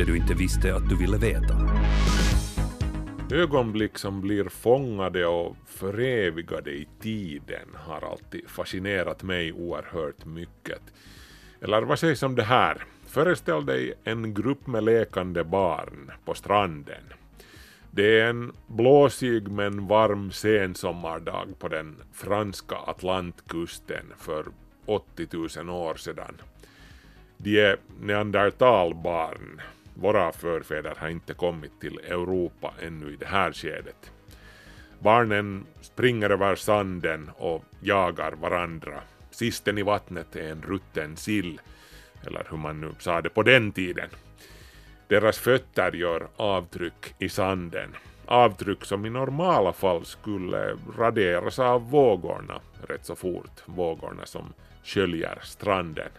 det 0.00 0.06
du 0.06 0.16
inte 0.16 0.34
visste 0.34 0.74
att 0.74 0.88
du 0.88 0.96
ville 0.96 1.18
veta. 1.18 1.54
Ögonblick 3.32 3.98
som 3.98 4.20
blir 4.20 4.44
fångade 4.44 5.26
och 5.26 5.56
förevigade 5.66 6.70
i 6.70 6.88
tiden 7.00 7.68
har 7.74 8.10
alltid 8.12 8.48
fascinerat 8.48 9.22
mig 9.22 9.52
oerhört 9.52 10.24
mycket. 10.24 10.80
Eller 11.60 11.82
vad 11.82 11.98
sägs 11.98 12.22
om 12.22 12.34
det 12.34 12.42
här? 12.42 12.84
Föreställ 13.06 13.66
dig 13.66 13.94
en 14.04 14.34
grupp 14.34 14.66
med 14.66 14.84
lekande 14.84 15.44
barn 15.44 16.10
på 16.24 16.34
stranden. 16.34 17.04
Det 17.90 18.20
är 18.20 18.30
en 18.30 18.52
blåsig 18.66 19.48
men 19.48 19.86
varm 19.86 20.30
sensommardag 20.30 21.48
på 21.58 21.68
den 21.68 21.96
franska 22.12 22.76
Atlantkusten 22.76 24.04
för 24.18 24.46
80 24.86 25.28
000 25.62 25.70
år 25.70 25.94
sedan. 25.94 26.34
De 27.36 27.60
är 27.60 27.76
neandertalbarn. 28.00 29.60
Våra 29.94 30.32
förfäder 30.32 30.94
har 30.98 31.08
inte 31.08 31.34
kommit 31.34 31.80
till 31.80 31.98
Europa 31.98 32.74
ännu 32.82 33.12
i 33.12 33.16
det 33.16 33.26
här 33.26 33.52
skedet. 33.52 34.12
Barnen 34.98 35.66
springer 35.80 36.30
över 36.30 36.54
sanden 36.54 37.30
och 37.36 37.64
jagar 37.80 38.32
varandra. 38.32 39.00
Sisten 39.30 39.78
i 39.78 39.82
vattnet 39.82 40.36
är 40.36 40.50
en 40.50 40.62
rutten 40.62 41.16
sill, 41.16 41.60
eller 42.26 42.46
hur 42.50 42.56
man 42.56 42.80
nu 42.80 42.90
sa 42.98 43.20
det 43.20 43.30
på 43.30 43.42
den 43.42 43.72
tiden. 43.72 44.08
Deras 45.08 45.38
fötter 45.38 45.92
gör 45.92 46.28
avtryck 46.36 47.14
i 47.18 47.28
sanden. 47.28 47.96
Avtryck 48.26 48.84
som 48.84 49.06
i 49.06 49.10
normala 49.10 49.72
fall 49.72 50.04
skulle 50.04 50.76
raderas 50.98 51.58
av 51.58 51.90
vågorna 51.90 52.60
rätt 52.88 53.06
så 53.06 53.16
fort. 53.16 53.62
Vågorna 53.66 54.26
som 54.26 54.52
sköljer 54.84 55.38
stranden. 55.42 56.10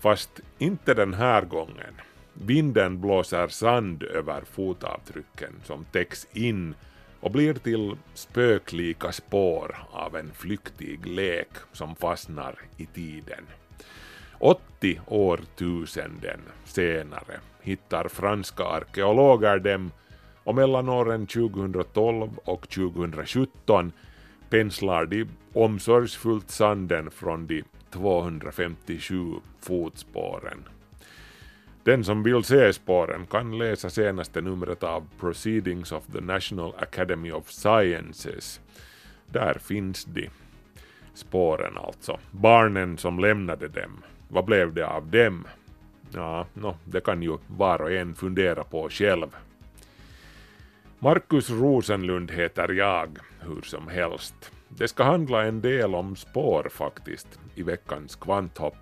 Fast 0.00 0.40
inte 0.58 0.94
den 0.94 1.14
här 1.14 1.42
gången. 1.42 1.94
Vinden 2.34 3.00
blåser 3.00 3.48
sand 3.48 4.02
över 4.02 4.42
fotavtrycken 4.52 5.52
som 5.64 5.84
täcks 5.84 6.26
in 6.32 6.74
och 7.20 7.30
blir 7.30 7.54
till 7.54 7.96
spöklika 8.14 9.12
spår 9.12 9.76
av 9.90 10.16
en 10.16 10.30
flyktig 10.34 11.06
lek 11.06 11.48
som 11.72 11.96
fastnar 11.96 12.58
i 12.76 12.86
tiden. 12.86 13.46
80 14.38 15.00
årtusenden 15.06 16.40
senare 16.64 17.40
hittar 17.60 18.08
franska 18.08 18.64
arkeologer 18.64 19.58
dem 19.58 19.90
och 20.44 20.54
mellan 20.54 20.88
åren 20.88 21.26
2012 21.26 22.30
och 22.44 22.68
2017 22.68 23.92
penslar 24.50 25.06
de 25.06 25.26
omsorgsfullt 25.52 26.50
sanden 26.50 27.10
från 27.10 27.46
de 27.46 27.62
257 27.90 29.34
fotspåren. 29.60 30.68
Den 31.84 32.04
som 32.04 32.22
vill 32.22 32.44
se 32.44 32.72
spåren 32.72 33.26
kan 33.26 33.58
läsa 33.58 33.90
senaste 33.90 34.40
numret 34.40 34.82
av 34.82 35.08
Proceedings 35.20 35.92
of 35.92 36.06
the 36.12 36.20
National 36.20 36.74
Academy 36.78 37.32
of 37.32 37.50
Sciences. 37.50 38.60
Där 39.26 39.54
finns 39.54 40.04
de. 40.04 40.30
Spåren 41.14 41.78
alltså. 41.78 42.18
Barnen 42.30 42.98
som 42.98 43.18
lämnade 43.18 43.68
dem. 43.68 44.02
Vad 44.28 44.44
blev 44.44 44.74
det 44.74 44.86
av 44.86 45.06
dem? 45.06 45.46
Ja, 46.12 46.46
no, 46.54 46.76
det 46.84 47.00
kan 47.00 47.22
ju 47.22 47.38
var 47.46 47.82
och 47.82 47.92
en 47.92 48.14
fundera 48.14 48.64
på 48.64 48.88
själv. 48.90 49.36
Markus 50.98 51.50
Rosenlund 51.50 52.30
heter 52.30 52.68
jag, 52.68 53.18
hur 53.40 53.62
som 53.62 53.88
helst. 53.88 54.52
Det 54.68 54.88
ska 54.88 55.04
handla 55.04 55.44
en 55.44 55.60
del 55.60 55.94
om 55.94 56.16
spår 56.16 56.68
faktiskt 56.70 57.38
i 57.54 57.62
veckans 57.62 58.16
kvanthopp. 58.16 58.76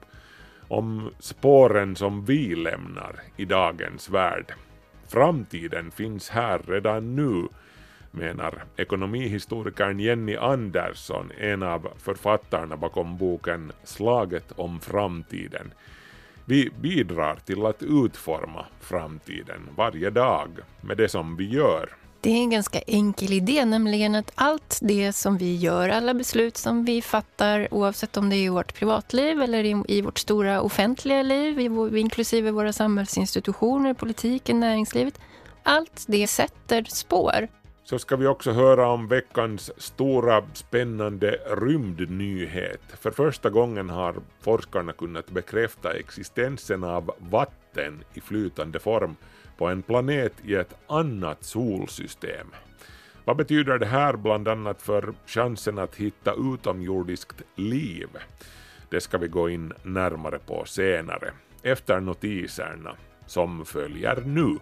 Om 0.73 1.11
spåren 1.19 1.97
som 1.97 2.25
vi 2.25 2.55
lämnar 2.55 3.21
i 3.37 3.45
dagens 3.45 4.11
värld. 4.11 4.55
Framtiden 5.09 5.91
finns 5.91 6.31
här 6.31 6.61
redan 6.67 7.17
nu, 7.17 7.49
menar 8.11 8.65
ekonomihistorikern 8.77 10.01
Jenny 10.01 10.37
Andersson, 10.37 11.31
en 11.39 11.63
av 11.63 11.89
författarna 11.99 12.77
bakom 12.77 13.19
boken 13.19 13.73
Slaget 13.85 14.53
om 14.57 14.81
framtiden. 14.81 15.73
Vi 16.45 16.71
bidrar 16.81 17.37
till 17.37 17.67
att 17.67 17.83
utforma 17.83 18.67
framtiden 18.81 19.69
varje 19.77 20.11
dag 20.11 20.49
med 20.81 20.97
det 20.97 21.09
som 21.09 21.37
vi 21.37 21.49
gör. 21.49 21.89
Det 22.25 22.31
är 22.31 22.37
en 22.37 22.51
ganska 22.51 22.81
enkel 22.87 23.33
idé, 23.33 23.65
nämligen 23.65 24.15
att 24.15 24.33
allt 24.35 24.79
det 24.83 25.13
som 25.13 25.39
vi 25.39 25.57
gör, 25.57 25.89
alla 25.89 26.15
beslut 26.15 26.57
som 26.57 26.85
vi 26.85 27.03
fattar, 27.03 27.69
oavsett 27.75 28.17
om 28.17 28.31
det 28.31 28.37
är 28.37 28.45
i 28.45 28.49
vårt 28.49 28.75
privatliv 28.75 29.43
eller 29.43 29.91
i, 29.91 30.01
vårt 30.01 30.19
stora 30.19 30.61
offentliga 30.61 31.23
liv, 31.23 31.61
inklusive 31.97 32.51
våra 32.51 32.73
samhällsinstitutioner, 32.73 33.95
politiken, 33.95 34.61
näringslivet, 34.61 35.21
allt 35.63 36.05
det 36.09 36.27
sätter 36.27 36.85
spår. 36.85 37.49
Så 37.85 37.99
ska 37.99 38.17
vi 38.17 38.27
också 38.27 38.53
höra 38.53 38.89
om 38.89 39.09
veckans 39.09 39.71
stora 39.77 40.45
spännande 40.55 41.39
rymdnyhet. 41.57 42.83
För 43.01 43.11
första 43.11 43.51
gången 43.51 43.91
har 43.91 44.15
forskarna 44.41 44.93
kunnat 44.93 45.31
bekräfta 45.31 45.93
existensen 45.93 46.85
av 46.85 47.11
vatten 47.19 48.05
i 48.15 48.21
flytande 48.21 48.79
form 48.79 49.17
på 49.63 49.69
en 49.69 49.83
planet 49.83 50.33
i 50.45 50.55
ett 50.55 50.75
annat 50.87 51.45
solsystem. 51.45 52.47
Vad 53.25 53.37
betyder 53.37 53.79
det 53.79 53.87
här 53.87 54.17
bland 54.17 54.49
annat 54.49 54.83
för 54.83 55.15
chansen 55.27 55.79
att 55.79 55.97
hitta 55.97 56.35
utomjordiskt 56.35 57.43
liv? 57.57 58.09
Det 58.91 59.01
ska 59.01 59.19
vi 59.19 59.29
gå 59.29 59.51
in 59.51 59.73
närmare 59.83 60.39
på 60.39 60.65
senare, 60.65 61.31
efter 61.63 62.01
notiserna 62.01 62.97
som 63.27 63.65
följer 63.65 64.23
nu. 64.27 64.59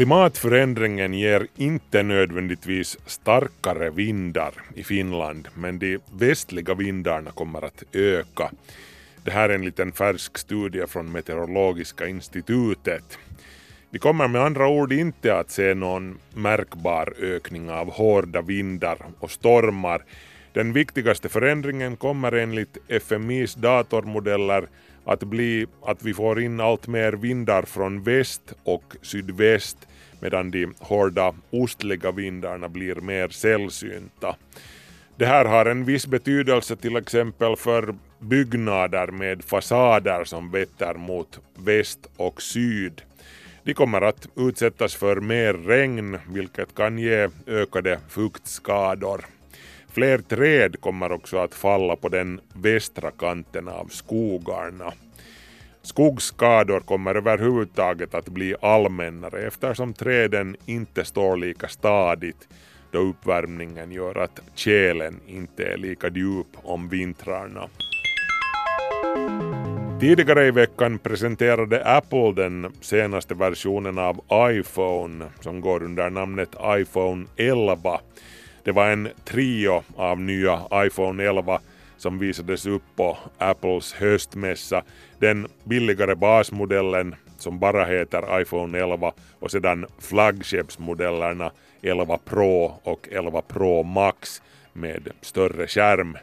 Klimatförändringen 0.00 1.14
ger 1.14 1.46
inte 1.56 2.02
nödvändigtvis 2.02 2.98
starkare 3.06 3.90
vindar 3.90 4.54
i 4.74 4.84
Finland, 4.84 5.48
men 5.54 5.78
de 5.78 5.98
västliga 6.12 6.74
vindarna 6.74 7.30
kommer 7.30 7.64
att 7.64 7.82
öka. 7.92 8.50
Det 9.24 9.30
här 9.30 9.48
är 9.48 9.54
en 9.54 9.64
liten 9.64 9.92
färsk 9.92 10.38
studie 10.38 10.86
från 10.86 11.12
Meteorologiska 11.12 12.06
institutet. 12.06 13.18
Vi 13.90 13.98
kommer 13.98 14.28
med 14.28 14.42
andra 14.42 14.68
ord 14.68 14.92
inte 14.92 15.36
att 15.36 15.50
se 15.50 15.74
någon 15.74 16.18
märkbar 16.34 17.14
ökning 17.20 17.70
av 17.70 17.92
hårda 17.92 18.42
vindar 18.42 18.98
och 19.18 19.30
stormar. 19.30 20.04
Den 20.52 20.72
viktigaste 20.72 21.28
förändringen 21.28 21.96
kommer 21.96 22.32
enligt 22.32 22.78
FMIs 22.88 23.54
datormodeller 23.54 24.66
att 25.04 25.20
bli 25.20 25.66
att 25.82 26.02
vi 26.02 26.14
får 26.14 26.40
in 26.40 26.60
allt 26.60 26.86
mer 26.86 27.12
vindar 27.12 27.62
från 27.62 28.02
väst 28.02 28.52
och 28.64 28.96
sydväst 29.02 29.86
medan 30.20 30.50
de 30.50 30.74
hårda 30.78 31.34
ostliga 31.50 32.10
vindarna 32.10 32.68
blir 32.68 32.94
mer 32.94 33.28
sällsynta. 33.28 34.36
Det 35.16 35.26
här 35.26 35.44
har 35.44 35.66
en 35.66 35.84
viss 35.84 36.06
betydelse 36.06 36.76
till 36.76 36.96
exempel 36.96 37.56
för 37.56 37.94
byggnader 38.18 39.06
med 39.06 39.44
fasader 39.44 40.24
som 40.24 40.50
vetter 40.50 40.94
mot 40.94 41.40
väst 41.54 42.10
och 42.16 42.42
syd. 42.42 43.02
De 43.62 43.74
kommer 43.74 44.00
att 44.00 44.28
utsättas 44.36 44.94
för 44.94 45.20
mer 45.20 45.54
regn 45.54 46.18
vilket 46.28 46.74
kan 46.74 46.98
ge 46.98 47.28
ökade 47.46 47.98
fuktskador. 48.08 49.24
Fler 49.92 50.18
träd 50.18 50.80
kommer 50.80 51.12
också 51.12 51.38
att 51.38 51.54
falla 51.54 51.96
på 51.96 52.08
den 52.08 52.40
västra 52.54 53.10
kanten 53.10 53.68
av 53.68 53.86
skogarna. 53.86 54.92
Skogsskador 55.82 56.80
kommer 56.80 57.14
överhuvudtaget 57.14 58.14
att 58.14 58.28
bli 58.28 58.54
allmännare 58.62 59.46
eftersom 59.46 59.94
träden 59.94 60.56
inte 60.66 61.04
står 61.04 61.36
lika 61.36 61.68
stadigt 61.68 62.48
då 62.90 62.98
uppvärmningen 62.98 63.92
gör 63.92 64.18
att 64.18 64.40
tjälen 64.54 65.20
inte 65.26 65.64
är 65.64 65.76
lika 65.76 66.08
djup 66.08 66.46
om 66.62 66.88
vintrarna. 66.88 67.68
Tidigare 70.00 70.46
i 70.46 70.50
veckan 70.50 70.98
presenterade 70.98 71.84
Apple 71.84 72.32
den 72.32 72.72
senaste 72.80 73.34
versionen 73.34 73.98
av 73.98 74.20
iPhone 74.50 75.24
som 75.40 75.60
går 75.60 75.82
under 75.82 76.10
namnet 76.10 76.54
iPhone 76.64 77.26
11. 77.36 78.00
Det 78.64 78.72
var 78.72 78.90
en 78.90 79.08
trio 79.24 79.82
av 79.96 80.20
nya 80.20 80.60
iPhone 80.74 81.24
11 81.24 81.60
som 81.96 82.18
visades 82.18 82.66
upp 82.66 82.82
på 82.96 83.18
Apples 83.38 83.92
höstmässa. 83.92 84.82
Den 85.20 85.48
billigare 85.64 86.14
basmodellen 86.14 87.14
som 87.36 87.58
bara 87.58 87.84
heter 87.84 88.40
iPhone 88.40 88.78
11 88.78 89.12
och 89.38 89.50
sedan 89.50 89.86
flaggskeppsmodellerna 89.98 91.50
11 91.82 92.18
Pro 92.24 92.80
och 92.82 93.08
11 93.10 93.42
Pro 93.42 93.82
Max 93.82 94.42
med 94.72 95.08
större 95.20 95.66
skärm. 95.66 96.16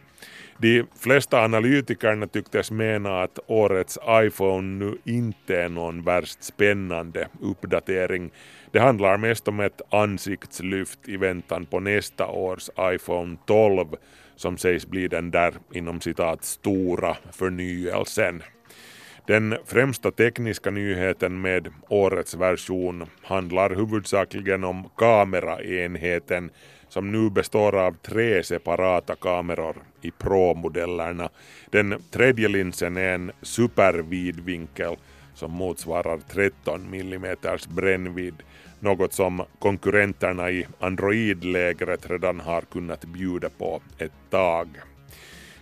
De 0.58 0.84
flesta 1.00 1.44
analytikerna 1.44 2.28
tycktes 2.28 2.72
mena 2.72 3.24
att 3.24 3.40
årets 3.48 4.00
iPhone 4.10 4.86
nu 4.86 4.98
inte 5.04 5.62
är 5.62 5.70
någon 5.70 6.04
värst 6.04 6.44
spännande 6.44 7.28
uppdatering. 7.42 8.32
Det 8.72 8.80
handlar 8.80 9.18
mest 9.18 9.48
om 9.48 9.60
ett 9.60 9.82
ansiktslyft 9.90 11.00
i 11.06 11.18
väntan 11.18 11.66
på 11.66 11.80
nästa 11.80 12.28
års 12.28 12.70
iPhone 12.80 13.38
12 13.46 13.86
som 14.36 14.58
sägs 14.58 14.88
bli 14.88 15.08
den 15.08 15.32
där 15.32 15.54
inom 15.74 16.02
citat 16.02 16.44
stora 16.44 17.18
förnyelsen. 17.32 18.44
Den 19.28 19.56
främsta 19.66 20.12
tekniska 20.12 20.72
nyheten 20.72 21.42
med 21.42 21.68
årets 21.90 22.36
version 22.36 23.06
handlar 23.22 23.70
huvudsakligen 23.70 24.64
om 24.64 24.90
kameraenheten 24.98 26.50
som 26.90 27.12
nu 27.12 27.30
består 27.30 27.76
av 27.76 27.96
tre 28.02 28.44
separata 28.44 29.16
kameror 29.16 29.76
i 30.02 30.12
Pro-modellerna. 30.12 31.30
Den 31.72 32.04
tredje 32.12 32.48
linsen 32.48 32.98
är 32.98 33.16
en 33.16 33.32
supervidvinkel 33.42 34.96
som 35.34 35.52
motsvarar 35.52 36.20
13 36.30 36.94
mm 36.94 37.38
brännvidd, 37.70 38.44
något 38.80 39.14
som 39.14 39.44
konkurrenterna 39.60 40.52
i 40.52 40.68
Android-lägret 40.80 42.10
redan 42.10 42.40
har 42.40 42.62
kunnat 42.62 43.06
bjuda 43.06 43.50
på 43.50 43.82
ett 43.98 44.30
tag. 44.30 44.68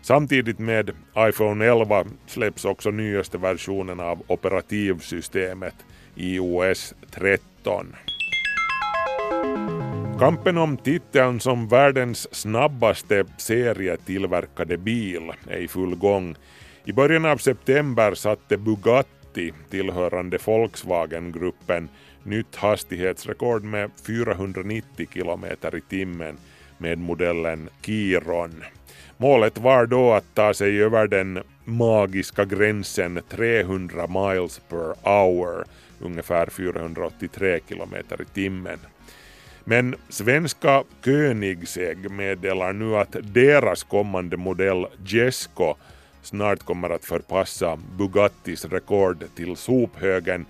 Samtidigt 0.06 0.60
med 0.60 0.92
iPhone 1.18 1.66
11 1.66 2.06
släpps 2.28 2.66
också 2.66 2.92
nyaste 2.92 3.38
versionen 3.38 4.00
av 4.00 4.24
operativsystemet 4.28 5.76
iOS 6.16 6.94
13. 7.12 7.96
Kampen 10.20 10.58
om 10.58 10.78
titeln 10.78 11.40
som 11.40 11.68
världens 11.68 12.36
snabbaste 12.36 13.26
serietillverkade 13.38 14.78
bil 14.78 15.32
är 15.48 15.58
i 15.58 15.68
full 15.68 15.96
gång. 15.96 16.36
I 16.84 16.94
början 16.94 17.26
av 17.26 17.38
september 17.38 18.14
satte 18.14 18.58
Bugatti, 18.58 19.54
tillhörande 19.70 20.38
Volkswagen-gruppen, 20.46 21.90
nytt 22.24 22.56
hastighetsrekord 22.56 23.64
med 23.64 23.92
490 24.08 25.08
km 25.14 25.46
i 25.74 25.82
timmen 25.90 26.38
med 26.78 26.98
modellen 26.98 27.70
Kiron. 27.82 28.64
Målet 29.18 29.58
var 29.58 29.86
då 29.86 30.14
att 30.14 30.36
ta 30.36 30.54
sig 30.54 30.84
över 30.84 31.08
den 31.08 31.44
magiska 31.66 32.46
gränsen 32.46 33.22
300 33.30 34.08
miles 34.08 34.62
per 34.70 35.10
hour, 35.10 35.66
ungefär 36.00 36.50
483 36.50 37.60
kilometer 37.70 38.22
i 38.22 38.26
timmen. 38.26 38.80
Men 39.64 39.96
svenska 40.10 40.84
Königsegg 41.06 42.12
meddelar 42.12 42.74
nu 42.74 42.96
att 42.98 43.16
deras 43.22 43.84
kommande 43.84 44.38
modell 44.38 44.88
Jesco 45.06 45.76
snart 46.22 46.64
kommer 46.64 46.90
att 46.90 47.06
förpassa 47.06 47.80
Bugattis 47.98 48.66
rekord 48.66 49.24
till 49.36 49.56
sophögen. 49.56 50.46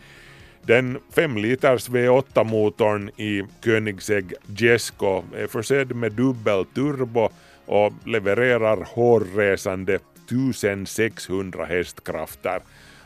Den 0.62 1.00
5 1.16 1.38
liters 1.38 1.90
V8-motorn 1.90 3.10
i 3.18 3.44
Königsegg 3.66 4.34
Jesco 4.48 5.24
är 5.36 5.48
försedd 5.48 5.96
med 5.96 6.12
dubbel 6.12 6.66
turbo 6.66 7.30
och 7.66 7.94
levererar 8.06 8.88
hårresande 8.94 9.96
1600 9.96 11.66
hästkrafter 11.66 12.60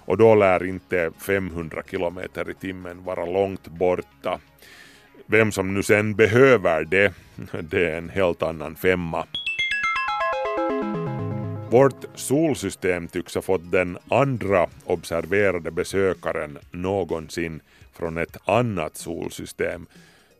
och 0.05 0.17
då 0.17 0.35
lär 0.35 0.65
inte 0.65 1.11
500 1.17 1.83
kilometer 1.91 2.49
i 2.49 2.53
timmen 2.53 3.03
vara 3.03 3.25
långt 3.25 3.67
borta. 3.67 4.39
Vem 5.25 5.51
som 5.51 5.73
nu 5.73 5.83
sen 5.83 6.15
behöver 6.15 6.83
det, 6.83 7.13
det 7.61 7.91
är 7.91 7.97
en 7.97 8.09
helt 8.09 8.43
annan 8.43 8.75
femma. 8.75 9.25
Vårt 11.69 12.05
solsystem 12.15 13.07
tycks 13.07 13.35
ha 13.35 13.41
fått 13.41 13.71
den 13.71 13.97
andra 14.09 14.67
observerade 14.85 15.71
besökaren 15.71 16.57
någonsin 16.71 17.61
från 17.93 18.17
ett 18.17 18.37
annat 18.45 18.97
solsystem 18.97 19.85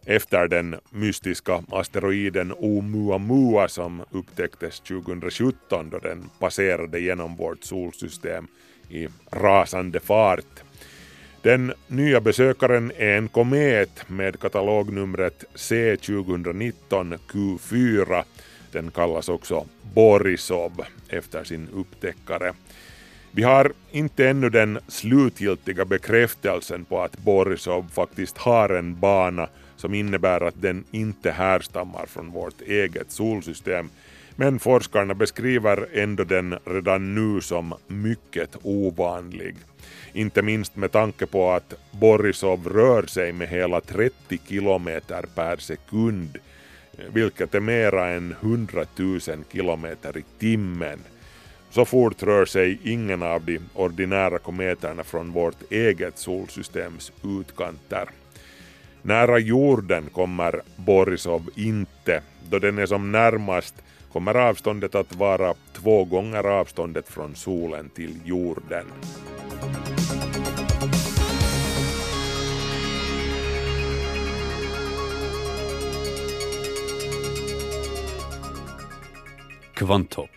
efter 0.06 0.48
den 0.48 0.76
mystiska 0.90 1.64
asteroiden 1.72 2.54
Oumuamua 2.54 3.68
som 3.68 4.04
upptäcktes 4.12 4.80
2017 4.80 5.90
då 5.90 6.00
den 6.00 6.30
passerade 6.40 7.00
genom 7.00 7.36
vårt 7.36 7.64
solsystem 7.64 8.48
i 8.90 9.08
rasande 9.32 10.00
fart. 10.00 10.64
Den 11.42 11.74
nya 11.88 12.22
besökaren 12.22 12.92
är 12.98 13.18
en 13.18 13.28
komet 13.28 14.10
med 14.10 14.40
katalognumret 14.40 15.44
C2019 15.54 17.18
Q4. 17.28 18.24
Den 18.72 18.92
kallas 18.92 19.30
också 19.30 19.66
Borisov 19.94 20.86
efter 21.10 21.44
sin 21.44 21.68
upptäckare. 21.74 22.54
Vi 23.32 23.44
har 23.44 23.74
inte 23.92 24.30
ännu 24.30 24.50
den 24.50 24.80
slutgiltiga 24.88 25.86
bekräftelsen 25.86 26.86
på 26.86 27.02
att 27.02 27.18
Borisov 27.18 27.90
faktiskt 27.94 28.38
har 28.38 28.70
en 28.70 29.00
bana 29.00 29.50
som 29.80 29.94
innebär 29.94 30.42
att 30.44 30.62
den 30.62 30.84
inte 30.92 31.32
härstammar 31.32 32.06
från 32.06 32.32
vårt 32.32 32.62
eget 32.62 33.12
solsystem. 33.12 33.90
Men 34.36 34.60
forskarna 34.60 35.14
beskriver 35.14 35.88
ändå 35.94 36.24
den 36.24 36.58
redan 36.66 37.16
nu 37.16 37.42
som 37.42 37.74
mycket 37.88 38.58
ovanlig. 38.64 39.56
Inte 40.14 40.42
minst 40.42 40.76
med 40.76 40.92
tanke 40.92 41.26
på 41.26 41.52
att 41.52 41.74
Borisov 41.92 42.70
rör 42.70 43.04
sig 43.04 43.32
med 43.32 43.48
hela 43.48 43.82
30 43.82 44.40
kilometer 44.48 45.26
per 45.36 45.58
sekund, 45.58 46.38
vilket 47.14 47.56
är 47.56 47.60
mera 47.60 48.08
än 48.08 48.36
100 48.42 48.86
000 48.96 49.20
kilometer 49.52 50.18
i 50.18 50.24
timmen. 50.40 51.00
Så 51.70 51.86
fort 51.86 52.24
rör 52.24 52.46
sig 52.46 52.80
ingen 52.84 53.24
av 53.24 53.46
de 53.46 53.60
ordinära 53.74 54.40
kometerna 54.40 55.04
från 55.04 55.32
vårt 55.32 55.72
eget 55.72 56.18
solsystems 56.18 57.12
utkanter. 57.24 58.10
Nära 59.10 59.40
jorden 59.40 60.10
kommer 60.14 60.62
Borisov 60.76 61.50
inte, 61.56 62.22
då 62.50 62.60
den 62.60 62.78
är 62.78 62.86
som 62.86 63.12
närmast 63.12 63.76
kommer 64.12 64.36
avståndet 64.36 64.96
att 64.96 65.16
vara 65.16 65.54
två 65.74 66.06
gånger 66.06 66.44
avståndet 66.44 67.10
från 67.10 67.36
solen 67.36 67.90
till 67.90 68.20
jorden. 68.26 68.86
Kvanthopp, 79.74 80.30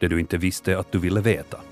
det 0.00 0.08
du 0.08 0.20
inte 0.20 0.36
visste 0.36 0.78
att 0.78 0.92
du 0.92 0.98
ville 0.98 1.20
veta. 1.20 1.71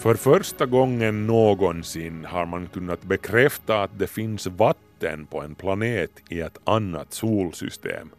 För 0.00 0.14
första 0.14 0.66
gången 0.66 1.26
någonsin 1.26 2.24
har 2.24 2.46
man 2.46 2.66
kunnat 2.66 3.02
bekräfta 3.02 3.82
att 3.82 3.98
det 3.98 4.06
finns 4.06 4.46
vatten 4.46 5.26
på 5.26 5.42
en 5.42 5.54
planet 5.54 6.10
i 6.28 6.40
ett 6.40 6.58
annat 6.64 7.12
solsystem. 7.12 8.10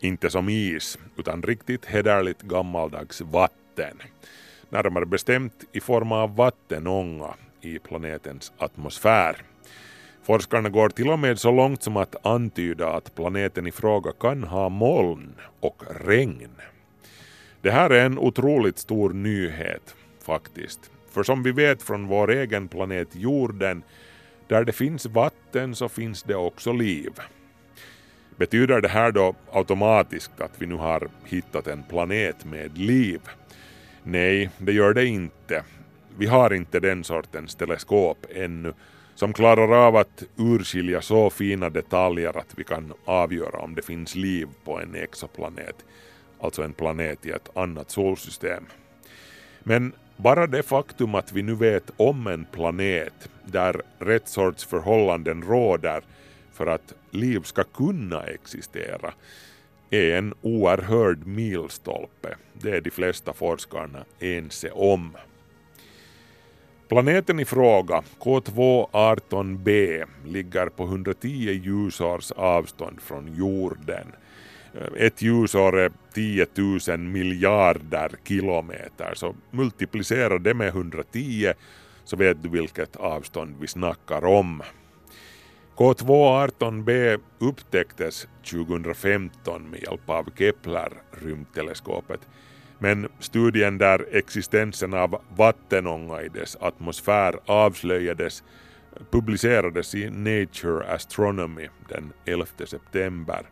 Inte 0.00 0.30
som 0.30 0.48
is, 0.48 0.98
utan 1.16 1.42
riktigt 1.42 1.84
hederligt 1.84 2.42
gammaldags 2.42 3.20
vatten. 3.20 3.96
Närmare 4.68 5.06
bestämt 5.06 5.64
i 5.72 5.80
form 5.80 6.12
av 6.12 6.36
vattenånga 6.36 7.34
i 7.60 7.78
planetens 7.78 8.52
atmosfär. 8.58 9.36
Forskarna 10.22 10.68
går 10.68 10.88
till 10.88 11.08
och 11.10 11.18
med 11.18 11.38
så 11.38 11.52
långt 11.52 11.82
som 11.82 11.96
att 11.96 12.26
antyda 12.26 12.88
att 12.88 13.14
planeten 13.14 13.66
i 13.66 13.72
fråga 13.72 14.12
kan 14.20 14.44
ha 14.44 14.68
moln 14.68 15.34
och 15.60 15.82
regn. 16.06 16.50
Det 17.60 17.70
här 17.70 17.90
är 17.90 18.06
en 18.06 18.18
otroligt 18.18 18.78
stor 18.78 19.10
nyhet 19.10 19.94
faktiskt. 20.22 20.90
För 21.16 21.22
som 21.22 21.42
vi 21.42 21.52
vet 21.52 21.82
från 21.82 22.06
vår 22.06 22.30
egen 22.30 22.68
planet 22.68 23.08
jorden, 23.12 23.82
där 24.48 24.64
det 24.64 24.72
finns 24.72 25.06
vatten 25.06 25.74
så 25.74 25.88
finns 25.88 26.22
det 26.22 26.34
också 26.34 26.72
liv. 26.72 27.12
Betyder 28.36 28.80
det 28.80 28.88
här 28.88 29.12
då 29.12 29.34
automatiskt 29.52 30.40
att 30.40 30.62
vi 30.62 30.66
nu 30.66 30.74
har 30.74 31.08
hittat 31.24 31.66
en 31.66 31.82
planet 31.82 32.44
med 32.44 32.78
liv? 32.78 33.20
Nej, 34.02 34.50
det 34.58 34.72
gör 34.72 34.94
det 34.94 35.06
inte. 35.06 35.64
Vi 36.18 36.26
har 36.26 36.52
inte 36.52 36.80
den 36.80 37.04
sortens 37.04 37.54
teleskop 37.54 38.26
ännu, 38.34 38.72
som 39.14 39.32
klarar 39.32 39.86
av 39.86 39.96
att 39.96 40.24
urskilja 40.36 41.02
så 41.02 41.30
fina 41.30 41.70
detaljer 41.70 42.38
att 42.38 42.54
vi 42.56 42.64
kan 42.64 42.92
avgöra 43.04 43.58
om 43.58 43.74
det 43.74 43.82
finns 43.82 44.14
liv 44.14 44.48
på 44.64 44.80
en 44.80 44.94
exoplanet, 44.94 45.84
alltså 46.40 46.62
en 46.62 46.72
planet 46.72 47.26
i 47.26 47.30
ett 47.30 47.56
annat 47.56 47.90
solsystem. 47.90 48.64
Men 49.62 49.92
bara 50.16 50.46
det 50.46 50.62
faktum 50.62 51.14
att 51.14 51.32
vi 51.32 51.42
nu 51.42 51.54
vet 51.54 51.90
om 51.96 52.26
en 52.26 52.46
planet 52.52 53.28
där 53.44 53.82
rätt 53.98 54.28
sorts 54.28 54.64
förhållanden 54.64 55.42
råder 55.42 56.02
för 56.52 56.66
att 56.66 56.94
liv 57.10 57.40
ska 57.40 57.64
kunna 57.64 58.22
existera 58.22 59.12
är 59.90 60.18
en 60.18 60.34
oerhörd 60.42 61.26
milstolpe. 61.26 62.36
Det 62.52 62.70
är 62.70 62.80
de 62.80 62.90
flesta 62.90 63.32
forskarna 63.32 64.04
ense 64.20 64.70
om. 64.70 65.16
Planeten 66.88 67.40
i 67.40 67.44
fråga, 67.44 68.02
K2-18b, 68.20 70.04
ligger 70.26 70.66
på 70.66 70.84
110 70.84 71.28
ljusårs 71.64 72.32
avstånd 72.32 73.00
från 73.00 73.34
jorden. 73.36 74.06
Ett 74.96 75.22
ljusår 75.22 75.78
är 75.78 75.92
10 76.16 76.46
000 76.88 76.98
miljarder 76.98 78.12
kilometer, 78.24 79.12
så 79.14 79.34
multiplicera 79.50 80.38
det 80.38 80.54
med 80.54 80.68
110 80.68 81.52
så 82.04 82.16
vet 82.16 82.42
du 82.42 82.48
vilket 82.48 82.96
avstånd 82.96 83.56
vi 83.60 83.66
snackar 83.66 84.24
om. 84.24 84.62
K2-18b 85.76 87.20
upptäcktes 87.38 88.28
2015 88.50 89.70
med 89.70 89.82
hjälp 89.82 90.10
av 90.10 90.30
Kepler-rymdteleskopet 90.36 92.20
men 92.78 93.08
studien 93.18 93.78
där 93.78 94.06
existensen 94.12 94.94
av 94.94 95.22
vattenånga 95.36 96.22
i 96.22 96.28
dess 96.28 96.56
atmosfär 96.60 97.38
avslöjades 97.46 98.42
publicerades 99.10 99.94
i 99.94 100.10
Nature 100.10 100.94
Astronomy 100.94 101.68
den 101.88 102.12
11 102.24 102.46
september. 102.66 103.46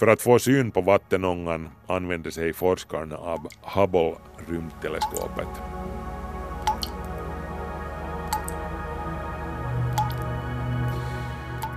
För 0.00 0.06
att 0.06 0.22
få 0.22 0.38
syn 0.38 0.70
på 0.70 0.80
vattenångan 0.80 1.68
använde 1.86 2.30
sig 2.30 2.52
forskarna 2.52 3.16
av 3.16 3.38
Hubble-rymdteleskopet. 3.62 5.48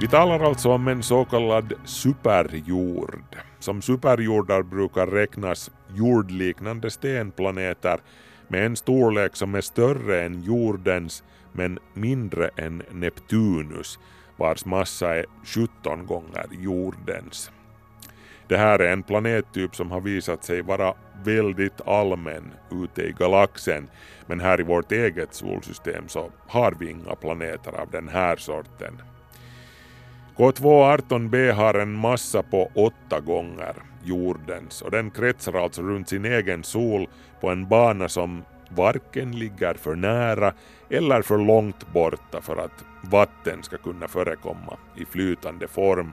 Vi 0.02 0.08
talar 0.08 0.40
alltså 0.40 0.72
om 0.72 0.88
en 0.88 1.04
så 1.04 1.26
kallad 1.26 1.74
superjord. 1.86 3.38
Som 3.60 3.82
superjordar 3.82 4.64
brukar 4.64 5.08
räknas 5.08 5.72
jordliknande 5.96 6.92
stenplaneter 6.92 8.00
med 8.48 8.66
en 8.66 8.76
storlek 8.76 9.36
som 9.36 9.56
är 9.56 9.62
större 9.62 10.24
än 10.24 10.42
jordens 10.42 11.24
men 11.52 11.80
mindre 11.94 12.50
än 12.58 12.84
Neptunus 12.92 14.00
vars 14.38 14.66
massa 14.66 15.16
är 15.16 15.26
17 15.44 16.06
gånger 16.06 16.46
jordens. 16.52 17.52
Det 18.54 18.58
här 18.58 18.80
är 18.80 18.94
en 18.94 19.04
planettyp 19.04 19.76
som 19.76 19.92
har 19.92 20.02
visat 20.02 20.44
sig 20.44 20.62
vara 20.62 20.94
väldigt 21.24 21.82
allmän 21.88 22.54
ute 22.72 23.02
i 23.02 23.12
galaxen 23.12 23.90
men 24.26 24.40
här 24.40 24.60
i 24.60 24.64
vårt 24.64 24.92
eget 24.92 25.34
solsystem 25.34 26.08
så 26.08 26.32
har 26.48 26.76
vi 26.80 26.90
inga 26.90 27.16
planeter 27.16 27.72
av 27.82 27.92
den 27.92 28.08
här 28.08 28.36
sorten. 28.36 29.02
K2-18b 30.38 31.52
har 31.52 31.74
en 31.74 31.94
massa 31.94 32.44
på 32.44 32.72
åtta 32.76 33.20
gånger 33.20 33.76
jordens 34.04 34.82
och 34.82 34.92
den 34.92 35.12
kretsar 35.12 35.54
alltså 35.54 35.82
runt 35.82 36.10
sin 36.10 36.26
egen 36.26 36.64
sol 36.64 37.08
på 37.42 37.50
en 37.50 37.70
bana 37.70 38.10
som 38.10 38.44
varken 38.70 39.32
ligger 39.32 39.74
för 39.74 39.96
nära 39.96 40.54
eller 40.90 41.22
för 41.22 41.38
långt 41.38 41.94
borta 41.94 42.42
för 42.42 42.58
att 42.58 42.86
vatten 43.02 43.64
ska 43.64 43.78
kunna 43.78 44.08
förekomma 44.08 44.78
i 44.96 45.06
flytande 45.06 45.68
form. 45.68 46.12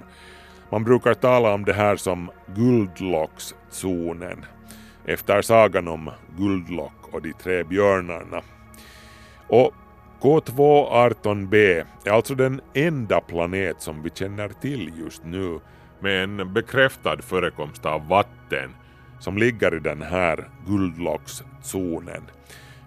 Man 0.70 0.84
brukar 0.84 1.14
tala 1.14 1.54
om 1.54 1.64
det 1.64 1.72
här 1.72 1.96
som 1.96 2.30
guldlockszonen 2.46 4.44
efter 5.04 5.42
sagan 5.42 5.88
om 5.88 6.10
Guldlock 6.38 7.08
och 7.12 7.22
de 7.22 7.32
tre 7.32 7.64
björnarna. 7.64 8.42
Och 9.48 9.74
K2-18b 10.20 11.84
är 12.04 12.10
alltså 12.10 12.34
den 12.34 12.60
enda 12.74 13.20
planet 13.20 13.82
som 13.82 14.02
vi 14.02 14.10
känner 14.10 14.48
till 14.48 14.92
just 14.98 15.24
nu 15.24 15.60
med 16.00 16.24
en 16.24 16.52
bekräftad 16.52 17.22
förekomst 17.22 17.86
av 17.86 18.08
vatten 18.08 18.74
som 19.20 19.38
ligger 19.38 19.74
i 19.74 19.78
den 19.78 20.02
här 20.02 20.48
guldlockszonen. 20.66 22.22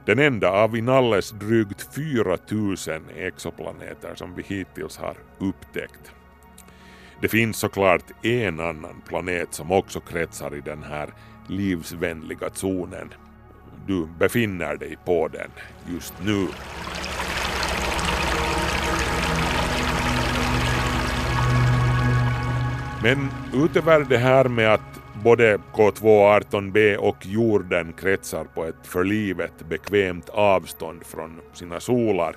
Den 0.06 0.20
enda 0.20 0.50
av 0.50 0.78
inalles 0.78 1.32
drygt 1.32 1.96
4000 1.96 3.02
exoplaneter 3.18 4.16
som 4.16 4.36
vi 4.36 4.44
hittills 4.44 4.98
har 4.98 5.16
upptäckt. 5.40 6.12
Det 7.24 7.30
finns 7.30 7.58
såklart 7.58 8.26
en 8.26 8.60
annan 8.60 9.02
planet 9.08 9.54
som 9.54 9.72
också 9.72 10.00
kretsar 10.00 10.56
i 10.56 10.62
den 10.62 10.84
här 10.84 11.10
livsvänliga 11.48 12.50
zonen. 12.54 13.14
Du 13.88 14.08
befinner 14.20 14.76
dig 14.76 14.98
på 15.06 15.28
den 15.28 15.50
just 15.94 16.14
nu. 16.26 16.48
Men 23.04 23.30
utöver 23.54 24.06
det 24.10 24.18
här 24.18 24.46
med 24.46 24.74
att 24.74 25.02
både 25.24 25.58
K2-18b 25.74 26.96
och 26.96 27.26
jorden 27.26 27.94
kretsar 27.94 28.44
på 28.44 28.66
ett 28.66 28.88
för 28.88 29.04
livet 29.04 29.70
bekvämt 29.70 30.30
avstånd 30.30 31.06
från 31.06 31.42
sina 31.54 31.80
solar 31.80 32.36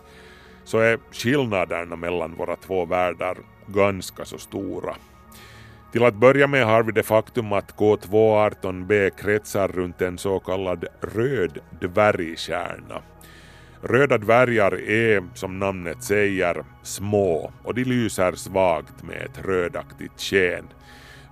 så 0.65 0.79
är 0.79 0.99
skillnaderna 1.13 1.97
mellan 1.97 2.35
våra 2.35 2.57
två 2.57 2.85
världar 2.85 3.37
ganska 3.67 4.25
så 4.25 4.39
stora. 4.39 4.97
Till 5.93 6.05
att 6.05 6.15
börja 6.15 6.47
med 6.47 6.67
har 6.67 6.83
vi 6.83 6.93
det 6.93 7.03
faktum 7.03 7.53
att 7.53 7.75
K2-18b 7.77 9.11
kretsar 9.11 9.69
runt 9.69 10.03
en 10.03 10.19
så 10.19 10.41
kallad 10.41 10.85
röd 11.01 11.59
dvärgkärna. 11.81 13.03
Röda 13.83 14.19
dvärgar 14.19 14.81
är, 14.91 15.25
som 15.35 15.59
namnet 15.59 16.03
säger, 16.03 16.65
små 16.83 17.53
och 17.65 17.75
de 17.75 17.85
lyser 17.85 18.33
svagt 18.33 19.03
med 19.03 19.17
ett 19.17 19.47
rödaktigt 19.47 20.21
sken. 20.21 20.69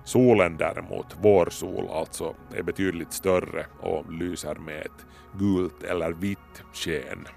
Solen 0.03 0.57
däremot, 0.57 1.05
vår 1.21 1.49
sol 1.49 1.89
alltså, 1.91 2.35
är 2.55 2.63
betydligt 2.63 3.13
större 3.13 3.65
och 3.79 4.13
lyser 4.13 4.55
med 4.55 4.81
ett 4.81 5.05
gult 5.39 5.83
eller 5.83 6.11
vitt 6.11 6.63
sken. 6.73 7.27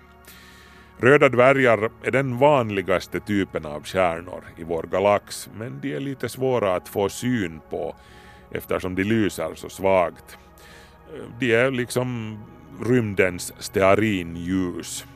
Röda 1.01 1.29
dvärgar 1.29 1.91
är 2.03 2.11
den 2.11 2.39
vanligaste 2.39 3.21
typen 3.21 3.67
av 3.67 3.85
stjärnor 3.85 4.45
i 4.57 4.65
vår 4.65 4.83
galax 4.83 5.51
men 5.59 5.81
de 5.81 5.95
är 5.95 6.01
lite 6.01 6.29
svåra 6.29 6.75
att 6.75 6.89
få 6.89 7.09
syn 7.09 7.61
på 7.71 7.95
eftersom 8.51 8.95
de 8.95 9.05
lyser 9.05 9.55
så 9.55 9.69
svagt. 9.69 10.39
De 11.41 11.55
är 11.55 11.71
liksom 11.71 12.39
rymdens 12.87 13.53
stearinljus. 13.59 15.07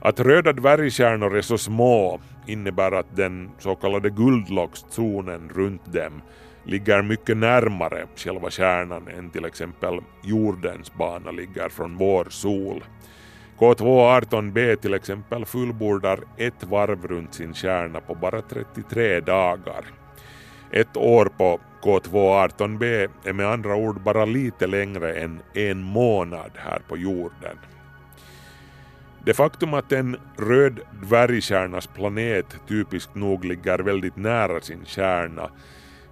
Att 0.00 0.20
röda 0.20 0.52
dvärgstjärnor 0.52 1.36
är 1.36 1.42
så 1.42 1.58
små 1.58 2.20
innebär 2.46 2.92
att 2.92 3.16
den 3.16 3.50
så 3.58 3.74
kallade 3.74 4.10
guldlockszonen 4.10 5.50
runt 5.54 5.92
dem 5.92 6.22
ligger 6.64 7.02
mycket 7.02 7.36
närmare 7.36 8.06
själva 8.16 8.50
kärnan 8.50 9.08
än 9.08 9.30
till 9.30 9.44
exempel 9.44 10.00
jordens 10.22 10.94
bana 10.94 11.30
ligger 11.30 11.68
från 11.68 11.96
vår 11.96 12.26
sol. 12.30 12.84
K2-18b 13.62 14.76
till 14.76 14.94
exempel 14.94 15.44
fullbordar 15.44 16.20
ett 16.36 16.64
varv 16.64 17.06
runt 17.06 17.34
sin 17.34 17.54
kärna 17.54 18.00
på 18.00 18.14
bara 18.14 18.42
33 18.42 19.20
dagar. 19.20 19.84
Ett 20.70 20.96
år 20.96 21.30
på 21.38 21.60
K2-18b 21.82 23.08
är 23.24 23.32
med 23.32 23.46
andra 23.46 23.74
ord 23.74 24.02
bara 24.02 24.24
lite 24.24 24.66
längre 24.66 25.12
än 25.14 25.42
en 25.54 25.82
månad 25.82 26.50
här 26.54 26.82
på 26.88 26.96
jorden. 26.96 27.58
Det 29.24 29.34
faktum 29.34 29.74
att 29.74 29.92
en 29.92 30.16
röd 30.36 30.80
dvärgkärnas 31.02 31.86
planet 31.86 32.56
typiskt 32.68 33.14
nog 33.14 33.44
ligger 33.44 33.78
väldigt 33.78 34.16
nära 34.16 34.60
sin 34.60 34.84
kärna 34.84 35.50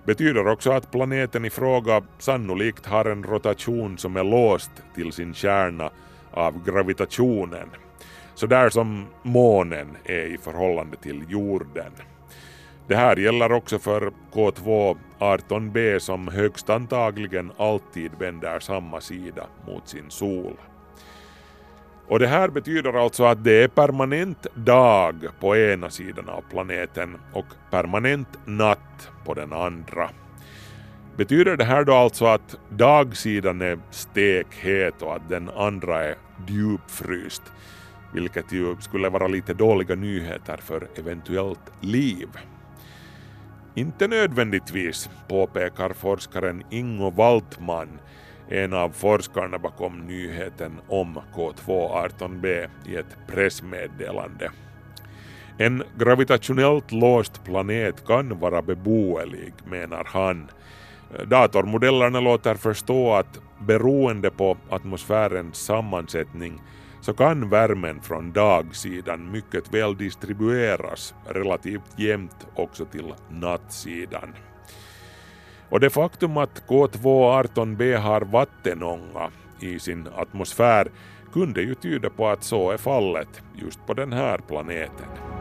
betyder 0.04 0.46
också 0.46 0.72
att 0.72 0.90
planeten 0.90 1.44
i 1.44 1.50
fråga 1.50 2.02
sannolikt 2.18 2.86
har 2.86 3.04
en 3.04 3.22
rotation 3.22 3.98
som 3.98 4.16
är 4.16 4.24
låst 4.24 4.70
till 4.94 5.12
sin 5.12 5.34
kärna 5.34 5.90
av 6.32 6.64
gravitationen, 6.64 7.68
så 8.34 8.46
där 8.46 8.70
som 8.70 9.06
månen 9.22 9.96
är 10.04 10.34
i 10.34 10.38
förhållande 10.38 10.96
till 10.96 11.24
jorden. 11.28 11.92
Det 12.86 12.96
här 12.96 13.16
gäller 13.16 13.52
också 13.52 13.78
för 13.78 14.12
K2-18b 14.32 15.98
som 15.98 16.28
högst 16.28 16.70
antagligen 16.70 17.52
alltid 17.56 18.10
vänder 18.18 18.60
samma 18.60 19.00
sida 19.00 19.46
mot 19.66 19.88
sin 19.88 20.10
sol. 20.10 20.56
Och 22.10 22.18
det 22.18 22.26
här 22.26 22.48
betyder 22.48 22.92
alltså 22.92 23.24
att 23.24 23.44
det 23.44 23.62
är 23.62 23.68
permanent 23.68 24.46
dag 24.54 25.28
på 25.40 25.56
ena 25.56 25.90
sidan 25.90 26.28
av 26.28 26.44
planeten 26.50 27.16
och 27.32 27.46
permanent 27.70 28.28
natt 28.44 29.10
på 29.24 29.34
den 29.34 29.52
andra. 29.52 30.10
Betyder 31.16 31.56
det 31.56 31.64
här 31.64 31.84
då 31.84 31.94
alltså 31.94 32.26
att 32.26 32.56
dagsidan 32.70 33.60
är 33.60 33.78
stekhet 33.90 35.02
och 35.02 35.16
att 35.16 35.28
den 35.28 35.48
andra 35.48 36.04
är 36.04 36.14
djupfryst? 36.48 37.42
vilket 38.12 38.52
ju 38.52 38.76
skulle 38.80 39.08
vara 39.08 39.26
lite 39.26 39.54
dåliga 39.54 39.94
nyheter 39.94 40.56
för 40.56 40.88
eventuellt 40.94 41.72
liv. 41.80 42.28
Inte 43.74 44.08
nödvändigtvis, 44.08 45.10
påpekar 45.28 45.92
forskaren 45.92 46.62
Ingo 46.70 47.10
Waltman, 47.10 47.88
en 48.48 48.72
av 48.72 48.90
forskarna 48.90 49.58
bakom 49.58 49.98
nyheten 49.98 50.80
om 50.88 51.18
K2-18b 51.34 52.68
i 52.86 52.96
ett 52.96 53.16
pressmeddelande. 53.26 54.50
En 55.58 55.82
gravitationellt 55.98 56.92
låst 56.92 57.44
planet 57.44 58.06
kan 58.06 58.38
vara 58.38 58.62
beboelig, 58.62 59.52
menar 59.64 60.04
han. 60.06 60.50
Datormodellerna 61.26 62.20
låter 62.20 62.54
förstå 62.54 63.14
att 63.14 63.40
beroende 63.58 64.30
på 64.30 64.56
atmosfärens 64.70 65.56
sammansättning 65.56 66.62
så 67.00 67.12
kan 67.12 67.48
värmen 67.48 68.00
från 68.02 68.32
dagsidan 68.32 69.30
mycket 69.30 69.74
väl 69.74 69.96
distribueras 69.96 71.14
relativt 71.26 71.98
jämnt 71.98 72.46
också 72.54 72.84
till 72.84 73.14
nattsidan. 73.30 74.34
Och 75.68 75.80
det 75.80 75.90
faktum 75.90 76.36
att 76.36 76.62
K2-18b 76.68 77.96
har 77.96 78.20
vattenånga 78.20 79.30
i 79.60 79.78
sin 79.78 80.08
atmosfär 80.16 80.88
kunde 81.32 81.62
ju 81.62 81.74
tyda 81.74 82.10
på 82.10 82.28
att 82.28 82.44
så 82.44 82.70
är 82.70 82.76
fallet 82.76 83.42
just 83.54 83.86
på 83.86 83.94
den 83.94 84.12
här 84.12 84.38
planeten. 84.38 85.39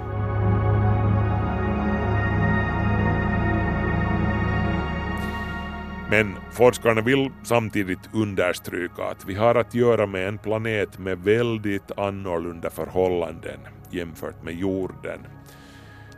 Men 6.09 6.35
forskarna 6.51 7.01
vill 7.01 7.31
samtidigt 7.43 8.09
understryka 8.13 9.03
att 9.03 9.25
vi 9.25 9.35
har 9.35 9.55
att 9.55 9.75
göra 9.75 10.05
med 10.05 10.27
en 10.27 10.37
planet 10.37 10.99
med 10.99 11.19
väldigt 11.19 11.99
annorlunda 11.99 12.69
förhållanden 12.69 13.59
jämfört 13.89 14.43
med 14.43 14.53
jorden. 14.53 15.19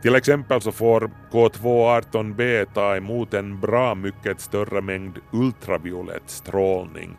Till 0.02 0.14
exempel 0.14 0.60
så 0.60 0.72
får 0.72 1.10
K2-18b 1.30 2.66
ta 2.74 2.96
emot 2.96 3.34
en 3.34 3.60
bra 3.60 3.94
mycket 3.94 4.40
större 4.40 4.80
mängd 4.80 5.18
ultraviolett 5.32 6.30
strålning 6.30 7.16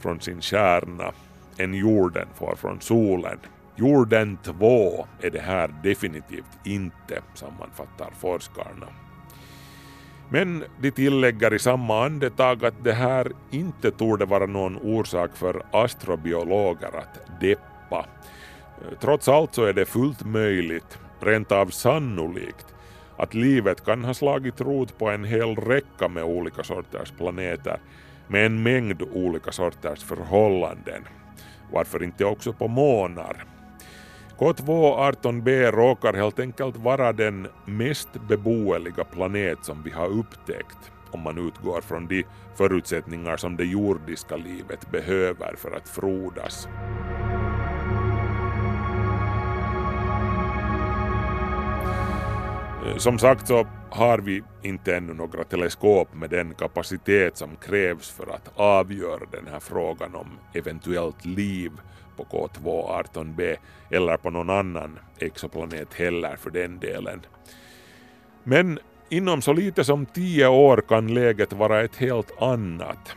från 0.00 0.20
sin 0.20 0.40
kärna 0.40 1.12
än 1.58 1.74
jorden 1.74 2.28
får 2.34 2.54
från 2.56 2.80
solen. 2.80 3.38
Jorden 3.76 4.38
2 4.42 5.06
är 5.20 5.30
det 5.30 5.40
här 5.40 5.74
definitivt 5.82 6.58
inte, 6.64 7.22
sammanfattar 7.34 8.10
forskarna. 8.18 9.05
Men 10.30 10.64
de 10.80 10.90
tillägger 10.90 11.54
i 11.54 11.58
samma 11.58 12.04
andetag 12.04 12.64
att 12.64 12.84
det 12.84 12.92
här 12.92 13.32
inte 13.50 13.90
torde 13.90 14.24
vara 14.24 14.46
någon 14.46 14.76
orsak 14.76 15.36
för 15.36 15.62
astrobiologer 15.72 16.96
att 16.96 17.40
deppa. 17.40 18.06
Trots 19.00 19.28
allt 19.28 19.54
så 19.54 19.64
är 19.64 19.72
det 19.72 19.86
fullt 19.86 20.24
möjligt, 20.24 20.98
rent 21.20 21.52
av 21.52 21.66
sannolikt, 21.66 22.66
att 23.16 23.34
livet 23.34 23.84
kan 23.84 24.04
ha 24.04 24.14
slagit 24.14 24.60
rot 24.60 24.98
på 24.98 25.10
en 25.10 25.24
hel 25.24 25.56
räcka 25.56 26.08
med 26.08 26.24
olika 26.24 26.62
sorters 26.62 27.10
planeter 27.10 27.78
med 28.28 28.46
en 28.46 28.62
mängd 28.62 29.02
olika 29.02 29.52
sorters 29.52 30.04
förhållanden. 30.04 31.02
Varför 31.72 32.02
inte 32.02 32.24
också 32.24 32.52
på 32.52 32.68
månar? 32.68 33.44
K2-18b 34.38 35.70
råkar 35.72 36.14
helt 36.14 36.38
enkelt 36.38 36.76
vara 36.76 37.12
den 37.12 37.48
mest 37.64 38.08
beboeliga 38.28 39.04
planet 39.04 39.58
som 39.62 39.82
vi 39.82 39.90
har 39.90 40.08
upptäckt 40.08 40.92
om 41.10 41.20
man 41.20 41.48
utgår 41.48 41.80
från 41.80 42.06
de 42.06 42.24
förutsättningar 42.54 43.36
som 43.36 43.56
det 43.56 43.64
jordiska 43.64 44.36
livet 44.36 44.90
behöver 44.90 45.54
för 45.56 45.76
att 45.76 45.88
frodas. 45.88 46.68
Eh, 52.86 52.96
som 52.96 53.18
sagt 53.18 53.48
så 53.48 53.66
har 53.90 54.18
vi 54.18 54.42
inte 54.62 54.96
ännu 54.96 55.14
några 55.14 55.44
teleskop 55.44 56.14
med 56.14 56.30
den 56.30 56.54
kapacitet 56.54 57.36
som 57.36 57.56
krävs 57.56 58.10
för 58.10 58.34
att 58.34 58.50
avgöra 58.56 59.24
den 59.30 59.46
här 59.46 59.60
frågan 59.60 60.14
om 60.14 60.26
eventuellt 60.54 61.24
liv 61.24 61.72
på 62.16 62.24
K2-18b 62.24 63.56
eller 63.90 64.16
på 64.16 64.30
någon 64.30 64.50
annan 64.50 64.98
exoplanet 65.18 65.94
heller 65.94 66.36
för 66.36 66.50
den 66.50 66.78
delen. 66.78 67.20
Men 68.42 68.78
inom 69.08 69.42
så 69.42 69.52
lite 69.52 69.84
som 69.84 70.06
tio 70.06 70.46
år 70.46 70.84
kan 70.88 71.14
läget 71.14 71.52
vara 71.52 71.80
ett 71.80 71.96
helt 71.96 72.42
annat. 72.42 73.16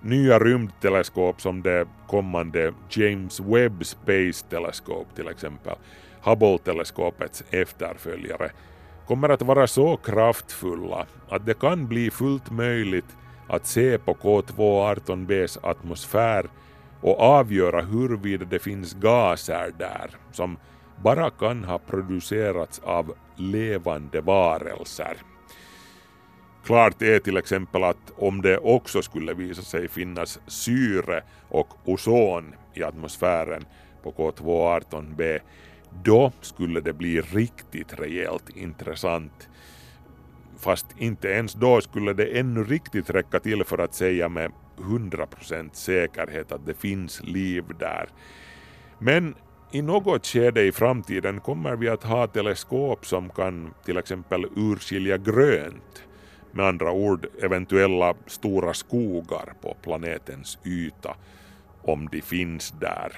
Nya 0.00 0.38
rymdteleskop 0.38 1.40
som 1.40 1.62
det 1.62 1.86
kommande 2.06 2.72
James 2.90 3.40
Webb 3.40 3.86
Space 3.86 4.46
Telescope 4.50 5.14
till 5.14 5.28
exempel, 5.28 5.76
Hubble-teleskopets 6.22 7.44
efterföljare, 7.50 8.50
kommer 9.06 9.28
att 9.28 9.42
vara 9.42 9.66
så 9.66 9.96
kraftfulla 9.96 11.06
att 11.28 11.46
det 11.46 11.60
kan 11.60 11.86
bli 11.86 12.10
fullt 12.10 12.50
möjligt 12.50 13.16
att 13.48 13.66
se 13.66 13.98
på 13.98 14.14
K2-18bs 14.14 15.58
atmosfär 15.62 16.46
och 17.02 17.20
avgöra 17.20 17.82
huruvida 17.82 18.44
det 18.44 18.58
finns 18.58 18.94
gaser 18.94 19.72
där 19.78 20.10
som 20.32 20.56
bara 21.02 21.30
kan 21.30 21.64
ha 21.64 21.78
producerats 21.78 22.78
av 22.78 23.14
levande 23.36 24.20
varelser. 24.20 25.16
Klart 26.64 27.02
är 27.02 27.18
till 27.18 27.36
exempel 27.36 27.84
att 27.84 28.12
om 28.16 28.42
det 28.42 28.58
också 28.58 29.02
skulle 29.02 29.34
visa 29.34 29.62
sig 29.62 29.88
finnas 29.88 30.40
syre 30.46 31.22
och 31.48 31.68
ozon 31.84 32.54
i 32.74 32.82
atmosfären 32.82 33.64
på 34.02 34.12
K2-18b 34.12 35.40
då 36.04 36.32
skulle 36.40 36.80
det 36.80 36.92
bli 36.92 37.20
riktigt 37.20 37.98
rejält 38.00 38.50
intressant. 38.56 39.48
Fast 40.58 40.86
inte 40.98 41.28
ens 41.28 41.52
då 41.52 41.80
skulle 41.80 42.12
det 42.12 42.38
ännu 42.38 42.64
riktigt 42.64 43.10
räcka 43.10 43.40
till 43.40 43.64
för 43.64 43.78
att 43.78 43.94
säga 43.94 44.28
med 44.28 44.52
100% 44.76 45.70
säkerhet 45.72 46.52
att 46.52 46.66
det 46.66 46.74
finns 46.74 47.22
liv 47.22 47.64
där. 47.78 48.08
Men 48.98 49.34
i 49.72 49.82
något 49.82 50.26
skede 50.26 50.62
i 50.62 50.72
framtiden 50.72 51.40
kommer 51.40 51.76
vi 51.76 51.88
att 51.88 52.04
ha 52.04 52.26
teleskop 52.26 53.06
som 53.06 53.30
kan 53.30 53.74
till 53.84 53.98
exempel 53.98 54.46
urskilja 54.56 55.16
grönt, 55.16 56.02
med 56.52 56.66
andra 56.66 56.92
ord 56.92 57.26
eventuella 57.42 58.14
stora 58.26 58.74
skogar 58.74 59.52
på 59.60 59.76
planetens 59.82 60.58
yta, 60.64 61.16
om 61.82 62.08
de 62.12 62.20
finns 62.20 62.74
där. 62.80 63.12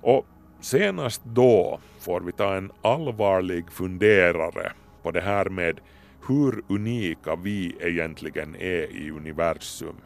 Och 0.00 0.26
senast 0.60 1.22
då 1.24 1.80
får 2.00 2.20
vi 2.20 2.32
ta 2.32 2.54
en 2.54 2.72
allvarlig 2.82 3.72
funderare 3.72 4.72
på 5.02 5.10
det 5.10 5.20
här 5.20 5.48
med 5.48 5.80
hur 6.28 6.62
unika 6.68 7.36
vi 7.36 7.76
egentligen 7.80 8.54
är 8.54 8.96
i 8.96 9.10
universum. 9.10 9.96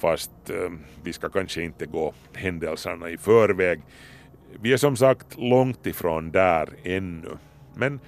Fast 0.00 0.50
eh, 0.50 0.70
vi 1.02 1.12
ska 1.12 1.28
kanske 1.28 1.62
inte 1.62 1.86
gå 1.86 2.14
händelserna 2.34 3.10
i 3.10 3.18
förväg. 3.18 3.80
Vi 4.60 4.72
är 4.72 4.76
som 4.76 4.96
sagt 4.96 5.38
långt 5.38 5.86
ifrån 5.86 6.30
där 6.30 6.68
ännu. 6.82 7.38
Men 7.74 8.00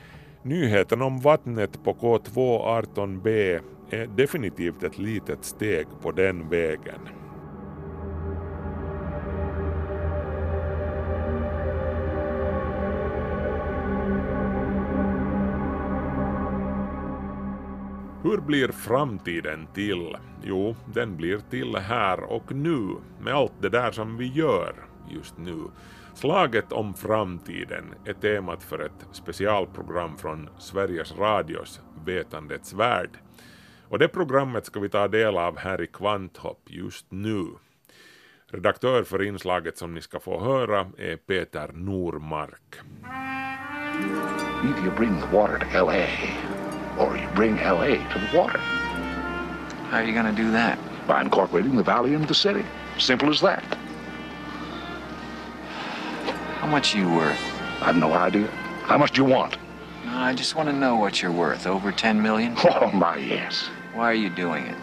nyheten 0.42 1.02
om 1.02 1.20
vattnet 1.20 1.84
på 1.84 1.94
K2-18b 1.94 3.60
är 3.90 4.06
definitivt 4.06 4.82
ett 4.82 4.98
litet 4.98 5.44
steg 5.44 5.86
på 6.02 6.12
den 6.12 6.48
vägen. 6.48 7.21
Hur 18.24 18.40
blir 18.40 18.68
framtiden 18.68 19.66
till? 19.74 20.16
Jo, 20.42 20.76
den 20.94 21.16
blir 21.16 21.38
till 21.38 21.76
här 21.76 22.20
och 22.20 22.52
nu, 22.52 22.96
med 23.20 23.34
allt 23.34 23.52
det 23.60 23.68
där 23.68 23.90
som 23.90 24.16
vi 24.16 24.26
gör 24.26 24.74
just 25.10 25.38
nu. 25.38 25.58
Slaget 26.14 26.72
om 26.72 26.94
framtiden 26.94 27.94
är 28.04 28.12
temat 28.12 28.62
för 28.62 28.78
ett 28.78 29.06
specialprogram 29.12 30.16
från 30.16 30.48
Sveriges 30.58 31.18
Radios 31.18 31.80
Vetandets 32.04 32.72
värld. 32.72 33.10
Och 33.88 33.98
det 33.98 34.08
programmet 34.08 34.66
ska 34.66 34.80
vi 34.80 34.88
ta 34.88 35.08
del 35.08 35.36
av 35.36 35.58
här 35.58 35.80
i 35.82 35.86
Kvanthopp 35.86 36.62
just 36.66 37.06
nu. 37.08 37.46
Redaktör 38.46 39.02
för 39.02 39.22
inslaget 39.22 39.78
som 39.78 39.94
ni 39.94 40.00
ska 40.00 40.20
få 40.20 40.40
höra 40.40 40.80
är 40.98 41.16
Peter 41.16 41.70
Normark. 41.72 42.80
Either 44.64 44.82
you 44.84 44.96
bring 44.96 45.20
the 45.20 45.36
water 45.36 45.58
to 45.58 45.86
LA 45.86 46.61
or 46.98 47.16
you 47.16 47.26
bring 47.34 47.56
LA 47.56 47.96
to 48.12 48.18
the 48.18 48.36
water 48.38 48.58
How 48.58 49.98
are 49.98 50.04
you 50.04 50.12
going 50.12 50.26
to 50.26 50.32
do 50.42 50.50
that? 50.52 50.78
by 51.06 51.20
incorporating 51.20 51.74
the 51.76 51.82
valley 51.82 52.14
into 52.14 52.26
the 52.28 52.34
city. 52.34 52.64
Simple 52.96 53.28
as 53.30 53.40
that. 53.40 53.64
How 56.60 56.68
much 56.68 56.94
are 56.94 56.98
you 56.98 57.12
worth? 57.12 57.40
I've 57.80 57.96
no 57.96 58.12
idea. 58.12 58.46
How 58.84 58.98
much 58.98 59.10
do 59.12 59.22
you 59.22 59.28
want? 59.28 59.56
No, 60.06 60.16
I 60.16 60.32
just 60.32 60.54
want 60.54 60.68
to 60.68 60.72
know 60.72 60.94
what 60.96 61.20
you're 61.20 61.32
worth. 61.32 61.66
Over 61.66 61.90
10 61.90 62.22
million? 62.22 62.56
Oh, 62.64 62.90
my, 62.92 63.16
yes. 63.16 63.68
Why 63.94 64.04
are 64.10 64.14
you 64.14 64.30
doing 64.30 64.64
it? 64.66 64.76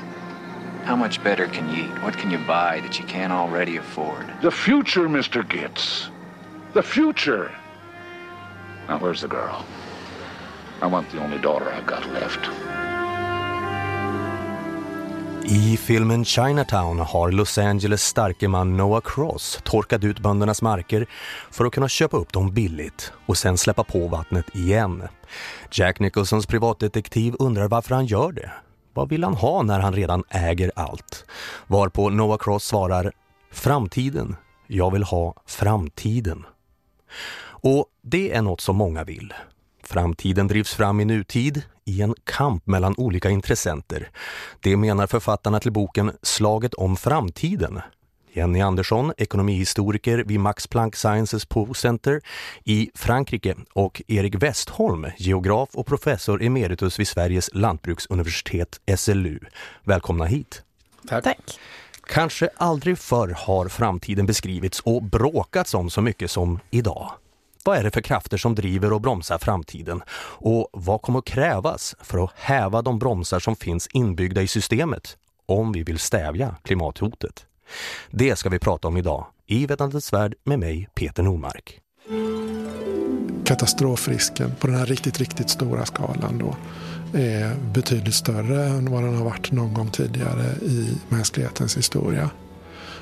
How 0.84 0.96
much 0.96 1.24
better 1.24 1.48
can 1.48 1.70
you 1.74 1.86
eat? 1.86 2.04
What 2.04 2.18
can 2.18 2.32
you 2.32 2.38
buy 2.40 2.80
that 2.82 3.00
you 3.00 3.06
can't 3.06 3.32
already 3.32 3.78
afford? 3.78 4.30
The 4.42 4.52
future, 4.52 5.08
Mr. 5.08 5.42
Gitz. 5.44 6.10
The 6.74 6.84
future. 6.84 7.52
Now, 8.88 9.00
where's 9.00 9.22
the 9.22 9.28
girl? 9.28 9.66
I 10.82 10.86
want 10.86 11.12
the 11.12 11.20
only 11.20 11.38
daughter 11.38 11.66
I 11.66 11.82
got 11.82 12.14
left. 12.14 12.40
I 15.52 15.78
filmen 15.78 16.26
Chinatown 16.26 17.00
har 17.00 17.32
Los 17.32 17.58
Angeles 17.58 18.04
starke 18.04 18.48
man 18.48 18.78
Noah 18.78 19.02
Cross 19.02 19.60
torkat 19.64 20.04
ut 20.04 20.20
böndernas 20.20 20.62
marker 20.62 21.06
för 21.52 21.66
att 21.66 21.74
kunna 21.74 21.90
köpa 21.90 22.18
upp 22.18 22.34
dem 22.34 22.54
billigt 22.54 23.14
och 23.26 23.38
sen 23.38 23.58
släppa 23.58 23.84
på 23.84 24.08
vattnet 24.08 24.56
igen. 24.56 25.04
Jack 25.72 26.00
Nicholsons 26.00 26.46
privatdetektiv 26.46 27.36
undrar 27.40 27.68
varför 27.68 27.96
han 27.96 28.06
gör 28.06 28.32
det. 28.32 28.52
Vad 28.94 29.10
vill 29.10 29.24
han 29.24 29.34
ha 29.34 29.64
när 29.64 29.80
han 29.80 29.94
redan 29.94 30.24
äger 30.30 30.72
allt? 30.76 31.26
Varpå 31.68 32.10
Noah 32.10 32.38
Cross 32.38 32.64
svarar 32.64 33.12
Framtiden. 33.52 34.36
Jag 34.68 34.92
vill 34.92 35.04
ha 35.04 35.36
framtiden. 35.46 36.46
Och 37.62 37.86
det 38.02 38.36
är 38.36 38.42
något 38.42 38.62
som 38.62 38.76
många 38.76 39.04
vill. 39.04 39.34
Framtiden 39.90 40.48
drivs 40.48 40.74
fram 40.74 41.00
i 41.00 41.06
nutid 41.06 41.62
i 41.86 42.02
en 42.02 42.16
kamp 42.24 42.68
mellan 42.68 42.96
olika 42.98 43.30
intressenter. 43.30 44.10
Det 44.60 44.78
menar 44.78 45.08
författarna 45.08 45.60
till 45.60 45.72
boken 45.72 46.12
Slaget 46.22 46.74
om 46.74 46.98
framtiden. 46.98 47.82
Jenny 48.34 48.62
Andersson, 48.62 49.14
ekonomihistoriker 49.18 50.18
vid 50.18 50.40
Max 50.40 50.68
Planck 50.68 50.96
Sciences 50.96 51.46
Po 51.46 51.74
Center 51.74 52.22
i 52.64 52.90
Frankrike 52.96 53.56
och 53.74 54.02
Erik 54.08 54.36
Westholm, 54.36 55.06
geograf 55.18 55.70
och 55.74 55.86
professor 55.86 56.44
emeritus 56.44 57.00
vid 57.00 57.08
Sveriges 57.08 57.50
lantbruksuniversitet 57.54 58.80
SLU. 58.98 59.40
Välkomna 59.84 60.26
hit. 60.26 60.64
Tack. 61.08 61.24
Tack. 61.24 61.60
Kanske 62.04 62.50
aldrig 62.56 62.98
förr 62.98 63.36
har 63.38 63.68
framtiden 63.68 64.26
beskrivits 64.26 64.80
och 64.80 65.04
bråkats 65.04 65.74
om 65.74 65.90
så 65.90 66.02
mycket 66.02 66.32
som 66.32 66.60
idag. 66.70 67.12
Vad 67.66 67.78
är 67.78 67.84
det 67.84 67.92
för 67.92 68.02
krafter 68.02 68.38
som 68.38 68.56
driver 68.56 68.94
och 68.94 69.02
bromsar 69.02 69.38
framtiden? 69.38 70.02
Och 70.22 70.70
vad 70.74 71.02
kommer 71.02 71.20
att 71.20 71.26
krävas 71.26 71.96
för 72.02 72.24
att 72.24 72.32
häva 72.36 72.82
de 72.82 73.00
bromsar 73.00 73.40
som 73.40 73.56
finns 73.56 73.88
inbyggda 73.88 74.42
i 74.42 74.48
systemet 74.48 75.18
om 75.46 75.72
vi 75.72 75.84
vill 75.84 76.00
stävja 76.00 76.56
klimathotet? 76.64 77.46
Det 78.12 78.36
ska 78.36 78.50
vi 78.50 78.60
prata 78.60 78.88
om 78.88 78.98
idag 78.98 79.26
i 79.48 79.66
Vetandets 79.66 80.14
värld 80.14 80.36
med 80.44 80.60
mig, 80.60 80.90
Peter 80.94 81.24
Nordmark. 81.24 81.80
Katastrofrisken 83.46 84.56
på 84.60 84.68
den 84.68 84.76
här 84.76 84.86
riktigt, 84.86 85.20
riktigt 85.20 85.50
stora 85.50 85.86
skalan 85.86 86.38
då 86.38 86.56
är 87.20 87.56
betydligt 87.74 88.16
större 88.16 88.66
än 88.66 88.92
vad 88.92 89.04
den 89.04 89.16
har 89.16 89.26
varit 89.26 89.52
någon 89.52 89.74
gång 89.74 89.92
tidigare 89.92 90.46
i 90.62 90.98
mänsklighetens 91.10 91.78
historia. 91.78 92.30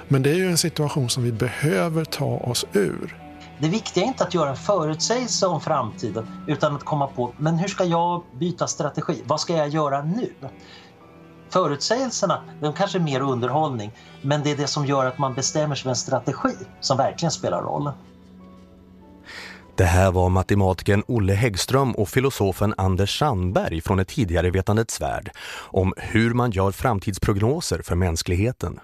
Men 0.08 0.24
det 0.24 0.30
är 0.30 0.36
ju 0.36 0.50
en 0.50 0.58
situation 0.58 1.10
som 1.10 1.24
vi 1.24 1.32
behöver 1.32 2.06
ta 2.06 2.38
oss 2.38 2.66
ur. 2.74 3.27
Det 3.60 3.68
viktiga 3.68 4.04
är 4.04 4.08
inte 4.08 4.24
att 4.24 4.34
göra 4.34 4.50
en 4.50 4.56
förutsägelse 4.56 5.48
om 5.48 5.62
framtiden 5.62 6.28
utan 6.48 6.76
att 6.76 6.84
komma 6.84 7.08
på, 7.08 7.34
men 7.38 7.58
hur 7.58 7.68
ska 7.68 7.84
jag 7.84 8.24
byta 8.40 8.68
strategi? 8.68 9.24
Vad 9.26 9.40
ska 9.40 9.54
jag 9.54 9.70
göra 9.70 10.04
nu? 10.04 10.34
Förutsägelserna, 11.50 12.44
de 12.62 12.74
kanske 12.74 12.98
är 12.98 13.02
mer 13.02 13.22
underhållning, 13.22 13.92
men 14.22 14.44
det 14.44 14.52
är 14.52 14.58
det 14.58 14.68
som 14.68 14.86
gör 14.86 15.06
att 15.06 15.18
man 15.18 15.34
bestämmer 15.34 15.76
sig 15.76 15.84
för 15.84 15.90
en 15.90 15.96
strategi 15.96 16.54
som 16.80 16.98
verkligen 16.98 17.32
spelar 17.32 17.62
roll. 17.62 17.92
Det 19.76 19.86
här 19.86 20.12
var 20.12 20.30
matematikern 20.30 21.04
Olle 21.08 21.34
Häggström 21.34 21.92
och 21.92 22.10
filosofen 22.10 22.74
Anders 22.78 23.20
Sandberg 23.20 23.82
från 23.82 24.00
ett 24.00 24.08
tidigare 24.08 24.50
Vetandets 24.50 25.02
värld 25.02 25.32
om 25.56 25.94
hur 25.98 26.34
man 26.34 26.52
gör 26.52 26.72
framtidsprognoser 26.72 27.82
för 27.82 27.96
mänskligheten. 27.96 28.80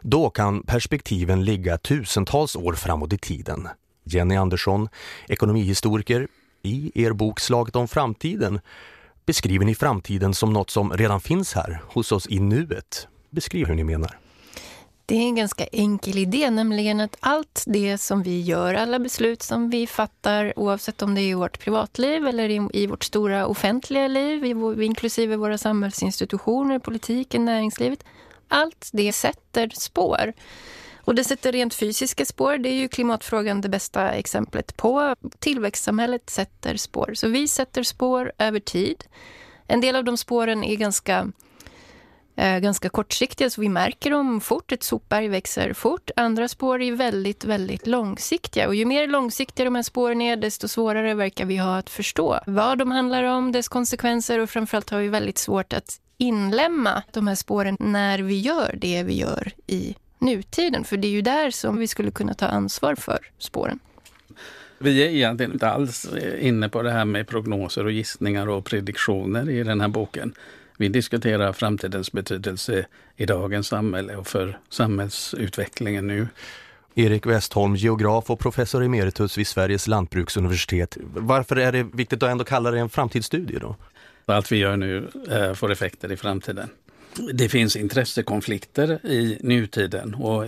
Då 0.00 0.30
kan 0.30 0.62
perspektiven 0.62 1.44
ligga 1.44 1.78
tusentals 1.78 2.56
år 2.56 2.72
framåt 2.72 3.12
i 3.12 3.18
tiden. 3.18 3.68
Jenny 4.14 4.36
Andersson, 4.36 4.88
ekonomihistoriker, 5.28 6.28
i 6.62 6.92
er 6.94 7.12
bok 7.12 7.40
Slaget 7.40 7.76
om 7.76 7.88
framtiden 7.88 8.60
beskriver 9.26 9.64
ni 9.64 9.74
framtiden 9.74 10.34
som 10.34 10.52
något 10.52 10.70
som 10.70 10.92
redan 10.92 11.20
finns 11.20 11.52
här 11.52 11.82
hos 11.86 12.12
oss 12.12 12.26
i 12.30 12.40
nuet. 12.40 13.08
Beskriv 13.30 13.66
hur 13.66 13.74
ni 13.74 13.84
menar. 13.84 14.18
Det 15.06 15.14
är 15.14 15.22
en 15.22 15.34
ganska 15.34 15.64
enkel 15.64 16.18
idé, 16.18 16.50
nämligen 16.50 17.00
att 17.00 17.16
allt 17.20 17.64
det 17.66 17.98
som 17.98 18.22
vi 18.22 18.40
gör, 18.40 18.74
alla 18.74 18.98
beslut 18.98 19.42
som 19.42 19.70
vi 19.70 19.86
fattar, 19.86 20.52
oavsett 20.58 21.02
om 21.02 21.14
det 21.14 21.20
är 21.20 21.30
i 21.30 21.34
vårt 21.34 21.58
privatliv 21.58 22.26
eller 22.26 22.76
i, 22.76 22.86
vårt 22.86 23.04
stora 23.04 23.46
offentliga 23.46 24.08
liv, 24.08 24.44
inklusive 24.82 25.36
våra 25.36 25.58
samhällsinstitutioner, 25.58 26.78
politiken, 26.78 27.44
näringslivet, 27.44 28.04
allt 28.48 28.90
det 28.92 29.12
sätter 29.12 29.68
spår. 29.74 30.32
Och 31.04 31.14
det 31.14 31.24
sätter 31.24 31.52
rent 31.52 31.74
fysiska 31.74 32.24
spår. 32.24 32.58
Det 32.58 32.68
är 32.68 32.74
ju 32.74 32.88
klimatfrågan 32.88 33.60
det 33.60 33.68
bästa 33.68 34.10
exemplet 34.10 34.76
på. 34.76 35.14
Tillväxtsamhället 35.38 36.30
sätter 36.30 36.76
spår. 36.76 37.10
Så 37.14 37.28
vi 37.28 37.48
sätter 37.48 37.82
spår 37.82 38.32
över 38.38 38.60
tid. 38.60 39.04
En 39.66 39.80
del 39.80 39.96
av 39.96 40.04
de 40.04 40.16
spåren 40.16 40.64
är 40.64 40.76
ganska, 40.76 41.32
eh, 42.36 42.58
ganska 42.58 42.88
kortsiktiga 42.88 43.50
så 43.50 43.60
vi 43.60 43.68
märker 43.68 44.10
dem 44.10 44.40
fort. 44.40 44.72
Ett 44.72 44.82
sopberg 44.82 45.28
växer 45.28 45.72
fort. 45.72 46.10
Andra 46.16 46.48
spår 46.48 46.82
är 46.82 46.92
väldigt, 46.92 47.44
väldigt 47.44 47.86
långsiktiga. 47.86 48.68
Och 48.68 48.74
ju 48.74 48.84
mer 48.84 49.06
långsiktiga 49.06 49.64
de 49.64 49.74
här 49.74 49.82
spåren 49.82 50.20
är 50.20 50.36
desto 50.36 50.68
svårare 50.68 51.14
verkar 51.14 51.44
vi 51.44 51.56
ha 51.56 51.76
att 51.76 51.90
förstå 51.90 52.40
vad 52.46 52.78
de 52.78 52.90
handlar 52.90 53.24
om, 53.24 53.52
dess 53.52 53.68
konsekvenser 53.68 54.38
och 54.38 54.50
framförallt 54.50 54.90
har 54.90 54.98
vi 54.98 55.08
väldigt 55.08 55.38
svårt 55.38 55.72
att 55.72 56.00
inlämna 56.18 57.02
de 57.12 57.26
här 57.28 57.34
spåren 57.34 57.76
när 57.80 58.18
vi 58.18 58.40
gör 58.40 58.78
det 58.80 59.02
vi 59.02 59.14
gör 59.14 59.52
i 59.66 59.96
nutiden. 60.20 60.84
För 60.84 60.96
det 60.96 61.08
är 61.08 61.12
ju 61.12 61.22
där 61.22 61.50
som 61.50 61.78
vi 61.78 61.86
skulle 61.86 62.10
kunna 62.10 62.34
ta 62.34 62.46
ansvar 62.46 62.94
för 62.94 63.18
spåren. 63.38 63.78
Vi 64.78 65.02
är 65.02 65.08
egentligen 65.08 65.52
inte 65.52 65.68
alls 65.68 66.06
inne 66.40 66.68
på 66.68 66.82
det 66.82 66.90
här 66.90 67.04
med 67.04 67.28
prognoser 67.28 67.84
och 67.84 67.92
gissningar 67.92 68.48
och 68.48 68.64
prediktioner 68.64 69.50
i 69.50 69.62
den 69.62 69.80
här 69.80 69.88
boken. 69.88 70.34
Vi 70.76 70.88
diskuterar 70.88 71.52
framtidens 71.52 72.12
betydelse 72.12 72.86
i 73.16 73.26
dagens 73.26 73.66
samhälle 73.66 74.16
och 74.16 74.26
för 74.26 74.58
samhällsutvecklingen 74.68 76.06
nu. 76.06 76.28
Erik 76.94 77.26
Westholm, 77.26 77.76
geograf 77.76 78.30
och 78.30 78.38
professor 78.38 78.84
emeritus 78.84 79.38
vid 79.38 79.46
Sveriges 79.46 79.86
lantbruksuniversitet. 79.86 80.96
Varför 81.14 81.56
är 81.56 81.72
det 81.72 81.82
viktigt 81.82 82.22
att 82.22 82.30
ändå 82.30 82.44
kalla 82.44 82.70
det 82.70 82.80
en 82.80 82.88
framtidsstudie 82.88 83.58
då? 83.58 83.76
Allt 84.26 84.52
vi 84.52 84.56
gör 84.56 84.76
nu 84.76 85.08
eh, 85.30 85.54
får 85.54 85.72
effekter 85.72 86.12
i 86.12 86.16
framtiden 86.16 86.68
det 87.32 87.48
finns 87.48 87.76
intressekonflikter 87.76 89.06
i 89.06 89.38
nutiden 89.40 90.14
och, 90.14 90.44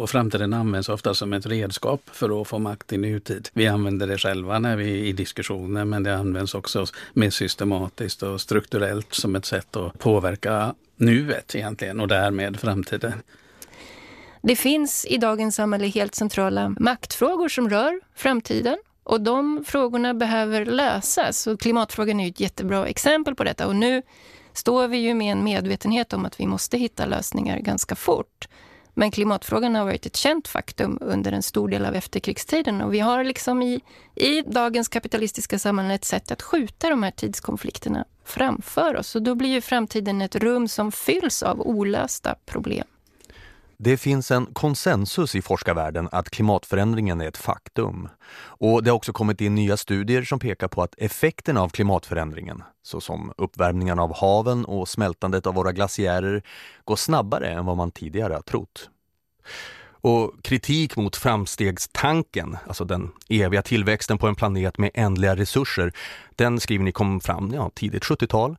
och, 0.00 0.10
framtiden 0.10 0.52
används 0.52 0.88
ofta 0.88 1.14
som 1.14 1.32
ett 1.32 1.46
redskap 1.46 2.00
för 2.12 2.40
att 2.40 2.48
få 2.48 2.58
makt 2.58 2.92
i 2.92 2.98
nutid. 2.98 3.48
Vi 3.52 3.66
använder 3.66 4.06
det 4.06 4.18
själva 4.18 4.58
när 4.58 4.76
vi 4.76 5.08
i 5.08 5.12
diskussioner 5.12 5.84
men 5.84 6.02
det 6.02 6.16
används 6.16 6.54
också 6.54 6.86
mer 7.12 7.30
systematiskt 7.30 8.22
och 8.22 8.40
strukturellt 8.40 9.14
som 9.14 9.36
ett 9.36 9.44
sätt 9.44 9.76
att 9.76 9.98
påverka 9.98 10.74
nuet 10.96 11.54
egentligen 11.54 12.00
och 12.00 12.08
därmed 12.08 12.60
framtiden. 12.60 13.22
Det 14.42 14.56
finns 14.56 15.06
i 15.06 15.18
dagens 15.18 15.54
samhälle 15.54 15.86
helt 15.86 16.14
centrala 16.14 16.74
maktfrågor 16.78 17.48
som 17.48 17.70
rör 17.70 18.00
framtiden 18.14 18.78
och 19.02 19.20
de 19.20 19.64
frågorna 19.66 20.14
behöver 20.14 20.64
lösas 20.64 21.46
och 21.46 21.60
klimatfrågan 21.60 22.20
är 22.20 22.28
ett 22.28 22.40
jättebra 22.40 22.86
exempel 22.86 23.34
på 23.34 23.44
detta 23.44 23.66
och 23.66 23.76
nu 23.76 24.02
står 24.54 24.88
vi 24.88 24.96
ju 24.96 25.14
med 25.14 25.32
en 25.32 25.44
medvetenhet 25.44 26.12
om 26.12 26.24
att 26.24 26.40
vi 26.40 26.46
måste 26.46 26.78
hitta 26.78 27.06
lösningar 27.06 27.58
ganska 27.58 27.94
fort. 27.94 28.48
Men 28.94 29.10
klimatfrågan 29.10 29.74
har 29.74 29.84
varit 29.84 30.06
ett 30.06 30.16
känt 30.16 30.48
faktum 30.48 30.98
under 31.00 31.32
en 31.32 31.42
stor 31.42 31.68
del 31.68 31.84
av 31.84 31.94
efterkrigstiden 31.94 32.80
och 32.80 32.94
vi 32.94 33.00
har 33.00 33.24
liksom 33.24 33.62
i, 33.62 33.80
i 34.14 34.42
dagens 34.42 34.88
kapitalistiska 34.88 35.58
samhälle 35.58 35.94
ett 35.94 36.04
sätt 36.04 36.30
att 36.30 36.42
skjuta 36.42 36.90
de 36.90 37.02
här 37.02 37.10
tidskonflikterna 37.10 38.04
framför 38.24 38.96
oss. 38.96 39.14
Och 39.14 39.22
då 39.22 39.34
blir 39.34 39.50
ju 39.50 39.60
framtiden 39.60 40.22
ett 40.22 40.36
rum 40.36 40.68
som 40.68 40.92
fylls 40.92 41.42
av 41.42 41.60
olösta 41.60 42.34
problem. 42.46 42.86
Det 43.78 43.96
finns 43.96 44.30
en 44.30 44.46
konsensus 44.46 45.34
i 45.34 45.42
forskarvärlden 45.42 46.08
att 46.12 46.30
klimatförändringen 46.30 47.20
är 47.20 47.28
ett 47.28 47.36
faktum. 47.36 48.08
Och 48.36 48.82
det 48.82 48.90
har 48.90 48.96
också 48.96 49.12
kommit 49.12 49.40
in 49.40 49.54
nya 49.54 49.76
studier 49.76 50.22
som 50.22 50.38
pekar 50.38 50.68
på 50.68 50.82
att 50.82 50.94
effekterna 50.98 51.60
av 51.60 51.68
klimatförändringen, 51.68 52.62
såsom 52.82 53.32
uppvärmningen 53.36 53.98
av 53.98 54.16
haven 54.16 54.64
och 54.64 54.88
smältandet 54.88 55.46
av 55.46 55.54
våra 55.54 55.72
glaciärer, 55.72 56.42
går 56.84 56.96
snabbare 56.96 57.48
än 57.48 57.66
vad 57.66 57.76
man 57.76 57.90
tidigare 57.90 58.34
har 58.34 58.42
trott. 58.42 58.90
Och 60.04 60.32
kritik 60.42 60.96
mot 60.96 61.16
framstegstanken, 61.16 62.56
alltså 62.66 62.84
den 62.84 63.12
eviga 63.28 63.62
tillväxten 63.62 64.18
på 64.18 64.26
en 64.26 64.34
planet 64.34 64.78
med 64.78 64.90
ändliga 64.94 65.36
resurser, 65.36 65.92
den 66.36 66.60
skriver 66.60 66.84
ni 66.84 66.92
kom 66.92 67.20
fram 67.20 67.52
ja, 67.54 67.70
tidigt 67.74 68.04
70-tal. 68.04 68.56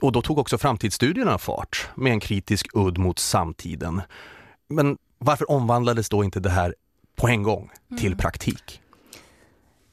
Och 0.00 0.12
då 0.12 0.22
tog 0.22 0.38
också 0.38 0.58
framtidsstudierna 0.58 1.38
fart 1.38 1.88
med 1.94 2.12
en 2.12 2.20
kritisk 2.20 2.66
udd 2.74 2.98
mot 2.98 3.18
samtiden. 3.18 4.02
Men 4.68 4.98
varför 5.18 5.50
omvandlades 5.50 6.08
då 6.08 6.24
inte 6.24 6.40
det 6.40 6.50
här 6.50 6.74
på 7.16 7.28
en 7.28 7.42
gång 7.42 7.70
till 7.98 8.06
mm. 8.06 8.18
praktik? 8.18 8.80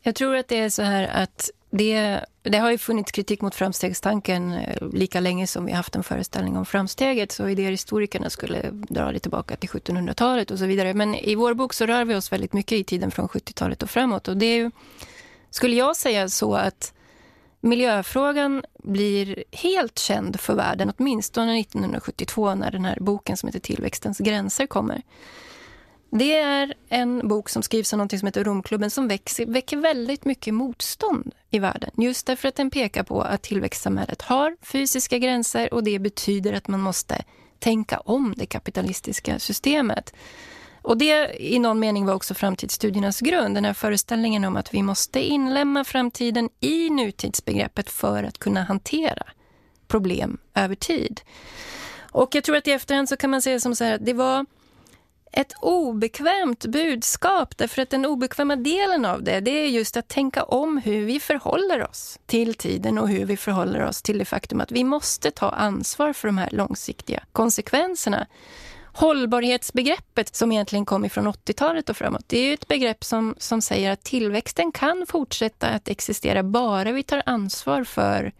Jag 0.01 0.15
tror 0.15 0.35
att 0.35 0.47
det 0.47 0.59
är 0.59 0.69
så 0.69 0.81
här 0.81 1.07
att 1.07 1.49
det 1.69 2.21
det 2.49 2.57
har 2.57 2.71
ju 2.71 2.77
funnits 2.77 3.11
kritik 3.11 3.41
mot 3.41 3.55
framstegstanken 3.55 4.51
eh, 4.51 4.89
lika 4.93 5.19
länge 5.19 5.47
som 5.47 5.65
vi 5.65 5.71
haft 5.71 5.95
en 5.95 6.03
föreställning 6.03 6.57
om 6.57 6.65
framsteget. 6.65 7.31
Så 7.31 7.49
idéhistorikerna 7.49 8.29
skulle 8.29 8.69
dra 8.71 9.11
det 9.11 9.19
tillbaka 9.19 9.55
till 9.55 9.69
1700-talet 9.69 10.51
och 10.51 10.59
så 10.59 10.65
vidare. 10.65 10.93
Men 10.93 11.15
i 11.15 11.35
vår 11.35 11.53
bok 11.53 11.73
så 11.73 11.85
rör 11.85 12.05
vi 12.05 12.15
oss 12.15 12.31
väldigt 12.31 12.53
mycket 12.53 12.77
i 12.77 12.83
tiden 12.83 13.11
från 13.11 13.27
70-talet 13.27 13.83
och 13.83 13.89
framåt. 13.89 14.27
Och 14.27 14.37
det 14.37 14.45
är 14.45 14.55
ju, 14.55 14.71
skulle 15.49 15.75
jag 15.75 15.95
säga 15.95 16.29
så 16.29 16.55
att 16.55 16.93
miljöfrågan 17.65 18.63
blir 18.83 19.43
helt 19.51 19.99
känd 19.99 20.39
för 20.39 20.55
världen, 20.55 20.93
åtminstone 20.97 21.59
1972 21.59 22.55
när 22.55 22.71
den 22.71 22.85
här 22.85 22.97
boken 23.01 23.37
som 23.37 23.47
heter 23.47 23.59
Tillväxtens 23.59 24.17
gränser 24.17 24.67
kommer. 24.67 25.01
Det 26.11 26.35
är 26.35 26.73
en 26.89 27.27
bok 27.27 27.49
som 27.49 27.63
skrivs 27.63 27.93
av 27.93 27.99
något 27.99 28.19
som 28.19 28.25
heter 28.25 28.43
Romklubben 28.43 28.89
som 28.89 29.07
växer, 29.07 29.45
väcker 29.45 29.77
väldigt 29.77 30.25
mycket 30.25 30.53
motstånd 30.53 31.31
i 31.49 31.59
världen. 31.59 31.89
Just 31.97 32.25
därför 32.25 32.47
att 32.47 32.55
den 32.55 32.69
pekar 32.69 33.03
på 33.03 33.21
att 33.21 33.41
tillväxtsamhället 33.41 34.21
har 34.21 34.57
fysiska 34.61 35.17
gränser 35.17 35.73
och 35.73 35.83
det 35.83 35.99
betyder 35.99 36.53
att 36.53 36.67
man 36.67 36.79
måste 36.79 37.23
tänka 37.59 37.99
om 37.99 38.33
det 38.37 38.45
kapitalistiska 38.45 39.39
systemet. 39.39 40.13
Och 40.85 40.97
det 40.97 41.43
i 41.43 41.59
någon 41.59 41.79
mening 41.79 42.05
var 42.05 42.13
också 42.13 42.33
framtidsstudiernas 42.33 43.19
grund. 43.19 43.55
Den 43.55 43.65
här 43.65 43.73
föreställningen 43.73 44.45
om 44.45 44.55
att 44.55 44.73
vi 44.73 44.83
måste 44.83 45.19
inlämna 45.19 45.83
framtiden 45.83 46.49
i 46.59 46.89
nutidsbegreppet 46.89 47.89
för 47.89 48.23
att 48.23 48.37
kunna 48.37 48.63
hantera 48.63 49.23
problem 49.87 50.37
över 50.53 50.75
tid. 50.75 51.21
Och 52.11 52.35
jag 52.35 52.43
tror 52.43 52.55
att 52.55 52.67
i 52.67 52.71
efterhand 52.71 53.09
så 53.09 53.17
kan 53.17 53.29
man 53.29 53.41
säga 53.41 53.59
som 53.59 53.75
så 53.75 53.83
här 53.83 53.95
att 53.95 54.05
det 54.05 54.13
var 54.13 54.45
ett 55.31 55.53
obekvämt 55.61 56.65
budskap 56.65 57.57
därför 57.57 57.81
att 57.81 57.89
den 57.89 58.05
obekväma 58.05 58.55
delen 58.55 59.05
av 59.05 59.23
det, 59.23 59.39
det 59.39 59.51
är 59.51 59.67
just 59.67 59.97
att 59.97 60.07
tänka 60.07 60.43
om 60.43 60.77
hur 60.77 61.05
vi 61.05 61.19
förhåller 61.19 61.89
oss 61.89 62.19
till 62.25 62.53
tiden 62.53 62.97
och 62.97 63.09
hur 63.09 63.25
vi 63.25 63.37
förhåller 63.37 63.81
oss 63.83 64.01
till 64.01 64.17
det 64.17 64.25
faktum 64.25 64.61
att 64.61 64.71
vi 64.71 64.83
måste 64.83 65.31
ta 65.31 65.49
ansvar 65.49 66.13
för 66.13 66.27
de 66.27 66.37
här 66.37 66.49
långsiktiga 66.51 67.23
konsekvenserna. 67.31 68.27
Hållbarhetsbegreppet 68.97 70.35
som 70.35 70.51
egentligen 70.51 70.85
kom 70.85 71.05
ifrån 71.05 71.27
80-talet 71.27 71.89
och 71.89 71.97
framåt, 71.97 72.23
det 72.27 72.37
är 72.37 72.47
ju 72.47 72.53
ett 72.53 72.67
begrepp 72.67 73.03
som, 73.03 73.35
som 73.37 73.61
säger 73.61 73.91
att 73.91 74.03
tillväxten 74.03 74.71
kan 74.71 75.05
fortsätta 75.07 75.67
att 75.67 75.87
existera 75.87 76.43
bara 76.43 76.91
vi 76.91 77.03
tar 77.03 77.23
ansvar 77.25 77.83
för 77.83 78.31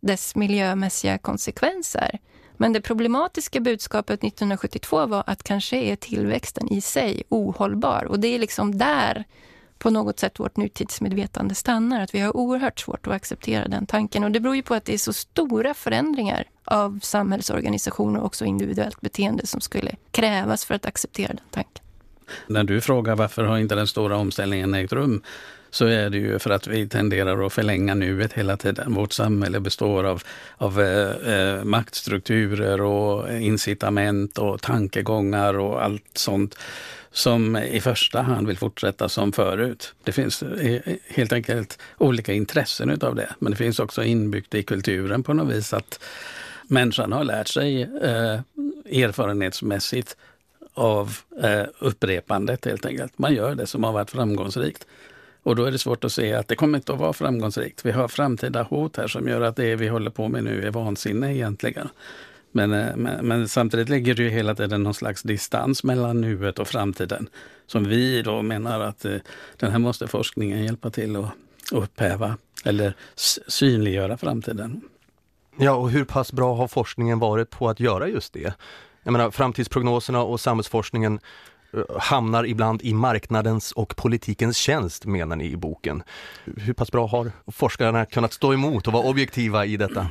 dess 0.00 0.36
miljömässiga 0.36 1.18
konsekvenser. 1.18 2.18
Men 2.56 2.72
det 2.72 2.80
problematiska 2.80 3.60
budskapet 3.60 4.24
1972 4.24 5.06
var 5.06 5.24
att 5.26 5.42
kanske 5.42 5.76
är 5.76 5.96
tillväxten 5.96 6.72
i 6.72 6.80
sig 6.80 7.22
ohållbar. 7.28 8.04
Och 8.04 8.20
det 8.20 8.28
är 8.28 8.38
liksom 8.38 8.78
där 8.78 9.24
på 9.84 9.90
något 9.90 10.18
sätt 10.18 10.40
vårt 10.40 10.56
nutidsmedvetande 10.56 11.54
stannar. 11.54 12.00
Att 12.00 12.14
vi 12.14 12.20
har 12.20 12.36
oerhört 12.36 12.80
svårt 12.80 13.06
att 13.06 13.12
acceptera 13.12 13.68
den 13.68 13.86
tanken. 13.86 14.24
Och 14.24 14.30
det 14.30 14.40
beror 14.40 14.56
ju 14.56 14.62
på 14.62 14.74
att 14.74 14.84
det 14.84 14.94
är 14.94 14.98
så 14.98 15.12
stora 15.12 15.74
förändringar 15.74 16.44
av 16.64 16.98
samhällsorganisationer 17.02 18.20
och 18.20 18.26
också 18.26 18.44
individuellt 18.44 19.00
beteende 19.00 19.46
som 19.46 19.60
skulle 19.60 19.96
krävas 20.10 20.64
för 20.64 20.74
att 20.74 20.86
acceptera 20.86 21.28
den 21.28 21.46
tanken. 21.50 21.84
När 22.46 22.64
du 22.64 22.80
frågar 22.80 23.16
varför 23.16 23.44
har 23.44 23.58
inte 23.58 23.74
den 23.74 23.86
stora 23.86 24.16
omställningen 24.16 24.74
ägt 24.74 24.92
rum 24.92 25.22
så 25.74 25.86
är 25.86 26.10
det 26.10 26.18
ju 26.18 26.38
för 26.38 26.50
att 26.50 26.66
vi 26.66 26.88
tenderar 26.88 27.46
att 27.46 27.52
förlänga 27.52 27.94
nuet 27.94 28.32
hela 28.32 28.56
tiden. 28.56 28.94
Vårt 28.94 29.12
samhälle 29.12 29.60
består 29.60 30.04
av, 30.04 30.22
av 30.56 30.80
eh, 30.80 31.34
eh 31.34 31.64
maktstrukturer 31.64 32.80
och 32.80 33.32
incitament 33.32 34.38
och 34.38 34.62
tankegångar 34.62 35.58
och 35.58 35.84
allt 35.84 36.18
sånt 36.18 36.58
som 37.12 37.56
i 37.56 37.80
första 37.80 38.22
hand 38.22 38.46
vill 38.46 38.58
fortsätta 38.58 39.08
som 39.08 39.32
förut. 39.32 39.94
Det 40.04 40.12
finns 40.12 40.42
eh, 40.42 40.80
helt 41.08 41.32
enkelt 41.32 41.78
olika 41.98 42.32
intressen 42.32 42.90
utav 42.90 43.14
det. 43.14 43.28
Men 43.38 43.50
det 43.50 43.56
finns 43.56 43.78
också 43.78 44.04
inbyggt 44.04 44.54
i 44.54 44.62
kulturen 44.62 45.22
på 45.22 45.34
något 45.34 45.54
vis 45.54 45.72
att 45.72 46.00
människan 46.62 47.12
har 47.12 47.24
lärt 47.24 47.48
sig 47.48 47.82
eh, 47.82 48.40
erfarenhetsmässigt 49.04 50.16
av 50.74 51.16
eh, 51.42 51.64
upprepandet 51.78 52.64
helt 52.64 52.86
enkelt. 52.86 53.18
Man 53.18 53.34
gör 53.34 53.54
det 53.54 53.66
som 53.66 53.84
har 53.84 53.92
varit 53.92 54.10
framgångsrikt. 54.10 54.86
Och 55.44 55.56
då 55.56 55.64
är 55.64 55.70
det 55.70 55.78
svårt 55.78 56.04
att 56.04 56.12
se 56.12 56.34
att 56.34 56.48
det 56.48 56.56
kommer 56.56 56.78
inte 56.78 56.92
att 56.92 56.98
vara 56.98 57.12
framgångsrikt. 57.12 57.84
Vi 57.84 57.92
har 57.92 58.08
framtida 58.08 58.62
hot 58.62 58.96
här 58.96 59.06
som 59.06 59.28
gör 59.28 59.40
att 59.40 59.56
det 59.56 59.76
vi 59.76 59.88
håller 59.88 60.10
på 60.10 60.28
med 60.28 60.44
nu 60.44 60.66
är 60.66 60.70
vansinne 60.70 61.34
egentligen. 61.34 61.88
Men, 62.52 62.72
eh, 62.72 62.96
men, 62.96 63.26
men, 63.26 63.48
samtidigt 63.48 63.88
ligger 63.88 64.14
det 64.14 64.22
ju 64.22 64.28
hela 64.28 64.54
tiden 64.54 64.82
någon 64.82 64.94
slags 64.94 65.22
distans 65.22 65.84
mellan 65.84 66.20
nuet 66.20 66.58
och 66.58 66.68
framtiden. 66.68 67.28
Som 67.66 67.84
vi 67.84 68.22
då 68.22 68.42
menar 68.42 68.80
att 68.80 69.04
eh, 69.04 69.16
den 69.56 69.70
här 69.70 69.78
måste 69.78 70.06
forskningen 70.06 70.64
hjälpa 70.64 70.90
till 70.90 71.16
att 71.16 71.30
upphäva 71.72 72.36
eller 72.64 72.94
synliggöra 73.46 74.16
framtiden. 74.16 74.80
Ja, 75.56 75.74
och 75.74 75.90
hur 75.90 76.04
pass 76.04 76.32
bra 76.32 76.54
har 76.54 76.68
forskningen 76.68 77.18
varit 77.18 77.50
på 77.50 77.68
att 77.68 77.80
göra 77.80 78.08
just 78.08 78.32
det? 78.32 78.54
Jag 79.02 79.12
menar, 79.12 79.30
framtidsprognoserna 79.30 80.22
och 80.22 80.40
samhällsforskningen 80.40 81.20
hamnar 81.98 82.46
ibland 82.46 82.82
i 82.82 82.94
marknadens 82.94 83.72
och 83.72 83.96
politikens 83.96 84.56
tjänst, 84.56 85.04
menar 85.04 85.36
ni 85.36 85.50
i 85.50 85.56
boken. 85.56 86.02
Hur 86.56 86.72
pass 86.72 86.92
bra 86.92 87.06
har 87.06 87.32
forskarna 87.46 88.06
kunnat 88.06 88.32
stå 88.32 88.52
emot 88.52 88.86
och 88.86 88.92
vara 88.92 89.04
objektiva 89.04 89.66
i 89.66 89.76
detta? 89.76 90.10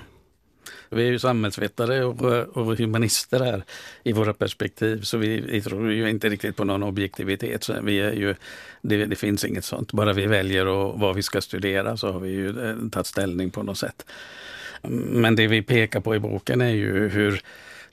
Vi 0.90 1.08
är 1.08 1.12
ju 1.12 1.20
samhällsvetare 1.20 2.04
och, 2.06 2.22
och 2.58 2.78
humanister 2.78 3.40
här 3.40 3.64
i 4.04 4.14
våra 4.14 4.34
perspektiv, 4.34 5.02
så 5.02 5.18
vi, 5.18 5.40
vi, 5.40 5.62
tror 5.62 5.92
ju 5.92 6.10
inte 6.10 6.30
riktigt 6.30 6.56
på 6.56 6.64
någon 6.64 6.84
objektivitet. 6.84 7.64
Så 7.64 7.74
vi 7.82 8.00
är 8.00 8.12
ju, 8.12 8.36
det, 8.82 9.06
det 9.06 9.16
finns 9.16 9.46
inget 9.46 9.66
sånt. 9.66 9.92
Bara 9.92 10.14
vi 10.14 10.26
väljer 10.26 10.68
och 10.68 11.00
vad 11.00 11.16
vi 11.16 11.24
ska 11.24 11.42
studera 11.42 11.98
så 11.98 12.12
har 12.12 12.20
vi 12.20 12.30
ju 12.30 12.70
eh, 12.70 12.76
tagit 12.92 13.08
ställning 13.08 13.50
på 13.50 13.64
något 13.64 13.78
sätt. 13.78 14.06
Men 14.92 15.36
det 15.36 15.48
vi 15.48 15.62
pekar 15.62 16.00
på 16.00 16.16
i 16.16 16.20
boken 16.20 16.62
är 16.62 16.70
ju 16.70 17.10
hur 17.10 17.42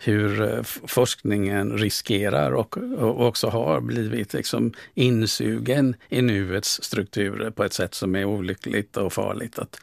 hur 0.02 0.42
eh, 0.42 0.62
forskningen 0.86 1.78
riskerar 1.78 2.52
och, 2.52 2.76
och 2.76 3.26
också 3.26 3.48
har 3.48 3.80
blivit 3.80 4.32
liksom 4.32 4.72
insugen 4.94 5.96
i 6.08 6.22
nuets 6.22 6.82
strukturer 6.82 7.50
på 7.50 7.64
ett 7.64 7.72
sätt 7.72 7.94
som 7.94 8.16
är 8.16 8.24
olyckligt 8.24 8.96
och 8.96 9.12
farligt. 9.12 9.58
Att, 9.58 9.80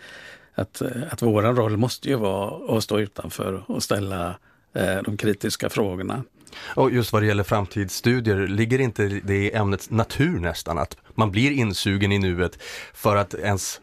att, 0.56 0.82
eh, 0.82 0.92
att 1.12 1.22
vår 1.22 1.42
roll 1.42 1.78
måste 1.78 2.10
ju 2.10 2.16
vara 2.16 2.78
att 2.78 2.84
stå 2.84 3.00
utanför 3.00 3.64
och 3.68 3.84
ställa 3.84 4.38
eh, 4.74 5.02
de 5.04 5.18
kritiska 5.18 5.70
frågorna. 5.70 6.24
Och 6.60 6.92
just 6.92 7.14
vad 7.14 7.22
det 7.22 7.26
gäller 7.26 7.44
framtidsstudier, 7.44 8.48
ligger 8.48 8.80
inte 8.80 9.22
det 9.24 9.38
i 9.38 9.52
ämnets 9.52 9.90
natur 9.90 10.40
nästan 10.40 10.78
att 10.78 10.98
man 11.16 11.32
blir 11.32 11.52
insugen 11.52 12.12
i 12.12 12.20
nuet 12.20 12.60
för 12.94 13.16
att 13.16 13.34
ens, 13.34 13.82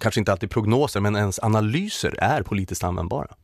kanske 0.00 0.20
inte 0.20 0.32
alltid 0.32 0.50
prognoser, 0.50 1.00
men 1.00 1.16
ens 1.16 1.38
analyser 1.38 2.14
är 2.18 2.42
politiskt 2.42 2.84
användbara? 2.84 3.34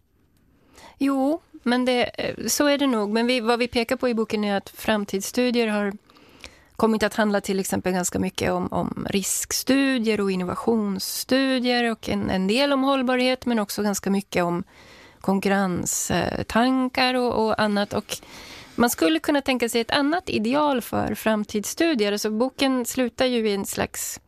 Jo, 0.98 1.40
men 1.62 1.84
det, 1.84 2.10
eh, 2.18 2.46
så 2.46 2.66
är 2.66 2.78
det 2.78 2.86
nog. 2.86 3.10
Men 3.10 3.26
vi, 3.26 3.40
vad 3.40 3.58
vi 3.58 3.68
pekar 3.68 3.96
på 3.96 4.08
i 4.08 4.14
boken 4.14 4.44
är 4.44 4.56
att 4.56 4.70
framtidsstudier 4.70 5.66
har 5.66 5.92
kommit 6.76 7.02
att 7.02 7.14
handla 7.14 7.40
till 7.40 7.60
exempel 7.60 7.92
ganska 7.92 8.18
mycket 8.18 8.52
om, 8.52 8.68
om 8.72 9.06
riskstudier 9.10 10.20
och 10.20 10.30
innovationsstudier 10.30 11.90
och 11.90 12.08
en, 12.08 12.30
en, 12.30 12.46
del 12.46 12.72
om 12.72 12.82
hållbarhet 12.82 13.46
men 13.46 13.58
också 13.58 13.82
ganska 13.82 14.10
mycket 14.10 14.44
om 14.44 14.64
konkurrenstankar 15.20 17.14
och, 17.14 17.44
och 17.44 17.60
annat. 17.60 17.92
Och 17.92 18.16
man 18.74 18.90
skulle 18.90 19.18
kunna 19.18 19.40
tänka 19.40 19.68
sig 19.68 19.80
ett 19.80 19.90
annat 19.90 20.30
ideal 20.30 20.80
för 20.80 21.14
framtidsstudier. 21.14 22.12
Alltså 22.12 22.30
boken 22.30 22.86
slutar 22.86 23.26
ju 23.26 23.48
i 23.48 23.54
en 23.54 23.66
slags 23.66 24.20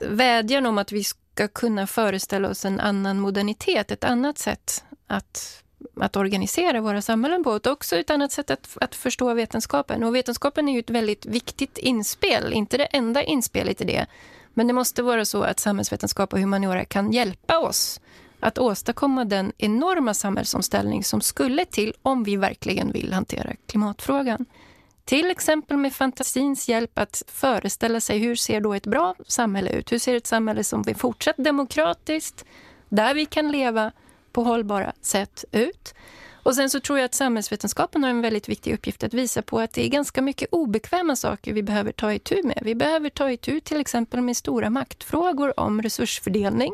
vädjan 0.00 0.66
om 0.66 0.78
att 0.78 0.92
vi 0.92 1.04
ska 1.04 1.48
kunna 1.48 1.86
föreställa 1.86 2.48
oss 2.48 2.64
en 2.64 2.80
annan 2.80 3.20
modernitet, 3.20 3.90
ett 3.90 4.04
annat 4.04 4.38
sätt 4.38 4.84
att 5.06 5.62
att 5.96 6.16
organisera 6.16 6.80
våra 6.80 7.02
samhällen 7.02 7.44
på. 7.44 7.50
Och 7.50 7.66
också 7.66 7.96
ett 7.96 8.10
annat 8.10 8.32
sätt 8.32 8.50
att, 8.50 8.78
att 8.80 8.94
förstå 8.94 9.34
vetenskapen. 9.34 10.04
Och 10.04 10.14
vetenskapen 10.14 10.68
är 10.68 10.72
ju 10.72 10.78
ett 10.78 10.90
väldigt 10.90 11.26
viktigt 11.26 11.78
inspel, 11.78 12.52
inte 12.52 12.76
det 12.76 12.84
enda 12.84 13.22
inspelet 13.22 13.80
i 13.80 13.84
det. 13.84 14.06
Men 14.54 14.66
det 14.66 14.72
måste 14.72 15.02
vara 15.02 15.24
så 15.24 15.42
att 15.42 15.60
samhällsvetenskap 15.60 16.32
och 16.32 16.38
humaniora 16.38 16.84
kan 16.84 17.12
hjälpa 17.12 17.58
oss 17.58 18.00
att 18.40 18.58
åstadkomma 18.58 19.24
den 19.24 19.52
enorma 19.58 20.14
samhällsomställning 20.14 21.04
som 21.04 21.20
skulle 21.20 21.64
till 21.64 21.94
om 22.02 22.24
vi 22.24 22.36
verkligen 22.36 22.92
vill 22.92 23.12
hantera 23.12 23.52
klimatfrågan. 23.66 24.46
Till 25.04 25.30
exempel 25.30 25.76
med 25.76 25.92
fantasins 25.92 26.68
hjälp 26.68 26.98
att 26.98 27.22
föreställa 27.26 28.00
sig 28.00 28.18
hur 28.18 28.34
ser 28.34 28.60
då 28.60 28.74
ett 28.74 28.86
bra 28.86 29.14
samhälle 29.26 29.70
ut? 29.70 29.92
Hur 29.92 29.98
ser 29.98 30.16
ett 30.16 30.26
samhälle 30.26 30.64
som 30.64 30.84
är 30.88 30.94
fortsatt 30.94 31.36
demokratiskt, 31.36 32.44
där 32.88 33.14
vi 33.14 33.26
kan 33.26 33.52
leva 33.52 33.92
på 34.38 34.44
hållbara 34.44 34.92
sätt 35.00 35.44
ut. 35.52 35.94
Och 36.42 36.54
sen 36.54 36.70
så 36.70 36.80
tror 36.80 36.98
jag 36.98 37.04
att 37.04 37.14
samhällsvetenskapen 37.14 38.02
har 38.02 38.10
en 38.10 38.20
väldigt 38.20 38.48
viktig 38.48 38.74
uppgift 38.74 39.02
att 39.02 39.14
visa 39.14 39.42
på 39.42 39.60
att 39.60 39.72
det 39.72 39.84
är 39.86 39.88
ganska 39.88 40.22
mycket 40.22 40.48
obekväma 40.52 41.16
saker 41.16 41.52
vi 41.52 41.62
behöver 41.62 41.92
ta 41.92 42.12
itu 42.12 42.42
med. 42.44 42.58
Vi 42.62 42.74
behöver 42.74 43.10
ta 43.10 43.30
itu 43.30 43.60
till 43.60 43.80
exempel 43.80 44.20
med 44.20 44.36
stora 44.36 44.70
maktfrågor 44.70 45.60
om 45.60 45.82
resursfördelning. 45.82 46.72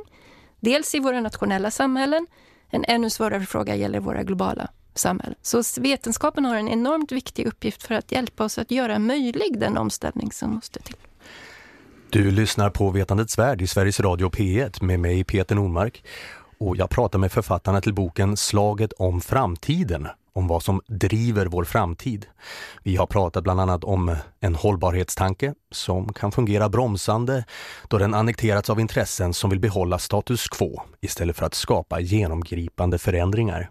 Dels 0.61 0.95
i 0.95 0.99
våra 0.99 1.21
nationella 1.21 1.71
samhällen. 1.71 2.27
En 2.71 2.85
ännu 2.89 3.11
svårare 3.11 3.47
fråga 3.47 3.77
gäller 3.77 4.01
våra 4.01 4.23
globala 4.23 4.69
samhällen. 4.95 5.39
Så 5.43 5.63
vetenskapen 5.81 6.45
har 6.45 6.57
en 6.57 6.69
enormt 6.69 7.13
viktig 7.13 7.47
uppgift 7.47 7.83
för 7.83 7.95
att 7.95 8.13
hjälpa 8.13 8.45
oss 8.45 8.59
att 8.59 8.71
göra 8.71 8.99
möjlig 8.99 9.61
den 9.61 9.77
omställning 9.77 10.33
som 10.33 10.51
måste 10.51 10.81
till. 10.81 10.97
Du 12.11 12.31
lyssnar 12.31 12.71
på 12.71 12.91
Vetandets 12.91 13.39
värld 13.39 13.63
i 13.63 13.67
Sveriges 13.67 14.01
Radio 14.01 14.29
P1 14.29 14.83
med 14.85 15.01
mig 15.01 15.25
Peter 15.25 15.55
Nordmark 15.55 16.05
och 16.65 16.77
jag 16.77 16.91
pratar 16.91 17.19
med 17.19 17.33
författarna 17.33 17.81
till 17.81 17.95
boken 17.95 18.37
Slaget 18.37 18.93
om 18.93 19.21
framtiden, 19.21 20.09
om 20.33 20.47
vad 20.47 20.63
som 20.63 20.81
driver 20.87 21.47
vår 21.47 21.65
framtid. 21.65 22.27
Vi 22.83 22.97
har 22.97 23.07
pratat 23.07 23.45
bland 23.45 23.61
annat 23.61 23.85
om 23.85 24.17
en 24.41 24.55
hållbarhetstanke 24.55 25.55
som 25.71 26.13
kan 26.13 26.33
fungera 26.33 26.69
bromsande 26.69 27.45
då 27.89 27.99
den 27.99 28.15
annekterats 28.15 28.71
av 28.71 28.81
intressen 28.81 29.35
som 29.35 29.51
vill 29.51 29.61
behålla 29.61 29.99
status 29.99 30.49
quo 30.49 30.83
istället 31.01 31.37
för 31.37 31.47
att 31.47 31.55
skapa 31.55 32.01
genomgripande 32.01 32.99
förändringar. 32.99 33.71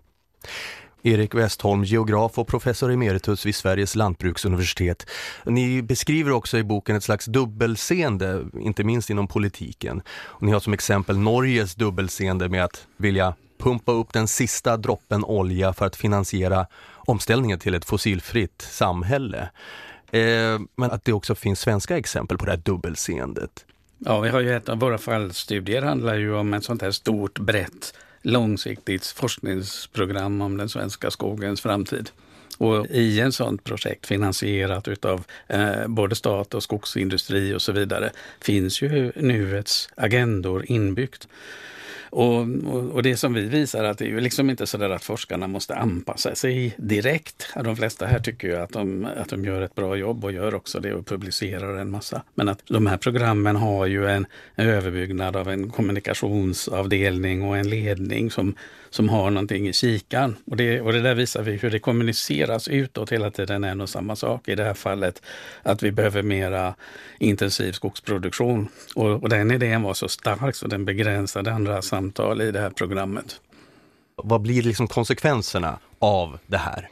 Erik 1.04 1.36
Westholm, 1.36 1.84
geograf 1.84 2.38
och 2.40 2.48
professor 2.48 2.92
emeritus 2.92 3.46
vid 3.46 3.56
Sveriges 3.56 3.96
lantbruksuniversitet. 3.96 5.10
Ni 5.46 5.82
beskriver 5.82 6.32
också 6.32 6.58
i 6.58 6.64
boken 6.64 6.96
ett 6.96 7.04
slags 7.04 7.26
dubbelseende, 7.26 8.46
inte 8.60 8.84
minst 8.84 9.10
inom 9.10 9.28
politiken. 9.28 10.02
Och 10.08 10.44
ni 10.44 10.52
har 10.52 10.60
som 10.60 10.74
exempel 10.74 11.18
Norges 11.18 11.76
dubbelseende 11.76 12.50
med 12.50 12.64
att 12.64 12.88
vilja 12.98 13.36
pumpa 13.58 13.92
upp 13.92 14.14
den 14.14 14.28
sista 14.28 14.78
droppen 14.78 15.24
olja 15.24 15.74
för 15.74 15.86
att 15.86 15.96
finansiera 15.96 16.68
omställningen 16.96 17.60
till 17.60 17.74
ett 17.74 17.86
fossilfritt 17.86 18.62
samhälle. 18.62 19.50
Eh, 20.12 20.60
men 20.76 20.92
att 20.92 21.06
det 21.06 21.14
också 21.14 21.36
finns 21.36 21.60
svenska 21.60 21.98
exempel 21.98 22.38
på 22.38 22.46
det 22.46 22.52
här 22.52 22.62
dubbelseendet. 22.66 23.66
Ja, 23.98 24.20
vi 24.20 24.30
har 24.30 24.40
ju 24.40 24.56
ett 24.56 24.70
av 24.70 24.80
våra 24.80 24.98
fallstudier 24.98 25.82
handlar 25.82 26.16
ju 26.16 26.36
om 26.36 26.54
ett 26.54 26.64
sånt 26.64 26.82
här 26.82 26.92
stort, 26.92 27.40
brett 27.40 27.94
långsiktigt 28.24 29.06
forskningsprogram 29.06 30.42
om 30.42 30.58
den 30.58 30.70
svenska 30.70 31.12
skogens 31.12 31.62
framtid. 31.62 32.10
Och 32.58 32.88
i 32.90 33.20
en 33.20 33.32
sådant 33.32 33.64
projekt 33.64 34.06
finansierat 34.06 34.88
utav 34.88 35.24
eh, 35.48 35.88
både 35.88 36.16
stat 36.16 36.54
och 36.54 36.64
skogsindustri 36.64 37.54
och 37.54 37.62
så 37.62 37.72
vidare 37.72 38.12
finns 38.42 38.82
ju 38.82 39.12
nuets 39.16 39.90
agendor 39.96 40.66
inbyggt. 40.68 41.28
Och, 42.14 42.48
och, 42.66 42.92
och, 42.92 43.04
det 43.04 43.18
som 43.18 43.34
vi 43.34 43.42
visar 43.42 43.84
att 43.84 43.98
det 43.98 44.06
är 44.06 44.10
ju 44.10 44.20
liksom 44.20 44.50
inte 44.50 44.68
så 44.68 44.78
där 44.78 44.90
att 44.90 45.04
forskarna 45.04 45.48
måste 45.48 45.76
anpassa 45.76 46.36
sig 46.36 46.76
direkt. 46.78 47.48
De 47.64 47.76
flesta 47.76 48.06
här 48.06 48.20
tycker 48.20 48.48
ju 48.48 48.56
att 48.56 48.70
de, 48.70 49.08
att 49.18 49.30
de 49.30 49.46
gör 49.46 49.62
ett 49.62 49.76
bra 49.76 49.96
jobb 49.96 50.26
och 50.26 50.32
gör 50.32 50.56
också 50.56 50.80
det 50.80 50.94
och 50.94 51.08
publicerar 51.08 51.78
en 51.78 51.90
massa. 51.90 52.24
Men 52.36 52.50
att 52.50 52.60
de 52.68 52.88
här 52.88 52.98
programmen 52.98 53.56
har 53.56 53.86
ju 53.86 54.08
en, 54.08 54.26
en 54.56 54.70
överbyggnad 54.70 55.36
av 55.36 55.50
en 55.50 55.70
kommunikationsavdelning 55.70 57.42
och 57.44 57.58
en 57.58 57.70
ledning 57.70 58.32
som 58.32 58.56
som 58.94 59.10
har 59.10 59.32
någonting 59.32 59.68
i 59.68 59.74
kikan. 59.74 60.36
Och 60.46 60.58
det, 60.58 60.82
och 60.82 60.94
det 60.94 61.02
där 61.02 61.16
visar 61.16 61.44
vi 61.44 61.52
hur 61.52 61.72
det 61.72 61.80
kommuniceras 61.80 62.68
utåt 62.68 63.12
hela 63.12 63.32
tiden 63.32 63.64
är 63.64 63.76
nog 63.76 63.90
samma 63.90 64.16
sak. 64.16 64.48
I 64.48 64.56
det 64.56 64.64
här 64.64 64.74
fallet 64.74 65.22
att 65.64 65.84
vi 65.84 65.92
behöver 65.92 66.24
mera 66.24 66.76
intensiv 67.20 67.72
skogsproduktion. 67.72 68.68
Och, 68.96 69.24
och 69.24 69.30
den 69.30 69.52
idén 69.52 69.82
var 69.82 69.94
så 69.94 70.08
stark 70.08 70.56
så 70.56 70.68
den 70.68 70.86
begränsade 70.86 71.54
andra 71.54 71.82
samtal 71.82 72.42
i 72.42 72.52
det 72.52 72.60
här 72.60 72.70
programmet. 72.70 73.42
Vad 74.16 74.42
blir 74.42 74.62
liksom 74.62 74.88
konsekvenserna 74.88 75.80
av 76.00 76.40
det 76.48 76.58
här? 76.58 76.90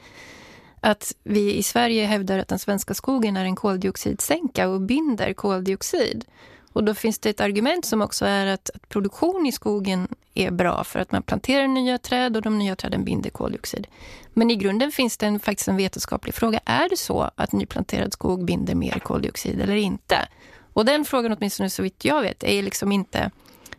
Att 0.79 1.15
vi 1.23 1.55
i 1.55 1.63
Sverige 1.63 2.05
hävdar 2.05 2.39
att 2.39 2.47
den 2.47 2.59
svenska 2.59 2.93
skogen 2.93 3.37
är 3.37 3.45
en 3.45 3.55
koldioxidsänka 3.55 4.69
och 4.69 4.81
binder 4.81 5.33
koldioxid. 5.33 6.25
Och 6.73 6.84
då 6.84 6.93
finns 6.93 7.19
det 7.19 7.29
ett 7.29 7.41
argument 7.41 7.86
som 7.86 8.01
också 8.01 8.25
är 8.25 8.45
att, 8.45 8.69
att, 8.75 8.89
produktion 8.89 9.45
i 9.45 9.51
skogen 9.51 10.07
är 10.34 10.51
bra 10.51 10.84
för 10.84 10.99
att 10.99 11.12
man 11.12 11.23
planterar 11.23 11.67
nya 11.67 11.97
träd 11.97 12.36
och 12.36 12.41
de 12.41 12.60
nya 12.60 12.75
träden 12.75 13.03
binder 13.03 13.29
koldioxid. 13.29 13.88
Men 14.34 14.51
i 14.51 14.55
grunden 14.55 14.91
finns 14.91 15.17
det 15.17 15.25
en, 15.25 15.39
faktiskt 15.39 15.67
en 15.67 15.77
vetenskaplig 15.77 16.36
fråga. 16.36 16.60
Är 16.65 16.89
det 16.89 16.97
så 16.97 17.31
att 17.36 17.51
nyplanterad 17.51 18.13
skog 18.13 18.45
binder 18.45 18.75
mer 18.75 18.99
koldioxid 18.99 19.62
eller 19.62 19.75
inte? 19.75 20.27
Och 20.73 20.86
den 20.86 21.05
frågan, 21.05 21.31
åtminstone 21.38 21.69
så 21.69 21.84
vitt 21.84 22.05
jag 22.05 22.21
vet, 22.21 22.43
är 22.43 22.63
liksom 22.63 22.91
inte... 22.91 23.31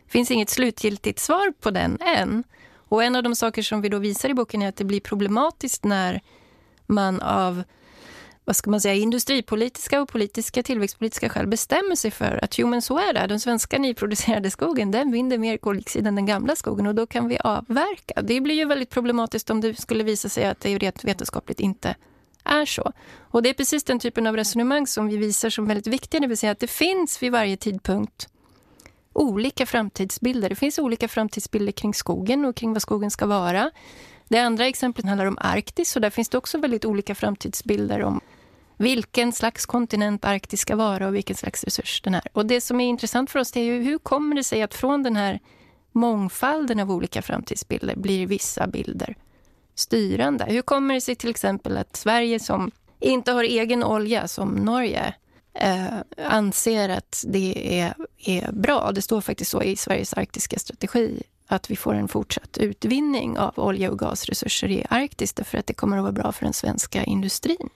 finns 0.07 0.31
inget 0.31 0.49
slutgiltigt 0.49 1.19
svar 1.19 1.53
på 1.61 1.71
den 1.71 1.97
än. 2.01 2.43
Och 2.75 3.03
en 3.03 3.15
av 3.15 3.23
de 3.23 3.35
saker 3.35 3.61
som 3.61 3.81
vi 3.81 3.89
då 3.89 3.97
visar 3.97 4.29
i 4.29 4.33
boken 4.33 4.61
är 4.61 4.69
att 4.69 4.75
det 4.75 4.83
blir 4.83 4.99
problematiskt 4.99 5.83
när 5.83 6.21
man 6.85 7.21
av 7.21 7.63
vad 8.45 8.55
ska 8.55 8.71
man 8.71 8.81
säga, 8.81 8.95
industripolitiska 8.95 10.01
och 10.01 10.09
politiska 10.09 10.63
tillväxtpolitiska 10.63 11.29
skäl 11.29 11.47
bestämmer 11.47 11.95
sig 11.95 12.11
för 12.11 12.43
att 12.43 12.57
jo 12.57 12.67
men 12.67 12.81
så 12.81 12.97
är 12.97 13.13
det, 13.13 13.27
den 13.27 13.39
svenska 13.39 13.77
nyproducerade 13.77 14.51
skogen 14.51 14.91
den 14.91 15.11
binder 15.11 15.37
mer 15.37 15.57
koldioxid 15.57 16.07
än 16.07 16.15
den 16.15 16.25
gamla 16.25 16.55
skogen 16.55 16.87
och 16.87 16.95
då 16.95 17.07
kan 17.07 17.27
vi 17.27 17.37
avverka. 17.39 18.21
Det 18.21 18.41
blir 18.41 18.55
ju 18.55 18.65
väldigt 18.65 18.89
problematiskt 18.89 19.49
om 19.49 19.61
det 19.61 19.81
skulle 19.81 20.03
visa 20.03 20.29
sig 20.29 20.45
att 20.45 20.59
det 20.59 20.77
rent 20.77 21.03
vetenskapligt 21.03 21.59
inte 21.59 21.95
är 22.43 22.65
så. 22.65 22.91
Och 23.19 23.43
det 23.43 23.49
är 23.49 23.53
precis 23.53 23.83
den 23.83 23.99
typen 23.99 24.27
av 24.27 24.35
resonemang 24.35 24.87
som 24.87 25.07
vi 25.07 25.17
visar 25.17 25.49
som 25.49 25.67
väldigt 25.67 25.87
viktiga, 25.87 26.21
det 26.21 26.27
vill 26.27 26.37
säga 26.37 26.51
att 26.51 26.59
det 26.59 26.67
finns 26.67 27.23
vid 27.23 27.31
varje 27.31 27.57
tidpunkt 27.57 28.27
olika 29.13 29.65
framtidsbilder. 29.65 30.49
Det 30.49 30.55
finns 30.55 30.79
olika 30.79 31.07
framtidsbilder 31.07 31.71
kring 31.71 31.93
skogen 31.93 32.45
och 32.45 32.55
kring 32.55 32.73
vad 32.73 32.81
skogen 32.81 33.11
ska 33.11 33.25
vara. 33.25 33.71
Det 34.29 34.39
andra 34.39 34.67
exemplet 34.67 35.05
handlar 35.05 35.25
om 35.25 35.37
Arktis 35.41 35.95
och 35.95 36.01
där 36.01 36.09
finns 36.09 36.29
det 36.29 36.37
också 36.37 36.57
väldigt 36.57 36.85
olika 36.85 37.15
framtidsbilder 37.15 38.03
om 38.03 38.21
vilken 38.83 39.31
slags 39.31 39.65
kontinent 39.65 40.25
Arktis 40.25 40.61
ska 40.61 40.75
vara 40.75 41.07
och 41.07 41.15
vilken 41.15 41.35
slags 41.35 41.63
resurs 41.63 42.01
den 42.01 42.15
är. 42.15 42.27
Och 42.33 42.45
det 42.45 42.61
som 42.61 42.81
är 42.81 42.85
intressant 42.85 43.31
för 43.31 43.39
oss 43.39 43.55
är 43.55 43.61
ju 43.61 43.81
hur 43.81 43.97
kommer 43.97 44.35
det 44.35 44.43
sig 44.43 44.61
att 44.61 44.73
från 44.73 45.03
den 45.03 45.15
här 45.15 45.39
mångfalden 45.91 46.79
av 46.79 46.91
olika 46.91 47.21
framtidsbilder 47.21 47.95
blir 47.95 48.27
vissa 48.27 48.67
bilder 48.67 49.15
styrande? 49.75 50.45
Hur 50.45 50.61
kommer 50.61 50.93
det 50.93 51.01
sig 51.01 51.15
till 51.15 51.29
exempel 51.29 51.77
att 51.77 51.95
Sverige 51.95 52.39
som 52.39 52.71
inte 52.99 53.31
har 53.31 53.43
egen 53.43 53.83
olja 53.83 54.27
som 54.27 54.49
Norge 54.49 55.13
eh, 55.53 55.85
anser 56.25 56.89
att 56.89 57.23
det 57.27 57.79
är, 57.79 57.93
är 58.17 58.51
bra? 58.51 58.91
Det 58.91 59.01
står 59.01 59.21
faktiskt 59.21 59.51
så 59.51 59.63
i 59.63 59.75
Sveriges 59.75 60.13
arktiska 60.13 60.59
strategi 60.59 61.23
att 61.47 61.71
vi 61.71 61.75
får 61.75 61.93
en 61.93 62.07
fortsatt 62.07 62.57
utvinning 62.57 63.37
av 63.37 63.53
olja 63.59 63.91
och 63.91 63.99
gasresurser 63.99 64.71
i 64.71 64.85
Arktis 64.89 65.33
därför 65.33 65.57
att 65.57 65.67
det 65.67 65.73
kommer 65.73 65.97
att 65.97 66.03
vara 66.03 66.11
bra 66.11 66.31
för 66.31 66.45
den 66.45 66.53
svenska 66.53 67.03
industrin. 67.03 67.69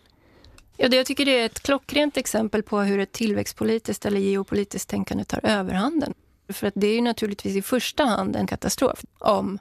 Ja, 0.77 0.87
det 0.87 0.97
jag 0.97 1.05
tycker 1.05 1.25
det 1.25 1.39
är 1.39 1.45
ett 1.45 1.59
klockrent 1.59 2.17
exempel 2.17 2.63
på 2.63 2.79
hur 2.79 2.99
ett 2.99 3.11
tillväxtpolitiskt 3.11 4.05
eller 4.05 4.19
geopolitiskt 4.19 4.89
tänkande 4.89 5.23
tar 5.23 5.39
överhanden. 5.43 6.13
För 6.49 6.67
att 6.67 6.73
det 6.75 6.87
är 6.87 6.95
ju 6.95 7.01
naturligtvis 7.01 7.55
i 7.55 7.61
första 7.61 8.05
hand 8.05 8.35
en 8.35 8.47
katastrof 8.47 9.05
om 9.19 9.59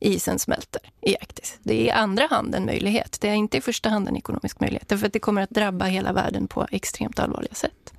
isen 0.00 0.38
smälter 0.38 0.82
i 1.00 1.16
Arktis. 1.16 1.58
Det 1.62 1.74
är 1.74 1.84
i 1.84 1.90
andra 1.90 2.26
hand 2.26 2.54
en 2.54 2.66
möjlighet. 2.66 3.18
Det 3.20 3.28
är 3.28 3.34
inte 3.34 3.56
i 3.56 3.60
första 3.60 3.88
hand 3.88 4.08
en 4.08 4.16
ekonomisk 4.16 4.60
möjlighet. 4.60 4.88
Därför 4.88 5.06
att 5.06 5.12
det 5.12 5.18
kommer 5.18 5.42
att 5.42 5.50
drabba 5.50 5.84
hela 5.84 6.12
världen 6.12 6.48
på 6.48 6.66
extremt 6.70 7.18
allvarliga 7.18 7.54
sätt. 7.54 7.92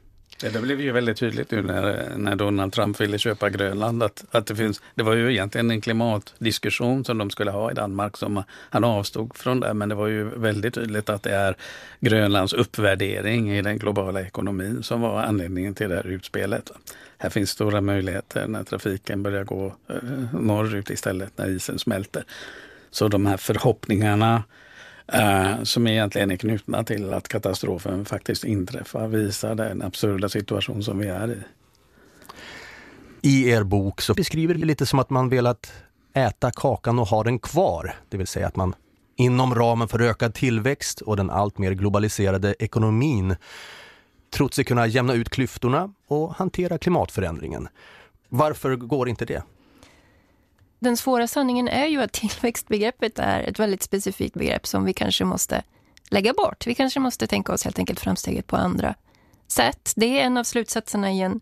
Ja, 0.43 0.50
det 0.50 0.62
blev 0.62 0.82
ju 0.82 0.91
väldigt 0.91 1.17
tydligt 1.17 1.52
nu 1.52 1.62
när, 1.62 2.17
när 2.17 2.36
Donald 2.36 2.73
Trump 2.73 3.02
ville 3.02 3.17
köpa 3.17 3.50
Grönland. 3.50 4.04
Att, 4.04 4.26
att 4.32 4.45
det, 4.45 4.56
finns, 4.56 4.82
det 4.95 5.04
var 5.04 5.13
ju 5.13 5.32
egentligen 5.32 5.71
en 5.71 5.82
klimatdiskussion 5.82 7.06
som 7.06 7.17
de 7.17 7.30
skulle 7.30 7.52
ha 7.52 7.71
i 7.71 7.73
Danmark 7.73 8.17
som 8.17 8.43
han 8.50 8.84
avstod 8.84 9.38
från 9.38 9.60
det. 9.60 9.73
Men 9.73 9.89
det 9.89 9.95
var 9.95 10.08
ju 10.08 10.23
väldigt 10.23 10.73
tydligt 10.73 11.10
att 11.10 11.23
det 11.23 11.36
är 11.36 11.56
Grönlands 12.00 12.54
uppvärdering 12.54 13.52
i 13.52 13.62
den 13.62 13.78
globala 13.78 14.21
ekonomin 14.21 14.84
som 14.84 15.02
var 15.02 15.21
anledningen 15.21 15.76
till 15.76 15.89
det 15.89 15.95
här 15.95 16.08
utspelet. 16.08 16.71
Här 17.17 17.30
finns 17.30 17.50
stora 17.50 17.82
möjligheter 17.82 18.47
när 18.47 18.63
trafiken 18.63 19.23
börjar 19.23 19.43
gå 19.43 19.76
eh, 19.89 20.39
norrut 20.39 20.89
istället 20.89 21.38
när 21.38 21.50
isen 21.50 21.80
smälter. 21.80 22.23
Så 22.91 23.08
de 23.08 23.26
här 23.26 23.38
förhoppningarna 23.38 24.43
eh, 25.13 25.63
som 25.63 25.88
egentligen 25.88 26.32
är 26.32 26.36
knutna 26.36 26.84
till 26.84 27.13
att 27.13 27.28
katastrofen 27.28 28.06
faktiskt 28.06 28.43
inträffar 28.43 29.08
visar 29.08 29.56
den 29.56 29.82
absurda 29.82 30.30
situation 30.30 30.84
som 30.84 31.00
vi 31.00 31.08
är 31.08 31.32
i. 31.32 31.38
I 33.22 33.50
er 33.50 33.63
bok 33.63 34.02
så 34.02 34.13
beskriver 34.13 34.54
det 34.54 34.65
lite 34.65 34.86
som 34.86 35.00
att 35.00 35.10
man 35.10 35.30
velat 35.30 35.74
äta 36.13 36.52
kakan 36.52 37.00
och 37.00 37.08
ha 37.08 37.24
den 37.24 37.39
kvar. 37.39 37.96
Det 38.10 38.17
vill 38.17 38.28
säga 38.28 38.48
att 38.48 38.56
man 38.56 38.76
inom 39.15 39.56
ramen 39.56 39.88
för 39.88 40.02
ökad 40.02 40.34
tillväxt 40.34 41.02
och 41.02 41.17
den 41.17 41.30
alltmer 41.30 41.72
globaliserade 41.72 42.56
ekonomin 42.60 43.36
trott 44.34 44.54
sig 44.54 44.63
kunna 44.63 44.88
jämna 44.88 45.13
ut 45.13 45.30
klyftorna 45.30 45.93
och 46.08 46.36
hantera 46.36 46.78
klimatförändringen. 46.78 47.67
Varför 48.30 48.76
går 48.76 49.10
inte 49.10 49.26
det? 49.26 49.43
Den 50.80 50.98
svåra 50.98 51.28
sanningen 51.28 51.68
är 51.68 51.86
ju 51.86 52.02
att 52.02 52.12
tillväxtbegreppet 52.12 53.20
är 53.20 53.44
ett 53.44 53.60
väldigt 53.60 53.84
specifikt 53.84 54.34
begrepp 54.34 54.68
som 54.68 54.86
vi 54.86 54.94
kanske 54.94 55.26
måste 55.26 55.63
lägga 56.10 56.34
bort. 56.34 56.68
Vi 56.68 56.76
kanske 56.76 57.00
måste 57.00 57.28
tänka 57.28 57.54
oss 57.54 57.63
helt 57.63 57.80
enkelt 57.80 58.00
framsteget 58.00 58.48
på 58.48 58.56
andra 58.56 58.96
sätt. 59.48 59.94
Det 59.96 60.20
är 60.20 60.24
en 60.24 60.38
av 60.38 60.44
slutsatserna 60.44 61.12
i 61.12 61.22
en 61.22 61.42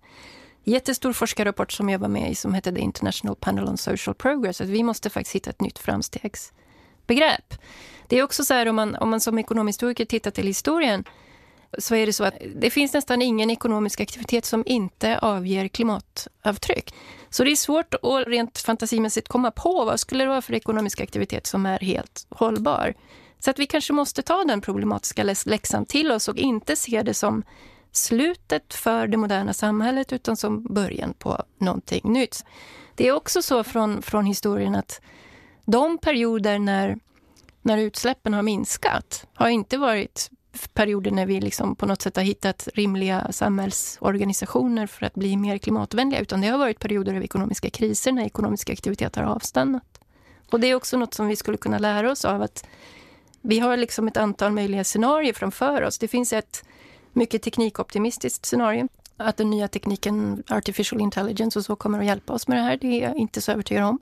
jättestor 0.63 1.13
forskarrapport 1.13 1.71
som 1.71 1.89
jag 1.89 1.99
var 1.99 2.07
med 2.07 2.31
i 2.31 2.35
som 2.35 2.53
heter 2.53 2.71
The 2.71 2.81
International 2.81 3.35
Panel 3.35 3.67
on 3.67 3.77
Social 3.77 4.15
Progress. 4.15 4.61
Att 4.61 4.67
vi 4.67 4.83
måste 4.83 5.09
faktiskt 5.09 5.35
hitta 5.35 5.49
ett 5.49 5.61
nytt 5.61 5.79
framstegsbegrepp. 5.79 7.53
Det 8.07 8.19
är 8.19 8.23
också 8.23 8.43
så 8.43 8.53
här 8.53 8.65
om 8.69 8.75
man, 8.75 8.95
om 8.95 9.09
man 9.09 9.19
som 9.19 9.39
ekonomhistoriker 9.39 10.05
tittar 10.05 10.31
till 10.31 10.47
historien 10.47 11.03
så 11.77 11.95
är 11.95 12.05
det 12.05 12.13
så 12.13 12.23
att 12.23 12.33
det 12.55 12.69
finns 12.69 12.93
nästan 12.93 13.21
ingen 13.21 13.49
ekonomisk 13.49 14.01
aktivitet 14.01 14.45
som 14.45 14.63
inte 14.65 15.19
avger 15.19 15.67
klimatavtryck. 15.67 16.93
Så 17.29 17.43
det 17.43 17.51
är 17.51 17.55
svårt 17.55 17.93
att 17.93 18.27
rent 18.27 18.57
fantasimässigt 18.57 19.27
komma 19.27 19.51
på 19.51 19.85
vad 19.85 19.99
skulle 19.99 20.23
det 20.23 20.29
vara 20.29 20.41
för 20.41 20.53
ekonomisk 20.53 21.01
aktivitet 21.01 21.47
som 21.47 21.65
är 21.65 21.79
helt 21.79 22.27
hållbar. 22.29 22.93
Så 23.39 23.49
att 23.49 23.59
vi 23.59 23.65
kanske 23.67 23.93
måste 23.93 24.21
ta 24.21 24.43
den 24.43 24.61
problematiska 24.61 25.23
läxan 25.45 25.85
till 25.85 26.11
oss 26.11 26.27
och 26.27 26.37
inte 26.37 26.75
se 26.75 27.01
det 27.01 27.13
som 27.13 27.43
slutet 27.91 28.73
för 28.73 29.07
det 29.07 29.17
moderna 29.17 29.53
samhället 29.53 30.13
utan 30.13 30.37
som 30.37 30.63
början 30.63 31.13
på 31.13 31.43
någonting 31.57 32.13
nytt. 32.13 32.45
Det 32.95 33.07
är 33.07 33.11
också 33.11 33.41
så 33.41 33.63
från, 33.63 34.01
från 34.01 34.25
historien 34.25 34.75
att 34.75 35.01
de 35.65 35.97
perioder 35.97 36.59
när, 36.59 36.99
när 37.61 37.77
utsläppen 37.77 38.33
har 38.33 38.41
minskat 38.41 39.27
har 39.33 39.49
inte 39.49 39.77
varit 39.77 40.29
perioder 40.73 41.11
när 41.11 41.25
vi 41.25 41.41
liksom 41.41 41.75
på 41.75 41.85
något 41.85 42.01
sätt 42.01 42.15
har 42.15 42.23
hittat 42.23 42.67
rimliga 42.73 43.31
samhällsorganisationer 43.31 44.87
för 44.87 45.05
att 45.05 45.13
bli 45.13 45.37
mer 45.37 45.57
klimatvänliga, 45.57 46.19
utan 46.19 46.41
det 46.41 46.47
har 46.47 46.57
varit 46.57 46.79
perioder 46.79 47.15
av 47.15 47.23
ekonomiska 47.23 47.69
kriser 47.69 48.11
när 48.11 48.25
ekonomiska 48.25 48.73
aktiviteter 48.73 49.21
har 49.21 49.35
avstannat. 49.35 49.99
Och 50.51 50.59
det 50.59 50.67
är 50.67 50.75
också 50.75 50.97
något 50.97 51.13
som 51.13 51.27
vi 51.27 51.35
skulle 51.35 51.57
kunna 51.57 51.79
lära 51.79 52.11
oss 52.11 52.25
av 52.25 52.41
att 52.41 52.67
vi 53.41 53.59
har 53.59 53.77
liksom 53.77 54.07
ett 54.07 54.17
antal 54.17 54.51
möjliga 54.51 54.83
scenarier 54.83 55.33
framför 55.33 55.81
oss. 55.81 55.97
Det 55.97 56.07
finns 56.07 56.33
ett 56.33 56.63
mycket 57.13 57.41
teknikoptimistiskt 57.41 58.45
scenario. 58.45 58.87
Att 59.17 59.37
den 59.37 59.49
nya 59.49 59.67
tekniken, 59.67 60.43
artificial 60.49 61.01
intelligence 61.01 61.59
och 61.59 61.65
så, 61.65 61.75
kommer 61.75 61.99
att 61.99 62.05
hjälpa 62.05 62.33
oss 62.33 62.47
med 62.47 62.57
det 62.57 62.61
här. 62.61 62.77
Det 62.77 62.87
är 62.87 63.07
jag 63.07 63.17
inte 63.17 63.41
så 63.41 63.51
övertygad 63.51 63.83
om. 63.83 63.99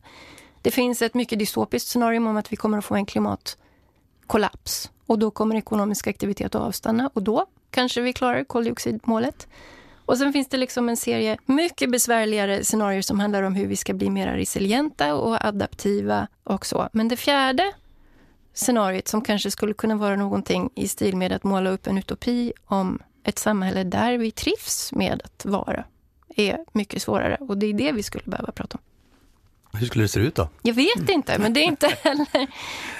Det 0.62 0.72
finns 0.72 1.02
ett 1.02 1.14
mycket 1.14 1.40
dystopiskt 1.40 1.90
scenario 1.90 2.18
om 2.18 2.38
att 2.38 2.52
vi 2.52 2.56
kommer 2.56 2.78
att 2.78 2.86
få 2.86 2.96
en 2.96 3.06
klimatkollaps. 3.06 4.92
Och 5.06 5.20
då 5.20 5.32
kommer 5.32 5.56
ekonomisk 5.56 6.08
aktivitet 6.08 6.56
att 6.56 6.62
avstanna 6.62 7.10
och 7.14 7.24
då 7.24 7.46
kanske 7.70 8.02
vi 8.02 8.14
klarar 8.14 8.44
koldioxidmålet. 8.44 9.48
Och 10.06 10.18
sen 10.18 10.34
finns 10.34 10.48
det 10.48 10.58
liksom 10.58 10.90
en 10.90 10.98
serie 10.98 11.38
mycket 11.46 11.92
besvärligare 11.92 12.64
scenarier 12.64 13.02
som 13.02 13.20
handlar 13.20 13.44
om 13.44 13.56
hur 13.56 13.68
vi 13.68 13.76
ska 13.76 13.94
bli 13.94 14.10
mer 14.10 14.28
resilienta 14.28 15.16
och 15.16 15.46
adaptiva 15.46 16.28
och 16.44 16.66
så. 16.66 16.90
Men 16.94 17.08
det 17.08 17.18
fjärde 17.18 17.74
scenariot 18.54 19.08
som 19.08 19.22
kanske 19.22 19.52
skulle 19.52 19.74
kunna 19.74 19.96
vara 19.96 20.16
någonting 20.16 20.70
i 20.76 20.88
stil 20.88 21.18
med 21.18 21.32
att 21.32 21.44
måla 21.44 21.70
upp 21.70 21.88
en 21.88 21.98
utopi 21.98 22.54
om 22.66 23.00
ett 23.24 23.40
samhälle 23.40 23.84
där 23.84 24.18
vi 24.18 24.32
trivs 24.32 24.92
med 24.92 25.22
att 25.24 25.46
vara 25.46 25.86
är 26.36 26.66
mycket 26.72 27.02
svårare. 27.02 27.38
Och 27.40 27.58
det 27.58 27.66
är 27.66 27.74
det 27.74 27.92
vi 27.92 28.04
skulle 28.04 28.24
behöva 28.26 28.52
prata 28.52 28.78
om. 28.78 28.93
Hur 29.78 29.88
skulle 29.88 30.04
det 30.04 30.08
se 30.08 30.20
ut 30.20 30.36
då? 30.36 30.50
Jag 30.62 30.74
vet 30.74 31.10
inte, 31.10 31.40
men 31.40 31.54
det 31.54 31.60
är 31.60 31.64
inte 31.64 31.88
heller 32.04 32.48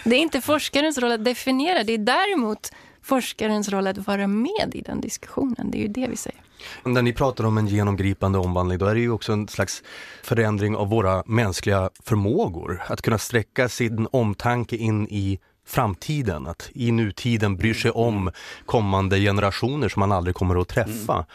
det 0.04 0.16
är 0.16 0.20
inte 0.20 0.42
forskarens 0.42 0.98
roll 0.98 1.12
att 1.12 1.26
definiera. 1.26 1.84
Det 1.84 1.94
är 1.94 1.98
däremot 1.98 2.72
forskarens 3.02 3.70
roll 3.70 3.88
att 3.88 3.98
vara 3.98 4.28
med 4.28 4.72
i 4.74 4.82
den 4.82 5.02
diskussionen. 5.02 5.72
Det 5.72 5.78
är 5.78 5.82
ju 5.82 5.88
det 5.88 6.08
vi 6.08 6.16
säger. 6.16 6.42
När 6.84 7.02
ni 7.02 7.14
pratar 7.14 7.44
om 7.44 7.58
en 7.58 7.68
genomgripande 7.68 8.40
omvandling, 8.40 8.78
då 8.78 8.86
är 8.86 8.96
det 8.96 9.02
ju 9.02 9.12
också 9.12 9.34
en 9.34 9.48
slags 9.48 9.84
förändring 10.24 10.76
av 10.76 10.90
våra 10.90 11.24
mänskliga 11.26 11.90
förmågor. 12.04 12.82
Att 12.88 13.02
kunna 13.02 13.18
sträcka 13.18 13.70
sin 13.70 14.08
omtanke 14.12 14.76
in 14.76 15.08
i 15.08 15.40
framtiden, 15.66 16.48
att 16.48 16.70
i 16.74 16.92
nutiden 16.92 17.58
bryr 17.58 17.74
sig 17.74 17.92
om 17.92 18.32
kommande 18.66 19.20
generationer 19.20 19.90
som 19.90 20.00
man 20.00 20.12
aldrig 20.12 20.36
kommer 20.36 20.62
att 20.62 20.68
träffa. 20.68 21.26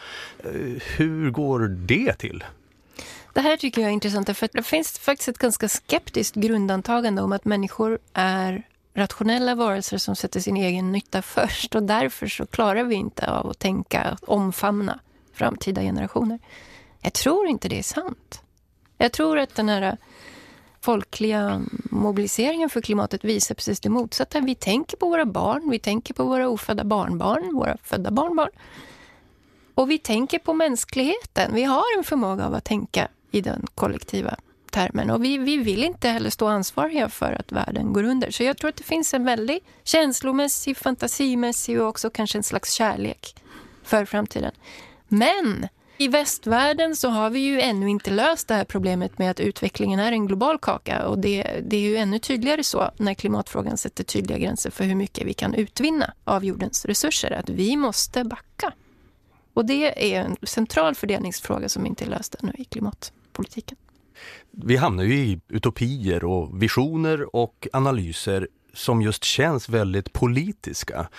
Mm. 0.43 0.79
Hur 0.97 1.31
går 1.31 1.59
det 1.67 2.13
till? 2.13 2.43
Det 3.33 3.41
här 3.41 3.57
tycker 3.57 3.81
jag 3.81 3.89
är 3.89 3.93
intressant 3.93 4.37
för 4.37 4.49
det 4.53 4.63
finns 4.63 4.99
faktiskt 4.99 5.29
ett 5.29 5.37
ganska 5.37 5.69
skeptiskt 5.69 6.35
grundantagande 6.35 7.21
om 7.21 7.31
att 7.31 7.45
människor 7.45 7.99
är 8.13 8.63
rationella 8.93 9.55
varelser 9.55 9.97
som 9.97 10.15
sätter 10.15 10.39
sin 10.39 10.57
egen 10.57 10.91
nytta 10.91 11.21
först 11.21 11.75
och 11.75 11.83
därför 11.83 12.27
så 12.27 12.45
klarar 12.45 12.83
vi 12.83 12.95
inte 12.95 13.31
av 13.31 13.49
att 13.49 13.59
tänka, 13.59 14.17
omfamna 14.21 14.99
framtida 15.33 15.81
generationer. 15.81 16.39
Jag 17.01 17.13
tror 17.13 17.47
inte 17.47 17.69
det 17.69 17.79
är 17.79 17.83
sant. 17.83 18.41
Jag 18.97 19.11
tror 19.11 19.39
att 19.39 19.55
den 19.55 19.69
här 19.69 19.97
folkliga 20.81 21.61
mobiliseringen 21.83 22.69
för 22.69 22.81
klimatet 22.81 23.23
visar 23.23 23.55
precis 23.55 23.79
det 23.79 23.89
motsatta. 23.89 24.39
Vi 24.39 24.55
tänker 24.55 24.97
på 24.97 25.09
våra 25.09 25.25
barn, 25.25 25.69
vi 25.69 25.79
tänker 25.79 26.13
på 26.13 26.23
våra 26.23 26.49
ofödda 26.49 26.83
barnbarn, 26.83 27.55
våra 27.55 27.77
födda 27.83 28.11
barnbarn. 28.11 28.51
Och 29.75 29.91
vi 29.91 29.97
tänker 29.97 30.39
på 30.39 30.53
mänskligheten. 30.53 31.53
Vi 31.53 31.63
har 31.63 31.97
en 31.97 32.03
förmåga 32.03 32.45
av 32.45 32.53
att 32.53 32.65
tänka 32.65 33.07
i 33.31 33.41
den 33.41 33.65
kollektiva 33.75 34.35
termen. 34.69 35.09
Och 35.09 35.23
vi, 35.23 35.37
vi 35.37 35.57
vill 35.57 35.83
inte 35.83 36.09
heller 36.09 36.29
stå 36.29 36.47
ansvariga 36.47 37.09
för 37.09 37.31
att 37.31 37.51
världen 37.51 37.93
går 37.93 38.03
under. 38.03 38.31
Så 38.31 38.43
jag 38.43 38.57
tror 38.57 38.69
att 38.69 38.75
det 38.75 38.83
finns 38.83 39.13
en 39.13 39.25
väldigt 39.25 39.63
känslomässig, 39.83 40.77
fantasimässig 40.77 41.81
och 41.81 41.87
också 41.87 42.09
kanske 42.09 42.37
en 42.37 42.43
slags 42.43 42.73
kärlek 42.73 43.35
för 43.83 44.05
framtiden. 44.05 44.51
Men 45.07 45.67
i 45.97 46.07
västvärlden 46.07 46.95
så 46.95 47.09
har 47.09 47.29
vi 47.29 47.39
ju 47.39 47.61
ännu 47.61 47.89
inte 47.89 48.11
löst 48.11 48.47
det 48.47 48.53
här 48.53 48.65
problemet 48.65 49.17
med 49.17 49.31
att 49.31 49.39
utvecklingen 49.39 49.99
är 49.99 50.11
en 50.11 50.27
global 50.27 50.59
kaka. 50.59 51.07
Och 51.07 51.19
det, 51.19 51.61
det 51.63 51.77
är 51.77 51.81
ju 51.81 51.97
ännu 51.97 52.19
tydligare 52.19 52.63
så 52.63 52.91
när 52.97 53.13
klimatfrågan 53.13 53.77
sätter 53.77 54.03
tydliga 54.03 54.37
gränser 54.37 54.69
för 54.69 54.83
hur 54.83 54.95
mycket 54.95 55.27
vi 55.27 55.33
kan 55.33 55.53
utvinna 55.53 56.13
av 56.23 56.45
jordens 56.45 56.85
resurser. 56.85 57.31
Att 57.31 57.49
vi 57.49 57.75
måste 57.75 58.23
backa. 58.23 58.73
Och 59.53 59.65
det 59.65 60.13
är 60.13 60.21
en 60.21 60.35
central 60.43 60.95
fördelningsfråga 60.95 61.69
som 61.69 61.85
inte 61.85 62.05
är 62.05 62.09
löst 62.09 62.35
ännu 62.43 62.53
i 62.57 62.65
politiken. 63.39 63.77
Vi 64.51 64.77
hamnar 64.77 65.03
ju 65.03 65.13
i 65.13 65.39
utopier 65.47 66.23
och 66.23 66.63
visioner 66.63 67.35
och 67.35 67.67
analyser 67.73 68.47
som 68.73 69.01
just 69.01 69.23
känns 69.23 69.69
väldigt 69.69 70.13
politiska. 70.13 71.09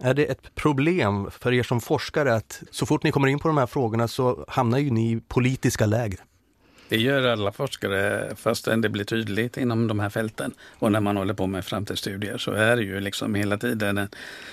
Är 0.00 0.14
det 0.14 0.24
ett 0.24 0.54
problem 0.54 1.30
för 1.30 1.52
er 1.52 1.62
som 1.62 1.80
forskare 1.80 2.34
att 2.34 2.62
så 2.70 2.86
fort 2.86 3.02
ni 3.02 3.12
kommer 3.12 3.28
in 3.28 3.38
på 3.38 3.48
de 3.48 3.56
här 3.56 3.66
frågorna 3.66 4.08
så 4.08 4.44
hamnar 4.48 4.78
ju 4.78 4.90
ni 4.90 5.12
i 5.12 5.20
politiska 5.20 5.86
läger? 5.86 6.20
Det 6.88 6.96
gör 6.96 7.22
alla 7.28 7.52
forskare 7.52 8.34
fastän 8.36 8.80
det 8.80 8.88
blir 8.88 9.04
tydligt 9.04 9.56
inom 9.56 9.88
de 9.88 10.00
här 10.00 10.10
fälten. 10.10 10.54
Och 10.78 10.92
när 10.92 11.00
man 11.00 11.16
håller 11.16 11.34
på 11.34 11.46
med 11.46 11.64
framtidsstudier 11.64 12.38
så 12.38 12.52
är 12.52 12.76
det 12.76 12.82
ju 12.82 13.00
liksom 13.00 13.34
hela 13.34 13.58
tiden 13.58 13.98
en, 13.98 14.08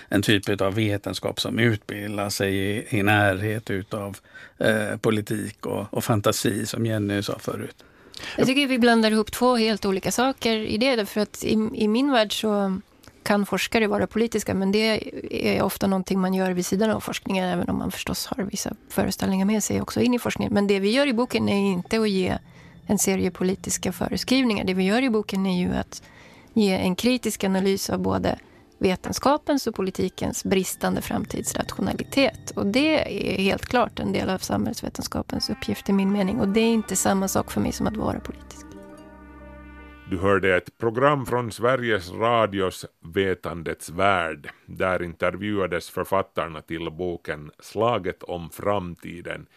en 0.09 0.21
typ 0.21 0.61
av 0.61 0.75
vetenskap 0.75 1.39
som 1.39 1.59
utbildar 1.59 2.29
sig 2.29 2.55
i, 2.55 2.97
i 2.97 3.03
närhet 3.03 3.69
utav 3.69 4.17
eh, 4.57 4.97
politik 4.97 5.65
och, 5.65 5.93
och 5.93 6.03
fantasi 6.03 6.65
som 6.65 6.85
Jenny 6.85 7.21
sa 7.21 7.39
förut. 7.39 7.75
Jag 8.37 8.47
tycker 8.47 8.67
vi 8.67 8.79
blandar 8.79 9.11
ihop 9.11 9.31
två 9.31 9.55
helt 9.55 9.85
olika 9.85 10.11
saker 10.11 10.57
i 10.57 10.77
det. 10.77 11.05
för 11.05 11.21
att 11.21 11.43
i, 11.43 11.69
i 11.73 11.87
min 11.87 12.11
värld 12.11 12.41
så 12.41 12.79
kan 13.23 13.45
forskare 13.45 13.87
vara 13.87 14.07
politiska 14.07 14.53
men 14.53 14.71
det 14.71 15.03
är 15.29 15.61
ofta 15.61 15.87
någonting 15.87 16.19
man 16.19 16.33
gör 16.33 16.51
vid 16.51 16.65
sidan 16.65 16.89
av 16.89 16.99
forskningen 16.99 17.45
även 17.45 17.69
om 17.69 17.77
man 17.77 17.91
förstås 17.91 18.25
har 18.25 18.43
vissa 18.43 18.73
föreställningar 18.89 19.45
med 19.45 19.63
sig 19.63 19.81
också 19.81 20.01
in 20.01 20.13
i 20.13 20.19
forskningen. 20.19 20.53
Men 20.53 20.67
det 20.67 20.79
vi 20.79 20.91
gör 20.91 21.07
i 21.07 21.13
boken 21.13 21.49
är 21.49 21.71
inte 21.71 21.99
att 21.99 22.09
ge 22.09 22.37
en 22.85 22.99
serie 22.99 23.31
politiska 23.31 23.91
föreskrivningar. 23.91 24.63
Det 24.63 24.73
vi 24.73 24.83
gör 24.83 25.01
i 25.01 25.09
boken 25.09 25.45
är 25.45 25.59
ju 25.59 25.75
att 25.75 26.01
ge 26.53 26.71
en 26.71 26.95
kritisk 26.95 27.43
analys 27.43 27.89
av 27.89 27.99
både 27.99 28.39
vetenskapens 28.77 29.67
och 29.67 29.75
politikens 29.75 30.43
bristande 30.43 31.01
framtidsrationalitet. 31.01 32.51
Och 32.51 32.65
det 32.65 32.99
är 33.33 33.41
helt 33.41 33.65
klart 33.65 33.99
en 33.99 34.11
del 34.11 34.29
av 34.29 34.37
samhällsvetenskapens 34.37 35.49
uppgift 35.49 35.89
i 35.89 35.93
min 35.93 36.11
mening. 36.11 36.39
Och 36.39 36.47
det 36.47 36.59
är 36.59 36.73
inte 36.73 36.95
samma 36.95 37.27
sak 37.27 37.51
för 37.51 37.61
mig 37.61 37.71
som 37.71 37.87
att 37.87 37.97
vara 37.97 38.19
politisk. 38.19 38.62
Du 40.09 40.17
hörde 40.17 40.55
ett 40.55 40.77
program 40.77 41.25
från 41.25 41.51
Sveriges 41.51 42.11
Radios 42.11 42.85
Vetandets 42.99 43.89
värld. 43.89 44.49
Där 44.65 45.03
intervjuades 45.03 45.89
författarna 45.89 46.61
till 46.61 46.91
boken 46.91 47.51
Slaget 47.59 48.23
om 48.23 48.49
framtiden 48.49 49.47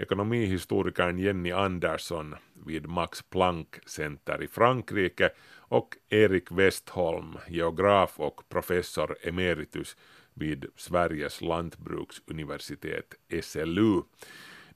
ekonomihistorikern 0.00 1.18
Jenny 1.18 1.52
Andersson 1.52 2.34
vid 2.66 2.86
Max 2.86 3.22
Planck 3.22 3.78
Center 3.86 4.42
i 4.42 4.48
Frankrike 4.48 5.30
och 5.56 5.96
Erik 6.08 6.52
Westholm, 6.52 7.38
geograf 7.48 8.20
och 8.20 8.48
professor 8.48 9.16
emeritus 9.22 9.96
vid 10.34 10.66
Sveriges 10.76 11.40
lantbruksuniversitet 11.40 13.14
SLU. 13.42 14.02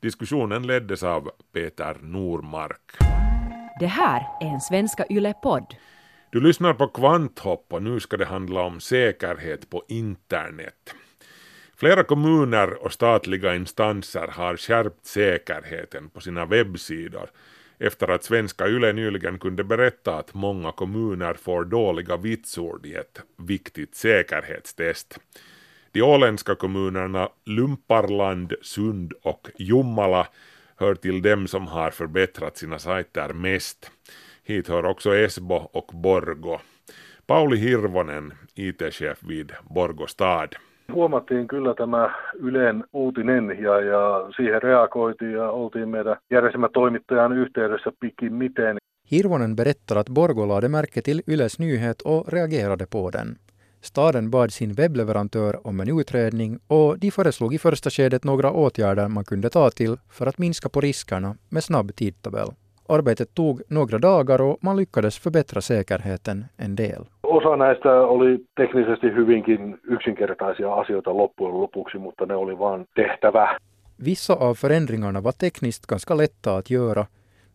Diskussionen 0.01 0.66
leddes 0.66 1.03
av 1.03 1.31
Peter 1.53 1.97
Normark. 2.03 2.93
Det 3.81 3.87
här 3.87 4.27
är 4.41 4.47
en 4.47 4.61
Svenska 4.61 5.07
Yle-podd. 5.11 5.75
Du 6.31 6.41
lyssnar 6.41 6.75
på 6.75 6.87
Kvanthopp 6.87 7.72
och 7.72 7.83
nu 7.83 8.01
ska 8.01 8.16
det 8.16 8.25
handla 8.25 8.62
om 8.62 8.81
säkerhet 8.81 9.70
på 9.70 9.85
internet. 9.89 10.95
Flera 11.77 12.05
kommuner 12.05 12.85
och 12.85 12.93
statliga 12.93 13.55
instanser 13.55 14.29
har 14.29 14.57
skärpt 14.57 15.07
säkerheten 15.07 16.11
på 16.11 16.20
sina 16.20 16.45
webbsidor 16.45 17.31
efter 17.79 18.09
att 18.09 18.25
svenska 18.25 18.68
YLE 18.68 18.93
nyligen 18.93 19.39
kunde 19.39 19.64
berätta 19.64 20.18
att 20.18 20.35
många 20.35 20.72
kommuner 20.72 21.35
får 21.35 21.64
dåliga 21.64 22.16
vitsord 22.16 22.87
i 22.87 22.95
ett 22.95 23.20
viktigt 23.37 23.95
säkerhetstest. 23.95 25.18
De 25.93 26.03
åländska 26.03 26.55
kommunerna 26.55 27.29
Lumparland, 27.45 28.53
Sund 28.62 29.12
och 29.22 29.49
Jomala 29.59 30.27
hör 30.77 30.95
till 30.95 31.22
dem 31.22 31.47
som 31.47 31.66
har 31.66 31.91
förbättrat 31.91 32.57
sina 32.57 32.79
sajter 32.79 33.33
mest. 33.33 33.91
Hit 34.45 34.68
hör 34.68 34.85
också 34.85 35.14
Esbo 35.14 35.55
och 35.72 35.91
Borgo. 35.95 36.59
Pauli 37.27 37.57
Hirvonen, 37.57 38.33
IT-chef 38.57 39.18
vid 39.29 39.53
Borgo 39.75 40.07
stad. 40.07 40.49
Huomattiin 40.93 41.49
kyllä 41.49 41.75
tämä 41.75 42.14
Ylen 42.35 42.85
uutinen 42.93 43.57
ja, 43.61 43.81
ja 43.81 44.31
siihen 44.37 44.62
reagoitiin 44.62 45.33
ja 45.33 45.51
oltiin 45.51 45.89
meidän 45.89 46.16
järjestelmätoimittajan 46.31 47.33
yhteydessä 47.33 47.93
pikimmiten. 48.01 48.77
Hirvonen 49.11 49.57
berättar 49.57 49.99
att 49.99 50.11
Borgo 50.11 50.49
lade 50.49 50.68
märke 50.68 51.03
till 51.03 51.22
Yles 51.29 51.59
nyhet 51.59 52.03
och 52.03 52.29
reagerade 52.29 52.87
på 52.91 53.11
den. 53.11 53.37
Staden 53.85 54.30
bad 54.30 54.53
sin 54.53 54.72
webbleverantör 54.72 55.66
om 55.66 55.80
en 55.80 56.01
utredning 56.01 56.59
och 56.66 56.99
de 56.99 57.11
föreslog 57.11 57.55
i 57.55 57.59
första 57.59 57.91
skedet 57.91 58.24
några 58.24 58.51
åtgärder 58.51 59.09
man 59.09 59.24
kunde 59.24 59.51
ta 59.51 59.70
till 59.70 59.97
för 60.11 60.26
att 60.26 60.39
minska 60.39 60.68
på 60.68 60.80
riskerna 60.80 61.37
med 61.49 61.64
snabb 61.64 61.95
tidtabell. 61.97 62.49
Arbetet 62.89 63.35
tog 63.35 63.62
några 63.68 63.99
dagar 63.99 64.41
och 64.41 64.59
man 64.61 64.76
lyckades 64.76 65.18
förbättra 65.18 65.61
säkerheten 65.61 66.45
en 66.57 66.76
del. 66.76 67.05
Osa 67.22 67.57
näistä 67.57 68.07
oli 68.07 68.39
teknisesti 68.57 69.07
hyvinkin 69.07 69.78
yksinkertaisia 69.91 70.74
asioita 70.74 71.16
loppujen 71.16 71.61
lopuksi, 71.61 71.99
mutta 71.99 72.26
ne 72.26 72.35
oli 72.35 72.59
vain 72.59 72.87
tehtävä. 72.95 73.59
Vissa 74.05 74.35
av 74.35 74.55
förändringarna 74.55 75.20
var 75.20 75.32
tekniskt 75.32 75.87
ganska 75.87 76.14
lätta 76.14 76.57
att 76.57 76.70
göra, 76.70 77.07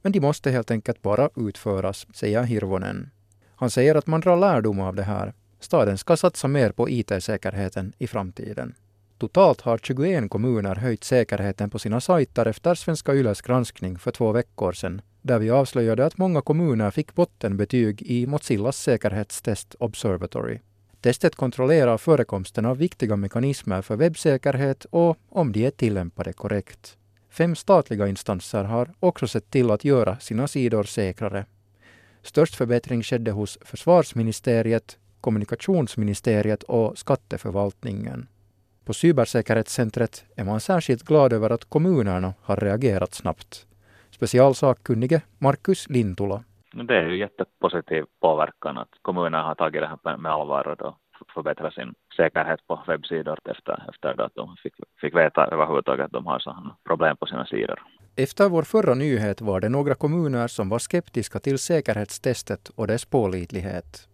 men 0.04 0.12
de 0.12 0.20
måste 0.20 0.52
helt 0.52 0.72
enkelt 0.72 1.02
bara 1.02 1.30
utföras, 1.36 2.08
säger 2.14 2.44
Hirvonen. 2.44 3.10
Han 3.56 3.70
säger 3.70 3.96
att 3.96 4.08
man 4.08 4.22
drar 4.22 4.38
lärdom 4.38 4.80
av 4.80 4.96
det 4.96 5.04
här. 5.04 5.34
Staden 5.60 5.98
ska 5.98 6.18
satsa 6.18 6.48
mer 6.48 6.72
på 6.72 6.90
IT-säkerheten 6.90 7.94
i 7.98 8.08
framtiden. 8.08 8.76
Totalt 9.18 9.62
har 9.62 9.78
21 9.78 10.30
kommuner 10.30 10.76
höjt 10.76 11.04
säkerheten 11.04 11.70
på 11.70 11.80
sina 11.80 12.02
sajter 12.02 12.46
efter 12.46 12.76
Svenska 12.76 13.14
Yles 13.14 13.42
granskning 13.42 13.98
för 13.98 14.12
två 14.12 14.32
veckor 14.32 14.72
sedan, 14.72 15.02
där 15.22 15.40
vi 15.40 15.50
avslöjade 15.50 16.06
att 16.06 16.18
många 16.18 16.42
kommuner 16.42 16.92
fick 16.92 17.16
bottenbetyg 17.16 18.02
i 18.02 18.28
Mozillas 18.28 18.78
säkerhetstest 18.78 19.76
Observatory. 19.80 20.60
Testet 21.02 21.36
kontrollerar 21.36 21.98
förekomsten 21.98 22.66
av 22.66 22.78
viktiga 22.78 23.16
mekanismer 23.16 23.82
för 23.82 23.96
webbsäkerhet 23.96 24.86
och 24.86 25.18
om 25.30 25.52
de 25.52 25.66
är 25.66 25.72
tillämpade 25.72 26.34
korrekt. 26.34 26.98
Fem 27.30 27.56
statliga 27.56 28.08
instanser 28.08 28.64
har 28.64 28.94
också 29.00 29.28
sett 29.28 29.52
till 29.52 29.72
att 29.72 29.86
göra 29.86 30.20
sina 30.20 30.48
sidor 30.48 30.84
säkrare. 30.84 31.46
Störst 32.24 32.56
förbättring 32.56 33.04
skedde 33.04 33.32
hos 33.32 33.58
Försvarsministeriet, 33.62 34.98
Kommunikationsministeriet 35.22 36.64
och 36.64 36.98
Skatteförvaltningen. 36.98 38.28
På 38.86 38.94
Cybersäkerhetscentret 38.94 40.26
är 40.36 40.44
man 40.44 40.60
särskilt 40.60 41.04
glad 41.04 41.34
över 41.34 41.50
att 41.50 41.66
kommunerna 41.66 42.34
har 42.42 42.56
reagerat 42.56 43.14
snabbt. 43.14 43.68
Specialsakkunnige 44.12 45.22
Markus 45.38 45.90
Lintula. 45.90 46.44
Det 46.74 46.98
är 46.98 47.10
ju 47.10 47.18
jättepositiv 47.18 48.04
påverkan 48.22 48.78
att 48.78 48.90
kommunerna 49.02 49.44
har 49.44 49.56
tagit 49.56 49.82
det 49.82 49.88
här 49.88 50.18
med 50.18 50.32
allvar 50.32 50.68
och 50.68 50.78
då 50.78 50.98
förbättrat 51.34 51.74
sin 51.74 51.94
säkerhet 52.18 52.68
på 52.68 52.84
webbsidor 52.88 53.40
efter, 53.46 53.90
efter 53.90 54.22
att 54.22 54.36
de 54.36 54.56
fick, 54.64 54.74
fick 55.02 55.16
veta 55.16 55.46
överhuvudtaget 55.46 56.06
att 56.06 56.12
de 56.12 56.26
har 56.26 56.40
sådana 56.40 56.76
problem 56.88 57.18
på 57.18 57.26
sina 57.26 57.46
sidor. 57.46 57.80
Efter 58.16 58.50
vår 58.50 58.64
förra 58.64 58.94
nyhet 58.94 59.42
var 59.42 59.60
det 59.60 59.70
några 59.70 59.96
kommuner 59.96 60.48
som 60.48 60.70
var 60.70 60.80
skeptiska 60.80 61.40
till 61.40 61.60
säkerhetstestet 61.60 62.70
och 62.76 62.88
dess 62.88 63.06
pålitlighet. 63.06 64.09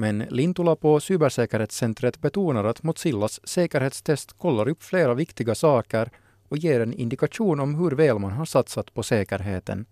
Men 0.00 0.18
Lintula 0.18 0.76
på 0.76 1.00
Cybersäkerhetscentret 1.00 2.20
betonar 2.20 2.64
att 2.64 2.82
Mozillas 2.82 3.40
säkerhetstest 3.44 4.32
kollar 4.32 4.68
upp 4.68 4.82
flera 4.82 5.14
viktiga 5.14 5.54
saker 5.54 6.10
och 6.48 6.58
ger 6.58 6.80
en 6.80 6.92
indikation 6.92 7.60
om 7.60 7.74
hur 7.74 7.90
väl 7.90 8.18
man 8.18 8.32
har 8.32 8.44
satsat 8.44 8.94
på 8.94 9.02
säkerheten, 9.02 9.86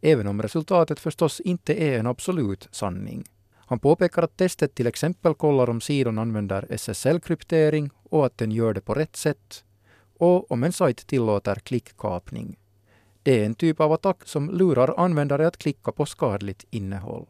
även 0.00 0.26
om 0.26 0.42
resultatet 0.42 1.00
förstås 1.00 1.40
inte 1.40 1.74
är 1.74 1.98
en 1.98 2.06
absolut 2.06 2.68
sanning. 2.70 3.24
Han 3.54 3.78
påpekar 3.78 4.22
att 4.22 4.36
testet 4.36 4.74
till 4.74 4.86
exempel 4.86 5.34
kollar 5.34 5.70
om 5.70 5.80
sidan 5.80 6.18
använder 6.18 6.66
SSL-kryptering 6.70 7.90
och 8.02 8.26
att 8.26 8.38
den 8.38 8.52
gör 8.52 8.74
det 8.74 8.80
på 8.80 8.94
rätt 8.94 9.16
sätt, 9.16 9.64
och 10.18 10.50
om 10.50 10.64
en 10.64 10.72
sajt 10.72 11.06
tillåter 11.06 11.54
klickkapning. 11.54 12.56
Det 13.22 13.40
är 13.40 13.46
en 13.46 13.54
typ 13.54 13.80
av 13.80 13.92
attack 13.92 14.18
som 14.24 14.50
lurar 14.50 15.00
användare 15.00 15.46
att 15.46 15.58
klicka 15.58 15.92
på 15.92 16.06
skadligt 16.06 16.64
innehåll. 16.70 17.26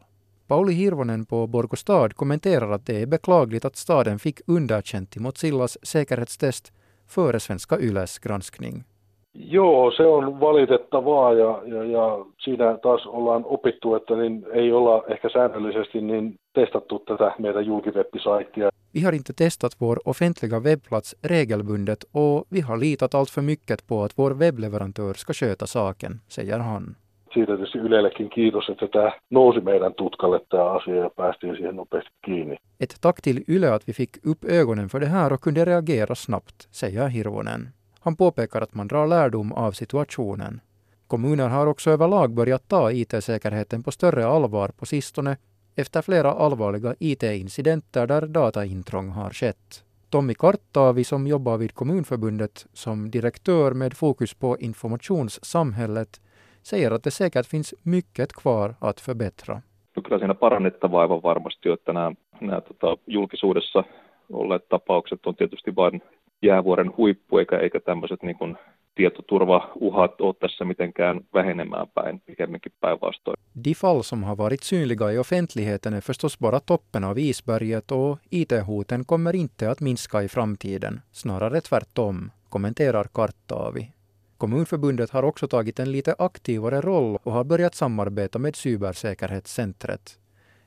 Pauli 0.49 0.75
Hirvonen 0.75 1.27
på 1.27 1.47
Borgostad 1.47 2.17
kommenterar 2.17 2.71
att 2.71 2.87
det 2.87 3.03
är 3.03 3.07
beklagligt 3.07 3.65
att 3.65 3.77
staden 3.77 4.19
fick 4.19 4.41
underkänt 4.47 5.17
i 5.17 5.21
Mozillas 5.21 5.79
säkerhetstest 5.83 6.73
före 7.09 7.41
Svenska 7.41 7.79
Yles 7.79 8.19
granskning. 8.19 8.85
Joo, 9.33 9.91
se 9.91 10.03
on 10.03 10.41
valitettavaa 10.41 11.33
ja, 11.33 11.63
ja, 11.67 11.85
ja 11.85 12.25
siinä 12.39 12.79
taas 12.83 13.07
ollaan 13.07 13.45
opittu, 13.45 13.95
että 13.95 14.17
niin 14.17 14.47
ei 14.53 14.73
olla 14.73 15.05
ehkä 15.09 15.29
säännöllisesti 15.29 16.01
niin 16.01 16.35
testattu 16.55 16.99
tätä 16.99 17.35
meidän 17.39 17.67
julkiwebbisaittia. 17.67 18.71
Vi 18.95 19.01
har 19.01 19.15
inte 19.15 19.33
testat 19.33 19.73
vår 19.81 19.99
offentliga 20.05 20.61
webbplats 20.61 21.17
regelbundet 21.25 22.05
och 22.15 22.47
vi 22.53 22.61
har 22.61 22.81
litat 22.81 23.15
allt 23.15 23.31
för 23.31 23.43
mycket 23.43 23.87
på 23.87 24.05
att 24.05 24.13
vår 24.19 24.31
webbleverantör 24.31 25.15
ska 25.15 25.33
sköta 25.33 25.67
saken, 25.67 26.21
säger 26.29 26.59
han. 26.59 26.97
Siitä 27.35 27.57
tietysti 27.57 27.79
Ylellekin 27.79 28.31
kiitos, 28.31 28.69
että 28.69 28.89
tämä 28.89 29.13
nousi 29.31 29.61
meidän 29.61 29.95
tutkalle 29.95 30.41
tämä 30.49 30.65
asia 30.65 30.95
ja 30.95 31.11
päästiin 31.17 31.57
siihen 31.57 31.77
nopeasti 31.77 32.11
kiinni. 32.25 32.57
Ett 32.81 32.97
tack 33.01 33.21
till 33.23 33.45
Yle 33.49 33.73
att 33.73 33.89
vi 33.89 33.93
fick 33.93 34.27
upp 34.27 34.45
ögonen 34.45 34.89
för 34.89 35.01
det 35.01 35.09
här 35.09 35.33
och 35.33 35.41
kunde 35.41 35.65
reagera 35.65 36.15
snabbt, 36.15 36.69
säger 36.71 37.09
Hirvonen. 37.09 37.69
Han 38.01 38.17
påpekar 38.17 38.63
att 38.63 38.75
man 38.75 38.89
drar 38.89 39.07
lärdom 39.07 39.53
av 39.53 39.73
situationen. 39.73 40.61
Kommuner 41.07 41.49
har 41.49 41.67
också 41.67 41.91
överlag 41.91 42.35
börjat 42.35 42.69
ta 42.69 42.93
IT-säkerheten 42.93 43.83
på 43.83 43.91
större 43.91 44.27
allvar 44.27 44.69
på 44.69 44.87
sistone 44.87 45.37
efter 45.77 46.03
flera 46.03 46.33
allvarliga 46.33 46.95
IT-incidenter 46.99 48.07
där 48.07 48.27
dataintrång 48.27 49.09
har 49.09 49.31
skett. 49.31 49.85
Tommy 50.11 50.35
Kartavi 50.35 51.05
som 51.05 51.27
jobbar 51.27 51.59
vid 51.59 51.75
Kommunförbundet 51.75 52.67
som 52.73 53.11
direktör 53.11 53.73
med 53.73 53.95
fokus 53.95 54.35
på 54.35 54.59
informationssamhället 54.59 56.21
säger 56.63 56.91
att 56.91 57.05
det 57.05 57.11
säkert 57.11 57.47
finns 57.47 57.75
mycket 57.85 58.33
kvar 58.33 58.75
att 58.81 59.01
förbättra. 59.01 59.63
Kyllä 60.05 60.19
siinä 60.19 60.35
parannettavaa 60.35 61.01
aivan 61.01 61.23
varmasti, 61.23 61.69
että 61.69 61.93
nämä, 61.93 62.13
nämä 62.41 62.61
tota, 62.61 62.97
julkisuudessa 63.07 63.85
olleet 64.33 64.69
tapaukset 64.69 65.27
on 65.27 65.37
tietysti 65.37 65.77
vain 65.77 66.03
jäävuoren 66.43 66.97
huippu, 66.97 67.39
eikä, 67.39 67.59
eikä 67.59 67.81
tämmöiset 67.81 68.23
niin 68.23 68.39
kuin 68.39 68.57
tietoturvauhat 68.95 70.21
ole 70.21 70.35
tässä 70.35 70.65
mitenkään 70.65 71.21
vähenemään 71.35 71.87
päin, 71.95 72.21
pikemminkin 72.21 72.73
päinvastoin. 72.81 73.37
De 73.65 73.71
fall 73.75 74.03
som 74.03 74.25
har 74.25 74.39
varit 74.39 74.63
synliga 74.63 75.11
i 75.11 75.19
offentligheten 75.19 75.95
är 75.95 76.01
förstås 76.01 76.39
bara 76.39 76.61
toppen 76.61 77.05
av 77.05 77.19
isberget 77.19 77.91
och 77.91 78.19
IT-hoten 78.31 79.05
kommer 79.07 79.37
inte 79.37 79.71
att 79.71 79.81
minska 79.81 80.23
i 80.23 80.29
framtiden, 80.29 81.01
snarare 81.13 81.61
tvärtom, 81.61 82.31
kommenterar 82.49 83.07
Kartavi. 83.13 83.98
Kommunförbundet 84.39 85.11
har 85.11 85.23
också 85.23 85.49
tagit 85.49 85.79
en 85.79 85.93
lite 85.93 86.15
aktivare 86.19 86.81
roll 86.81 87.19
och 87.25 87.33
har 87.33 87.45
börjat 87.45 87.75
samarbeta 87.75 88.39
med 88.39 88.57
Cybersäkerhetscentret. 88.57 90.19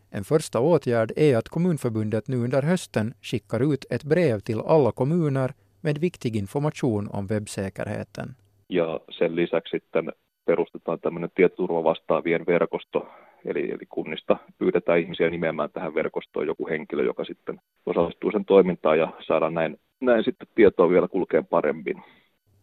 En 0.09 0.23
första 0.23 0.59
åtgärd 0.59 1.11
är 1.15 1.37
att 1.37 1.49
Kommunförbundet 1.49 2.27
nu 2.27 2.37
under 2.37 2.61
hösten 2.61 3.13
skickar 3.21 3.73
ut 3.73 3.85
ett 3.89 4.03
brev 4.03 4.39
till 4.39 4.59
alla 4.59 4.91
kommuner 4.91 5.53
med 5.81 5.97
viktig 5.97 6.35
information 6.35 7.09
om 7.13 7.27
webbsäkerheten. 7.27 8.35
Ja 8.67 8.99
sen 9.09 9.35
lisäksi 9.35 9.71
sitten 9.71 10.11
perustetaan 10.45 10.99
tämmöinen 10.99 11.29
tietoturvavastaavien 11.35 12.45
verkosto, 12.45 13.07
eli, 13.45 13.71
eli 13.71 13.85
kunnista 13.89 14.37
pyydetään 14.57 14.99
ihmisiä 14.99 15.29
nimeämään 15.29 15.69
tähän 15.69 15.95
verkostoon 15.95 16.47
joku 16.47 16.67
henkilö, 16.67 17.03
joka 17.03 17.23
sitten 17.23 17.61
osallistuu 17.85 18.31
sen 18.31 18.45
toimintaan 18.45 18.99
ja 18.99 19.13
saadaan 19.27 19.53
näin, 19.53 19.77
näin 20.01 20.23
sitten 20.23 20.47
tietoa 20.55 20.89
vielä 20.89 21.07
kulkeen 21.07 21.45
paremmin. 21.45 22.03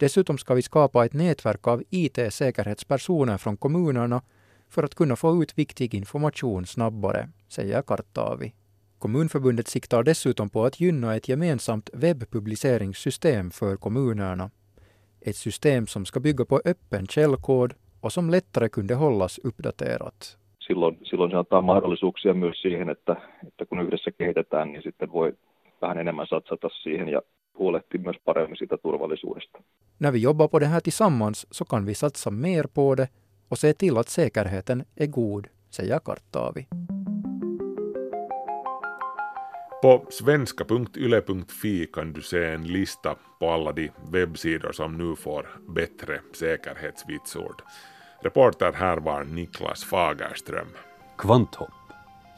Dessutom 0.00 0.38
ska 0.38 0.54
vi 0.54 0.62
skapa 0.62 1.04
ett 1.04 1.12
nätverk 1.12 1.66
av 1.66 1.82
IT-säkerhetspersoner 1.90 3.38
från 3.38 3.56
kommunerna 3.56 4.22
för 4.70 4.82
att 4.82 4.94
kunna 4.94 5.16
få 5.16 5.42
ut 5.42 5.58
viktig 5.58 5.94
information 5.94 6.66
snabbare, 6.66 7.28
säger 7.48 7.82
Kartavi. 7.82 8.52
Kommunförbundet 8.98 9.68
siktar 9.68 10.02
dessutom 10.02 10.50
på 10.50 10.64
att 10.64 10.80
gynna 10.80 11.16
ett 11.16 11.28
gemensamt 11.28 11.90
webbpubliceringssystem 11.92 13.50
för 13.50 13.76
kommunerna. 13.76 14.50
Ett 15.20 15.36
system 15.36 15.86
som 15.86 16.04
ska 16.04 16.20
bygga 16.20 16.44
på 16.44 16.60
öppen 16.64 17.06
källkod 17.06 17.74
och 18.00 18.12
som 18.12 18.30
lättare 18.30 18.68
kunde 18.68 18.94
hållas 18.94 19.38
uppdaterat. 19.44 20.38
Silloin, 20.58 20.98
silloin 21.04 21.30
se 21.30 21.36
antaa 21.36 21.60
mahdollisuuksia 21.60 22.34
myös 22.34 22.62
siihen, 22.62 22.88
että, 22.88 23.16
että 23.48 23.66
kun 23.66 23.80
yhdessä 23.80 24.10
kehitetään, 24.10 24.72
niin 24.72 24.82
sitten 24.82 25.12
voi 25.12 25.32
vähän 25.82 25.98
enemmän 25.98 26.26
satsata 26.26 26.68
siihen 26.68 27.08
ja 27.08 27.22
huolehtii 27.58 28.00
myös 28.00 28.16
paremmin 28.24 28.56
siitä 28.56 28.76
turvallisuudesta. 28.76 29.58
När 29.98 30.12
vi 30.12 30.22
jobbar 30.22 30.48
på 30.48 30.60
det 30.60 30.66
här 30.66 30.80
tillsammans 30.80 31.46
så 31.50 31.64
kan 31.64 31.86
vi 31.86 31.94
satsa 31.94 32.30
mer 32.30 32.66
på 32.74 32.94
det 32.94 33.08
och 33.48 33.58
se 33.58 33.72
till 33.74 33.98
att 33.98 34.08
säkerheten 34.08 34.84
är 34.96 35.06
god, 35.06 35.46
säger 35.70 35.98
Kartavi. 35.98 36.66
På 39.82 40.06
svenska.yle.fi 40.10 41.86
kan 41.86 42.12
du 42.12 42.22
se 42.22 42.44
en 42.44 42.66
lista 42.66 43.16
på 43.40 43.50
alla 43.50 43.72
de 43.72 43.90
webbsidor 44.12 44.72
som 44.72 44.98
nu 44.98 45.16
får 45.16 45.46
bättre 45.74 46.20
säkerhetsvitsord. 46.32 47.62
Reporter 48.22 48.72
här 48.72 48.96
var 48.96 49.24
Niklas 49.24 49.84
Fagerström. 49.84 50.68
Kvanthopp. 51.18 51.70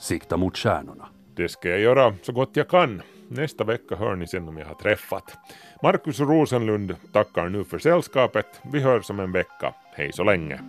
Sikta 0.01 0.37
mot 0.37 0.57
stjärnorna. 0.57 1.09
Det 1.35 1.49
ska 1.49 1.69
jag 1.69 1.81
göra 1.81 2.15
så 2.23 2.33
gott 2.33 2.57
jag 2.57 2.69
kan. 2.69 3.03
Nästa 3.33 3.65
vecka 3.65 3.97
hör 3.97 4.17
ni 4.17 4.27
sen 4.27 4.49
om 4.49 4.59
jag 4.59 4.67
har 4.67 4.75
träffat. 4.75 5.39
Markus 5.83 6.21
Rosenlund 6.21 6.97
tackar 7.13 7.49
nu 7.49 7.65
för 7.65 7.79
sällskapet. 7.79 8.47
Vi 8.73 8.81
hörs 8.81 9.11
om 9.11 9.21
en 9.21 9.33
vecka. 9.33 9.75
Hej 9.93 10.13
så 10.13 10.25
länge. 10.25 10.61